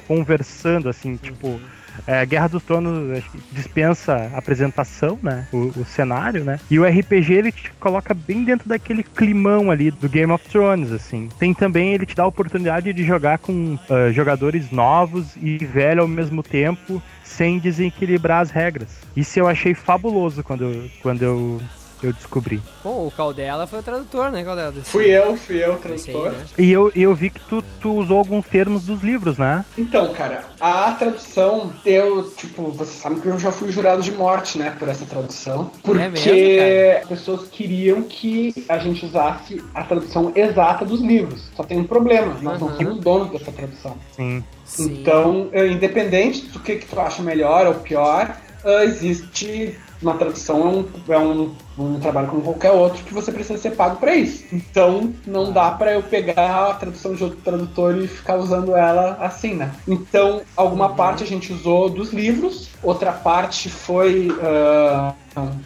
[0.08, 1.60] conversando assim, tipo
[2.08, 5.48] é, Guerra dos Tronos dispensa apresentação, né?
[5.52, 6.60] O, o cenário, né?
[6.70, 10.92] E o RPG ele te coloca bem dentro daquele climão ali do Game of Thrones,
[10.92, 11.30] assim.
[11.40, 16.02] Tem também, ele te dá a oportunidade de jogar com ah, jogadores novos e velho
[16.02, 18.90] ao mesmo tempo, sem desequilibrar as regras.
[19.16, 21.62] Isso eu achei fabuloso quando, quando eu,
[22.04, 22.62] eu descobri.
[22.84, 24.72] Bom, o Caldela foi o tradutor, né, Caldela?
[24.72, 26.32] desse- Fui eu, fui eu, desse aí, tradutor.
[26.32, 26.46] né?
[26.58, 29.64] E eu, eu vi que tu, tu usou alguns termos dos livros, né?
[29.78, 34.58] Então, cara, a tradução, eu, tipo, você sabe que eu já fui jurado de morte,
[34.58, 35.72] né, por essa tradução.
[35.84, 41.50] Porque É mesmo, as pessoas queriam que a gente usasse a tradução exata dos livros.
[41.56, 42.78] Só tem um problema, nós não Aham.
[42.78, 43.96] somos donos dessa tradução.
[44.16, 44.44] Sim.
[44.66, 45.00] Sim.
[45.02, 50.62] Então, eh, independente do que, que tu acha melhor ou pior, ah, existe uma tradução,
[50.62, 54.16] é um, é um, um trabalho como qualquer outro que você precisa ser pago pra
[54.16, 54.44] isso.
[54.52, 59.18] Então, não dá pra eu pegar a tradução de outro tradutor e ficar usando ela
[59.22, 59.72] assim, né?
[59.88, 64.30] Então, alguma parte a gente usou dos livros, outra parte foi.
[64.42, 65.14] ah,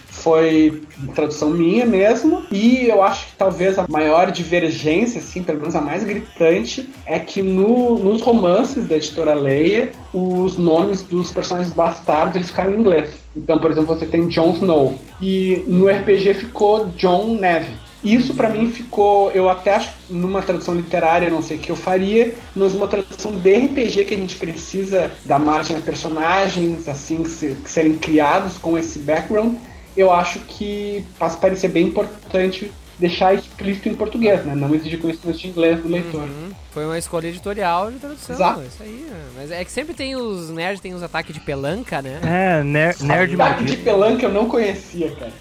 [0.07, 0.83] foi
[1.15, 5.81] tradução minha mesmo, e eu acho que talvez a maior divergência, assim, pelo menos a
[5.81, 12.35] mais gritante, é que no- nos romances da editora Leia, os nomes dos personagens bastardos
[12.35, 13.24] eles ficaram em inglês.
[13.35, 17.73] Então, por exemplo, você tem Jon Snow, e no RPG ficou John Neve.
[18.03, 21.75] Isso pra mim ficou, eu até acho numa tradução literária, não sei o que eu
[21.75, 27.23] faria, mas numa tradução de RPG que a gente precisa dar margem a personagens, assim,
[27.23, 29.55] que, se- que serem criados com esse background,
[29.97, 34.55] eu acho que faz parecer bem importante deixar explícito em português, né?
[34.55, 36.21] Não exigir conhecimento de inglês do leitor.
[36.21, 36.51] Uhum.
[36.71, 38.35] Foi uma escolha editorial de tradução.
[38.35, 38.61] Exato.
[38.61, 39.07] Isso aí.
[39.09, 39.25] né?
[39.35, 42.19] Mas é que sempre tem os nerds, tem os ataques de pelanca, né?
[42.23, 43.83] É, ner- nerd Ataque de maldito.
[43.83, 45.31] pelanca eu não conhecia, cara.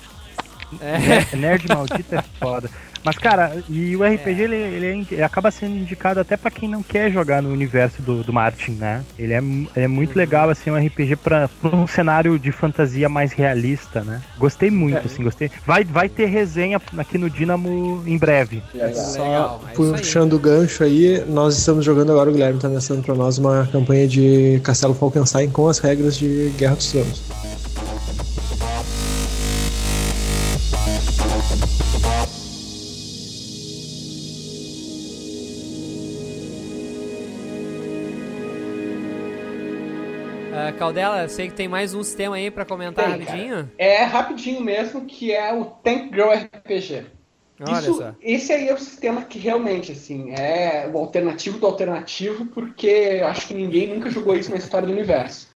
[0.80, 1.36] É.
[1.36, 2.68] Nerd maldito é foda.
[3.04, 6.68] Mas, cara, e o RPG ele, ele, é ele acaba sendo indicado até pra quem
[6.68, 9.02] não quer jogar no universo do, do Martin, né?
[9.18, 13.08] Ele é, mu- é muito legal, assim, um RPG pra, pra um cenário de fantasia
[13.08, 14.22] mais realista, né?
[14.38, 15.00] Gostei muito, É.
[15.04, 15.50] assim, gostei.
[15.66, 18.62] Vai, vai ter resenha aqui no Dynamo em breve.
[18.94, 23.36] Só puxando o gancho aí, nós estamos jogando agora, o Guilherme tá mestrando pra nós
[23.38, 27.22] uma campanha de Castelo Falkenstein com as regras de Guerra dos Tronos.
[40.84, 43.70] Caldela, eu sei que tem mais um sistema aí pra comentar Tem, rapidinho.
[43.78, 47.06] É rapidinho mesmo, que é o Tank Girl RPG.
[47.66, 48.14] Olha Isso- só.
[48.20, 53.26] Esse aí é o sistema que realmente, assim, é o alternativo do alternativo, porque eu
[53.28, 55.48] acho que ninguém nunca jogou isso na história do universo.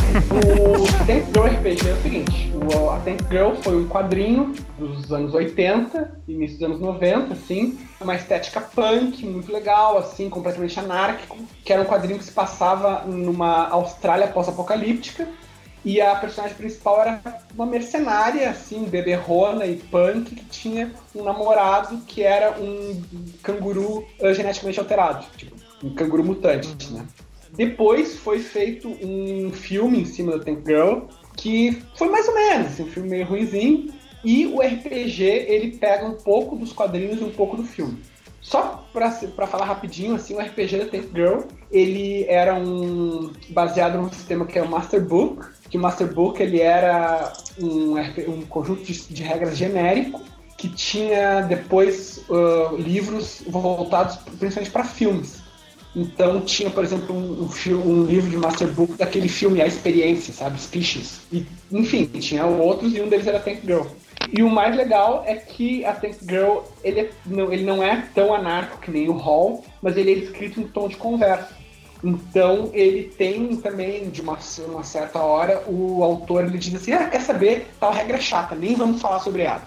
[1.06, 5.34] Tank Girl RPG é o seguinte, o, a Tank Girl foi um quadrinho dos anos
[5.34, 11.72] 80, início dos anos 90, assim, uma estética punk, muito legal, assim, completamente anárquico, que
[11.72, 15.26] era um quadrinho que se passava numa Austrália pós-apocalíptica,
[15.82, 17.20] e a personagem principal era
[17.54, 23.02] uma mercenária, assim, beberrona e punk, que tinha um namorado que era um
[23.42, 27.06] canguru eh, geneticamente alterado, tipo, um canguru mutante, né?
[27.56, 31.00] Depois foi feito um filme em cima da Tank Girl,
[31.36, 33.92] que foi mais ou menos, assim, um filme meio ruimzinho,
[34.24, 37.98] e o RPG ele pega um pouco dos quadrinhos e um pouco do filme.
[38.40, 41.40] Só pra falar rapidinho, assim, o RPG da Tank Girl,
[41.70, 46.42] ele era um baseado num sistema que é o Master Book, que o Master Book
[46.42, 50.22] ele era um, um conjunto de, de regras genérico
[50.56, 55.39] que tinha depois ah, livros voltados principalmente para filmes.
[55.94, 57.48] Então tinha, por exemplo, um,
[57.84, 60.60] um, livro de Masterbook daquele filme A Experiência, sabe?
[60.60, 61.22] Species.
[61.32, 63.86] E, enfim, tinha outros e um deles era Tank Girl.
[64.32, 68.06] E o mais legal é que a Tank Girl, ele, é- não, ele não é
[68.14, 71.48] tão anarco que nem o Hall, mas ele é escrito em tom de conversa.
[72.02, 74.38] Então ele tem também, de uma,
[74.68, 78.74] uma certa hora, o autor ele diz assim, ah, quer saber, tal regra chata, nem
[78.74, 79.62] vamos falar sobre ela.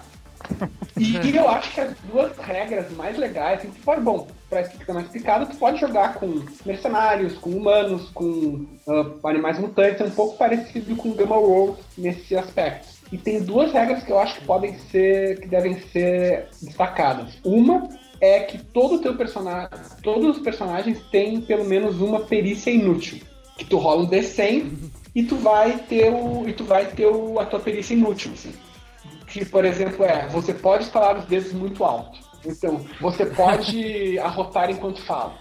[0.97, 5.05] E eu acho que as duas regras mais legais, assim, pode, bom, pra ficar mais
[5.07, 10.37] explicado, tu pode jogar com mercenários, com humanos, com ah, animais mutantes, é um pouco
[10.37, 12.87] parecido com Gamma World nesse aspecto.
[13.11, 17.39] E tem duas regras que eu acho que podem ser, que devem ser destacadas.
[17.43, 17.89] Uma
[18.21, 19.69] é que todo teu personagem,
[20.01, 23.19] todos os personagens têm pelo menos uma perícia inútil.
[23.57, 27.39] Que tu rola um D100 e tu vai ter o, e tu vai ter o,
[27.39, 28.53] a tua perícia inútil, assim
[29.33, 32.19] que, por exemplo, é você pode estalar os dedos muito alto.
[32.45, 35.33] Então, você pode arrotar enquanto fala.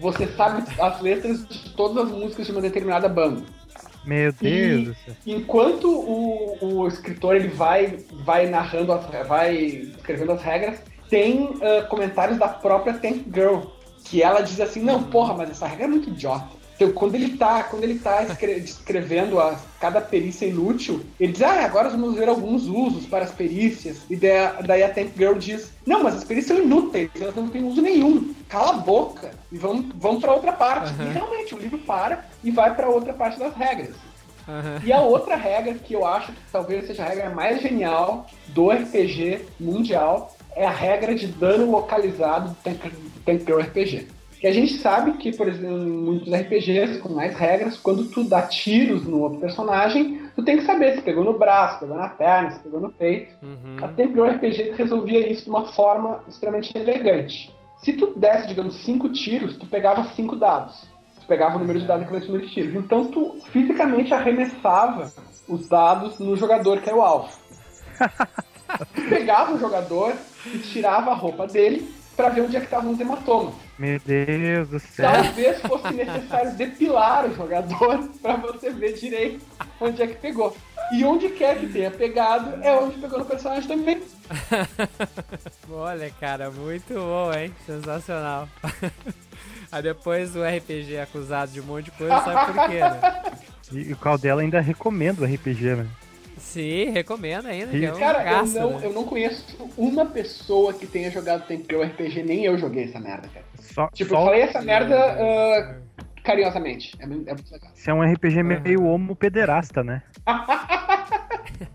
[0.00, 3.42] Você sabe as letras de todas as músicas de uma determinada banda.
[4.04, 5.14] Meu Deus do céu.
[5.26, 11.82] Enquanto o, o escritor ele vai, vai narrando, as, vai escrevendo as regras, tem ah,
[11.82, 13.60] comentários da própria Tank Girl,
[14.04, 16.48] que ela diz assim, não, porra, mas essa regra é muito idiota.
[16.76, 21.42] Então, quando ele tá, quando ele tá escre- descrevendo a, cada perícia inútil, ele diz,
[21.42, 23.98] ah, agora vamos ver alguns usos para as perícias.
[24.10, 27.48] E daí, daí a Tank Girl diz, não, mas as perícias são inúteis, elas não
[27.48, 28.34] têm uso nenhum.
[28.48, 30.92] Cala a boca e vamos, vamos para outra parte.
[31.00, 33.94] E realmente, o livro para e vai para outra parte das regras.
[34.84, 38.70] E a outra regra que eu acho que talvez seja a regra mais genial do
[38.70, 42.78] RPG mundial é a regra de dano localizado do Tank,
[43.24, 44.06] Tank Girl RPG.
[44.44, 48.22] Que a gente sabe que, por exemplo, em muitos RPGs com mais regras, quando tu
[48.24, 52.10] dá tiros no outro personagem, tu tem que saber se pegou no braço, pegou na
[52.10, 53.34] perna, se pegou no peito.
[53.82, 57.50] A Tank Girl RPG resolvia isso de uma forma extremamente elegante.
[57.78, 60.86] Se tu desse, digamos, cinco tiros, tu pegava cinco dados.
[61.22, 62.74] Tu pegava o número de dados equivalente ao número de tiros.
[62.74, 65.10] Então tu fisicamente arremessava
[65.48, 67.32] os dados no jogador, que é o alvo.
[68.94, 70.12] tu pegava o jogador
[70.44, 73.63] e tirava a roupa dele pra ver onde é que estavam os hematomas.
[73.78, 75.10] Meu Deus do céu.
[75.10, 79.44] Talvez fosse necessário depilar o jogador pra você ver direito
[79.80, 80.56] onde é que pegou.
[80.92, 84.02] E onde quer que tenha pegado, é onde pegou no personagem também.
[85.70, 87.52] Olha, cara, muito bom, hein?
[87.66, 88.48] Sensacional.
[89.72, 93.00] Aí depois o RPG é acusado de um monte de coisa, sabe por quê, né?
[93.72, 95.86] E o Caldela ainda recomenda o RPG, né?
[96.54, 98.86] Sim, recomendo ainda, que é um Cara, eu não, né?
[98.86, 99.44] eu não conheço
[99.76, 103.44] uma pessoa que tenha jogado Tank Girl RPG, nem eu joguei essa merda, cara.
[103.58, 105.80] Só, Tipo, só eu falei essa merda ah,
[106.22, 106.92] carinhosamente.
[107.00, 107.70] É, muito- é muito legal.
[107.86, 110.00] é um RPG meio homo pederasta, né?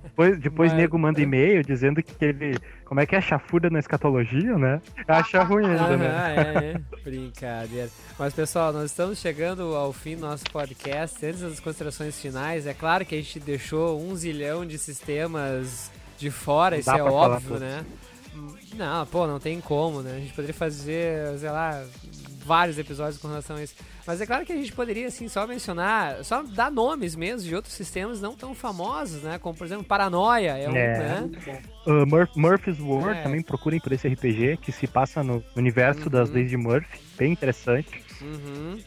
[0.04, 2.58] Depois, depois Mas- nego manda e-mail dizendo que ele.
[2.86, 3.22] Como é que é?
[3.22, 4.82] Chafurda na escatologia, né?
[5.08, 6.36] Acha ruim ainda, né?
[6.36, 7.00] é, é.
[7.04, 7.90] Brincadeira.
[8.18, 11.24] Mas, pessoal, nós estamos chegando ao fim do nosso podcast.
[11.26, 16.30] Antes das considerações finais, é claro que a gente deixou um zilhão de sistemas de
[16.32, 17.86] fora, isso é óbvio, né?
[18.76, 20.16] Não, pô, não tem como, né?
[20.18, 21.84] A gente poderia fazer, sei lá,
[22.46, 23.76] vários episódios com relação a isso.
[24.08, 27.56] Mas é claro que a gente poderia, assim, só mencionar, só dar nomes mesmo de
[27.56, 29.38] outros sistemas não tão famosos, né?
[29.38, 30.98] Como, por exemplo, Paranoia, é um, É.
[30.98, 31.30] né?
[31.86, 33.24] Uh, Mur- Murphy's World, É.
[33.24, 36.36] também procurem por esse RPG que se passa no universo das Uhum.
[36.36, 37.00] leis de Murphy.
[37.18, 38.04] Bem interessante.
[38.22, 38.80] Uhum.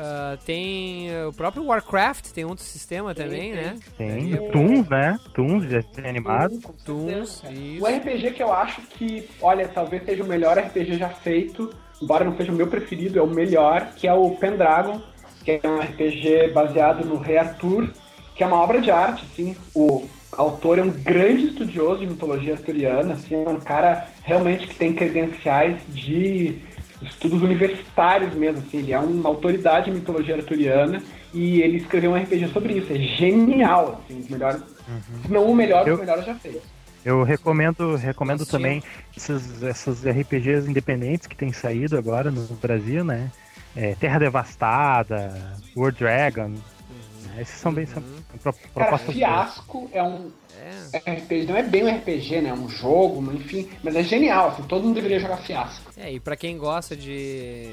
[0.00, 3.76] Ah, tem uh, o próprio Warcraft, tem outro sistema também, né?
[3.96, 5.18] Tem É, Toons, né?
[5.34, 6.56] Toons, desenho animado.
[6.84, 7.42] Toons,
[7.80, 12.24] O RPG que eu acho que, olha, talvez seja o melhor RPG já feito, embora
[12.24, 15.00] não seja o meu preferido, é o melhor, que é o Pendragon,
[15.44, 17.88] que é um RPG baseado no Rei Arthur,
[18.34, 19.56] que é uma obra de arte, assim.
[19.74, 24.74] O autor é um grande estudioso de mitologia arturiana, assim, é um cara realmente que
[24.74, 26.58] tem credenciais de
[27.02, 31.02] estudos universitários mesmo, assim, ele é uma autoridade em mitologia arturiana
[31.32, 34.62] e ele escreveu um RPG sobre isso, é genial, assim, um melhores,
[35.22, 36.62] se não o melhor Eu- melhores já feitos.
[37.04, 38.82] Eu recomendo, recomendo Nossa, também
[39.16, 43.30] esses, esses RPGs independentes que tem saído agora no Brasil, né?
[43.76, 46.48] É, Terra Devastada, War Dragon.
[46.48, 46.60] né?
[47.40, 48.02] Esses são bem são
[48.42, 48.98] pro- Cara.
[48.98, 50.30] Fiasco é um
[50.92, 51.12] É.
[51.12, 52.48] RPG, não é bem um RPG, né?
[52.50, 55.90] É um jogo, mas enfim, mas é genial, assim, todo mundo deveria jogar Fiasco.
[55.96, 57.68] É, e pra quem gosta de,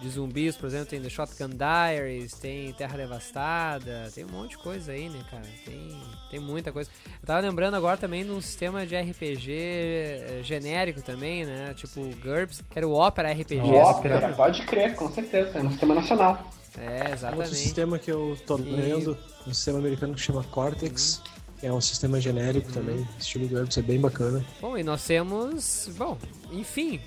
[0.00, 4.58] de zumbis, por exemplo, tem The Shotgun Diaries, tem Terra Devastada, tem um monte de
[4.58, 5.44] coisa aí, né, cara?
[5.64, 6.00] Tem,
[6.30, 6.88] tem muita coisa.
[7.20, 11.74] Eu tava lembrando agora também de um sistema de RPG eh, genérico também, né?
[11.74, 13.60] Tipo o GURPS, que era o Opera RPG.
[13.60, 16.48] O Opera, pode crer, com certeza, é um sistema nacional.
[16.76, 17.54] É, Outro exatamente.
[17.56, 21.20] sistema que eu tô lendo, um sistema americano que chama Cortex,
[21.58, 24.44] que é um sistema genérico também, estilo GURPS, é bem bacana.
[24.60, 26.16] Bom, e nós temos, bom,
[26.52, 27.00] enfim,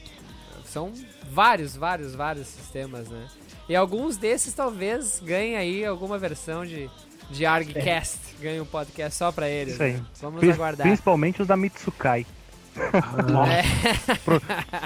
[0.71, 0.91] são
[1.31, 3.27] vários, vários, vários sistemas, né?
[3.69, 6.89] E alguns desses talvez ganhem aí alguma versão de,
[7.29, 9.73] de ArgCast, ganhe um podcast só pra eles.
[9.75, 9.93] Isso aí.
[9.93, 10.05] né?
[10.21, 10.87] Vamos Pri- aguardar.
[10.87, 12.25] Principalmente os da Mitsukai.
[12.75, 14.15] É.
[14.25, 14.41] Pro-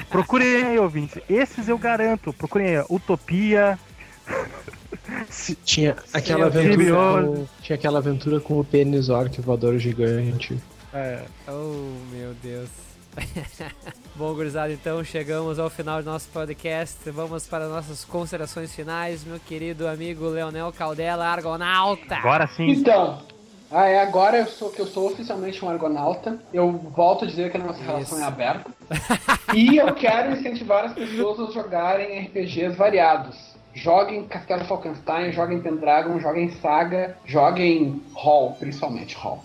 [0.10, 1.22] procurem aí, ouvintes.
[1.30, 2.34] Esses eu garanto.
[2.34, 2.86] Procurem aí.
[2.90, 3.78] Utopia.
[5.30, 10.58] Se- Tinha aquela Sim, aventura com, tinha aquela aventura com o pênis orc voador gigante.
[10.94, 12.70] É, Oh, meu Deus.
[14.16, 17.10] Bom, gurizada, então chegamos ao final do nosso podcast.
[17.10, 22.16] Vamos para nossas considerações finais, meu querido amigo Leonel Caldela, Argonauta.
[22.16, 22.70] agora sim.
[22.70, 23.22] Então,
[23.72, 26.40] ah, é agora eu sou, que eu sou oficialmente um argonauta.
[26.54, 28.72] Eu volto a dizer que a nossa relação é aberta.
[29.54, 33.56] e eu quero incentivar as pessoas a jogarem RPGs variados.
[33.74, 39.44] Joguem Castelo Falkenstein, joguem Pendragon, joguem Saga, joguem Hall, principalmente Hall.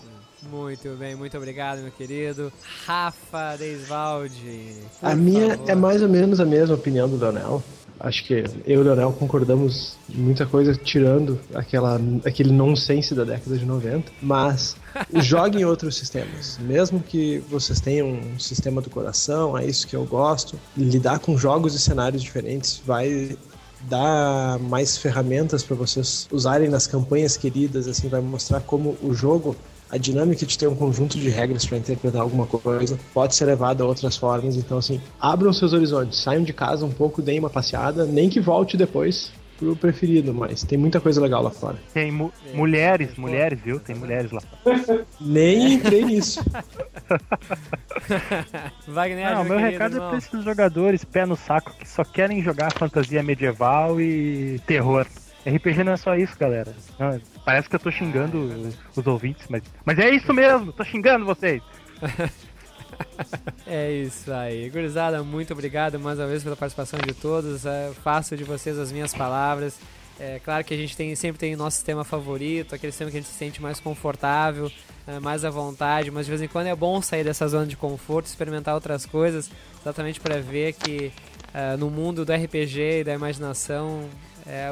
[0.49, 2.51] Muito bem, muito obrigado, meu querido.
[2.85, 4.75] Rafa Deisvalde.
[4.99, 5.69] por A minha favor.
[5.69, 7.63] é mais ou menos a mesma opinião do Leonel.
[7.99, 13.23] Acho que eu e o Leonel concordamos em muita coisa, tirando aquela, aquele nonsense da
[13.23, 14.11] década de 90.
[14.19, 14.75] Mas
[15.21, 16.57] joguem outros sistemas.
[16.59, 20.59] Mesmo que vocês tenham um sistema do coração, é isso que eu gosto.
[20.75, 23.37] Lidar com jogos e cenários diferentes vai
[23.81, 29.55] dar mais ferramentas para vocês usarem nas campanhas queridas, assim, vai mostrar como o jogo,
[29.91, 33.83] a dinâmica de ter um conjunto de regras para interpretar alguma coisa pode ser levada
[33.83, 34.55] a outras formas.
[34.55, 38.39] Então, assim, abram seus horizontes, saiam de casa um pouco, deem uma passeada, nem que
[38.39, 41.77] volte depois pro preferido, mas tem muita coisa legal lá fora.
[41.93, 43.79] Tem mu- mulheres, mulheres, viu?
[43.79, 44.41] Tem mulheres lá.
[45.21, 46.43] Nem entrei nisso.
[48.87, 50.09] Wagner, Não, meu meu querido recado é irmão.
[50.09, 55.05] pra esses jogadores pé no saco que só querem jogar fantasia medieval e terror.
[55.47, 56.73] RPG não é só isso, galera.
[56.99, 58.49] Não, parece que eu tô xingando
[58.95, 61.61] os, ouvintes, mas, mas é isso mesmo, tô xingando vocês.
[63.65, 64.69] É isso aí.
[64.69, 67.65] Gurizada, muito obrigado mais uma vez pela participação de todos.
[67.65, 69.79] É, faço de vocês as minhas palavras.
[70.19, 73.17] É claro que a gente tem, sempre tem o nosso sistema favorito, aquele sistema que
[73.17, 74.71] a gente se sente mais confortável,
[75.07, 77.75] é, mais à vontade, mas de vez em quando é bom sair dessa zona de
[77.75, 79.49] conforto, experimentar outras coisas,
[79.81, 81.11] exatamente para ver que
[81.53, 84.07] é, no mundo do RPG e da imaginação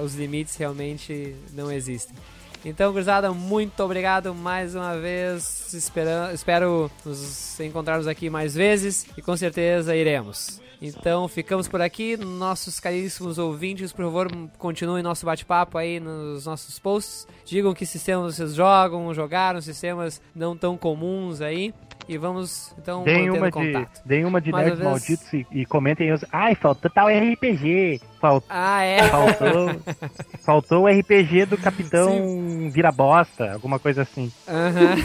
[0.03, 2.15] os limites realmente não existem.
[2.65, 5.73] Então, gurizada, muito obrigado mais uma vez.
[5.73, 10.59] Espero, espero nos encontrarmos aqui mais vezes e com certeza iremos.
[10.81, 12.17] Então, ficamos por aqui.
[12.17, 17.27] Nossos caríssimos ouvintes, por favor, continuem nosso bate-papo aí nos nossos posts.
[17.45, 21.73] Digam que sistemas vocês jogam, jogaram, sistemas não tão comuns aí.
[22.09, 24.01] E vamos, então, Deem uma, de, contato.
[24.03, 26.25] deem uma de Mais nerds vez- malditos e, e comentem os.
[26.31, 28.01] Ai, faltou tal RPG.
[28.19, 29.03] Fal- Ah, é?
[29.09, 29.75] Faltou,
[30.43, 34.31] faltou o RPG do Capitão Vira Bosta, alguma coisa assim.
[34.47, 34.95] Aham.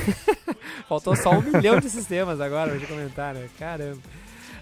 [0.89, 3.49] Faltou só um milhão de sistemas agora pra gente comentar, né?
[3.59, 3.99] Caramba.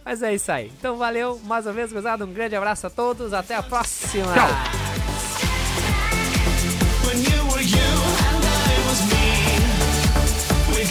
[0.04, 0.72] Mas é isso aí.
[0.76, 2.24] Então valeu mais uma vez, gozado.
[2.24, 3.32] Um grande abraço a todos.
[3.32, 4.26] Até a próxima.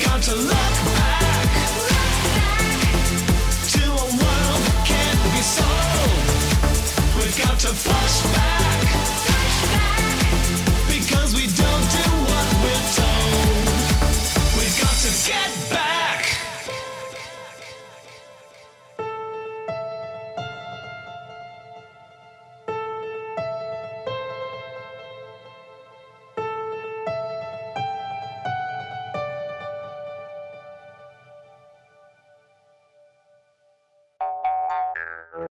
[0.03, 1.30] Got to look back
[15.27, 15.80] get back.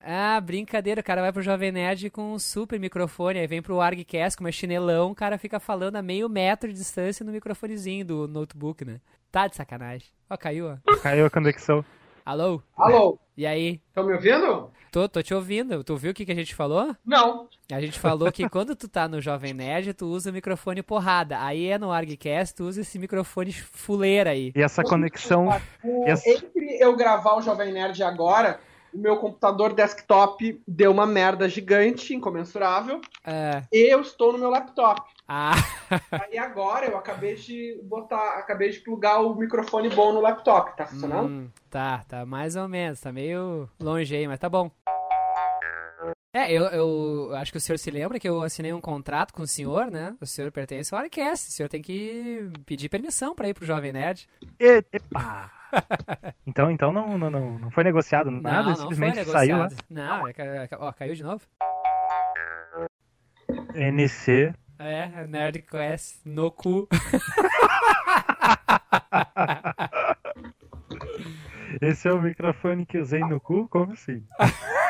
[0.01, 1.01] Ah, brincadeira.
[1.01, 3.39] O cara vai pro Jovem Nerd com um super microfone.
[3.39, 5.11] Aí vem pro ArgCast com uma chinelão.
[5.11, 9.01] O cara fica falando a meio metro de distância no microfonezinho do notebook, né?
[9.31, 10.09] Tá de sacanagem.
[10.29, 10.97] Ó, caiu, ó.
[10.97, 11.85] Caiu a conexão.
[12.25, 12.63] Alô?
[12.77, 13.19] Alô?
[13.37, 13.81] E aí?
[13.89, 14.71] Estão me ouvindo?
[14.91, 15.85] Tô, tô te ouvindo.
[15.85, 16.95] Tu viu o que, que a gente falou?
[17.05, 17.49] Não.
[17.71, 21.41] A gente falou que quando tu tá no Jovem Nerd, tu usa o microfone porrada.
[21.41, 24.53] Aí é no ArgCast, tu usa esse microfone fuleira aí.
[24.55, 25.49] E essa conexão.
[25.85, 28.61] Entre eu gravar o Jovem Nerd agora,
[28.93, 33.63] o meu computador desktop deu uma merda gigante, incomensurável, É.
[33.73, 35.03] e eu estou no meu laptop.
[35.29, 35.53] Ah,
[36.29, 40.87] Aí agora eu acabei de botar, acabei de plugar o microfone bom no laptop, tá
[40.87, 41.29] funcionando?
[41.29, 43.01] hum, tá, tá mais ou menos.
[43.01, 44.71] Tá meio longe aí, mas tá bom.
[46.33, 49.43] É, eu, eu acho que o senhor se lembra que eu assinei um contrato com
[49.43, 50.15] o senhor, né?
[50.21, 51.49] O senhor pertence ao Arcast.
[51.49, 54.29] O senhor tem que pedir permissão pra ir pro Jovem Nerd.
[54.59, 55.51] Epa!
[56.47, 59.65] Então, então não, não, não, não foi negociado nada, não, não foi simplesmente saiu lá.
[59.65, 59.87] negociado.
[59.91, 61.43] Não, é, ca- ó, caiu de novo.
[63.75, 64.55] NC.
[64.79, 66.89] É, Nerd Quest no cu.
[71.81, 73.69] Esse é o microfone que usei no cu?
[73.69, 74.25] Como assim?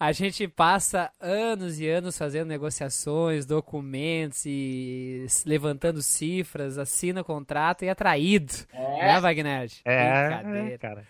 [0.02, 7.88] A gente passa anos e anos fazendo negociações, documentos e levantando cifras, assina contrato e
[7.88, 8.52] é traído.
[8.72, 9.70] Né, Wagner?
[9.84, 10.78] É, Brincadeira.
[10.78, 11.04] cara.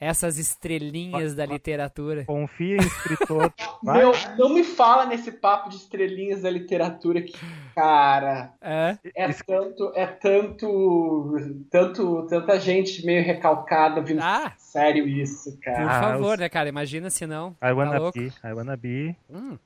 [0.00, 2.24] Essas estrelinhas da literatura.
[2.24, 3.52] Confia em escritor.
[3.82, 7.34] Meu, não me fala nesse papo de estrelinhas da literatura que,
[7.74, 8.96] cara, É?
[9.16, 11.34] é tanto, é tanto,
[11.70, 15.86] tanto, tanta gente meio recalcada vindo Ah, sério isso, por cara.
[15.90, 16.68] Ah, favor, os- né, cara?
[16.68, 17.56] Imagina se não.
[17.62, 18.18] I wanna Tá louco?
[18.18, 18.26] be.
[18.44, 19.16] I wanna be.
[19.30, 19.58] Hum.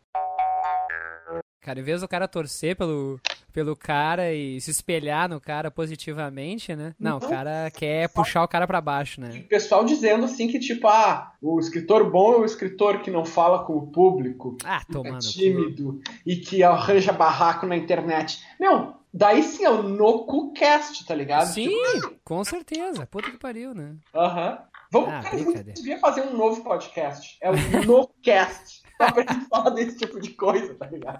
[1.63, 3.21] Cara, em vez do cara torcer pelo,
[3.53, 6.95] pelo cara e se espelhar no cara positivamente, né?
[6.99, 7.29] Não, o Não.
[7.29, 9.39] cara quer puxar o cara pra baixo, E né?
[9.41, 13.27] o pessoal dizendo assim que, tipo, ah, o escritor bom é o escritor que não
[13.27, 15.19] fala com o público, Ah, é tomando.
[15.21, 18.43] tímido e que arranja barraco na internet.
[18.59, 21.49] Meu, daí sim é o NoCuCast, tá ligado?
[21.49, 23.05] Sim, Tipo, com certeza.
[23.07, 23.97] Puta que pariu, né?
[24.15, 24.59] Aham.
[24.93, 27.39] Vamos, Ah, cara, a devia fazer um novo podcast.
[27.41, 27.55] É o
[27.87, 28.83] NoCast.
[29.01, 31.19] Só pra gente falar desse tipo de coisa, tá ligado?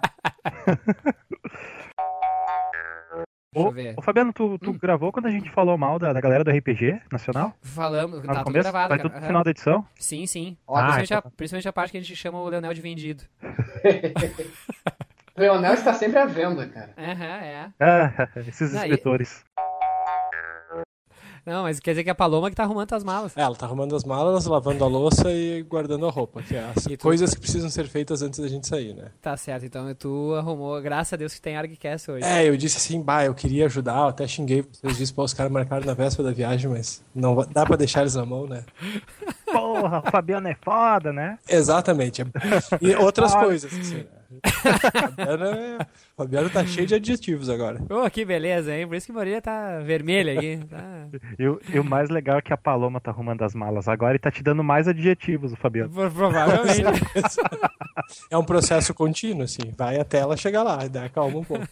[3.53, 3.95] Deixa Ô, eu ver.
[3.97, 7.01] ô, Fabiano, tu, tu gravou quando a gente falou mal da, da galera do RPG
[7.11, 7.53] nacional?
[7.61, 8.63] Falamos, No tá tudo começo?
[8.63, 9.09] gravado, Vai cara.
[9.09, 9.85] tudo no final da edição?
[9.99, 10.57] Sim, sim.
[10.67, 11.31] Ah, principalmente, a, então.
[11.35, 13.23] principalmente a parte que a gente chama o Leonel de vendido.
[15.35, 16.93] O Leonel está sempre à venda, cara.
[16.97, 17.69] Aham, é.
[17.79, 19.43] Ah, esses Não, e- escritores.
[21.45, 23.35] Não, mas quer dizer que é a Paloma que tá arrumando as malas.
[23.35, 26.63] É, ela tá arrumando as malas, lavando a louça e guardando a roupa, que é
[26.75, 27.01] as E tu?
[27.03, 29.05] coisas que precisam ser feitas antes da gente sair, né?
[29.21, 32.23] Tá certo, então tu arrumou, graças a Deus que tem ArgCast hoje.
[32.25, 35.33] É, eu disse assim, bah, eu queria ajudar, eu até xinguei vocês, disse, pô, os
[35.33, 38.45] caras marcaram na véspera da viagem, mas não va- dá pra deixar eles na mão,
[38.47, 38.63] né?
[39.45, 41.37] Porra, o Fabiano é foda, né?
[41.49, 42.23] Exatamente.
[42.81, 44.05] E outras coisas, assim, né?
[44.91, 45.77] Fabiano, é...
[46.15, 47.79] Fabiano tá cheio de adjetivos agora.
[47.89, 48.87] Ô, que beleza, hein?
[48.87, 50.59] Por isso que a orelha tá vermelha aqui.
[50.69, 51.07] Tá...
[51.37, 54.15] E, o- e o mais legal é que a Paloma tá arrumando as malas agora
[54.15, 55.89] e tá te dando mais adjetivos, o Fabiano.
[55.91, 56.81] Pro- Provavelmente.
[58.29, 61.67] É um processo contínuo, assim, vai até ela chegar lá, dá calma um pouco.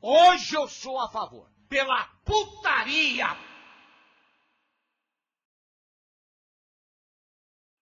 [0.00, 1.46] Hoje eu sou a favor.
[1.68, 3.28] Pela putaria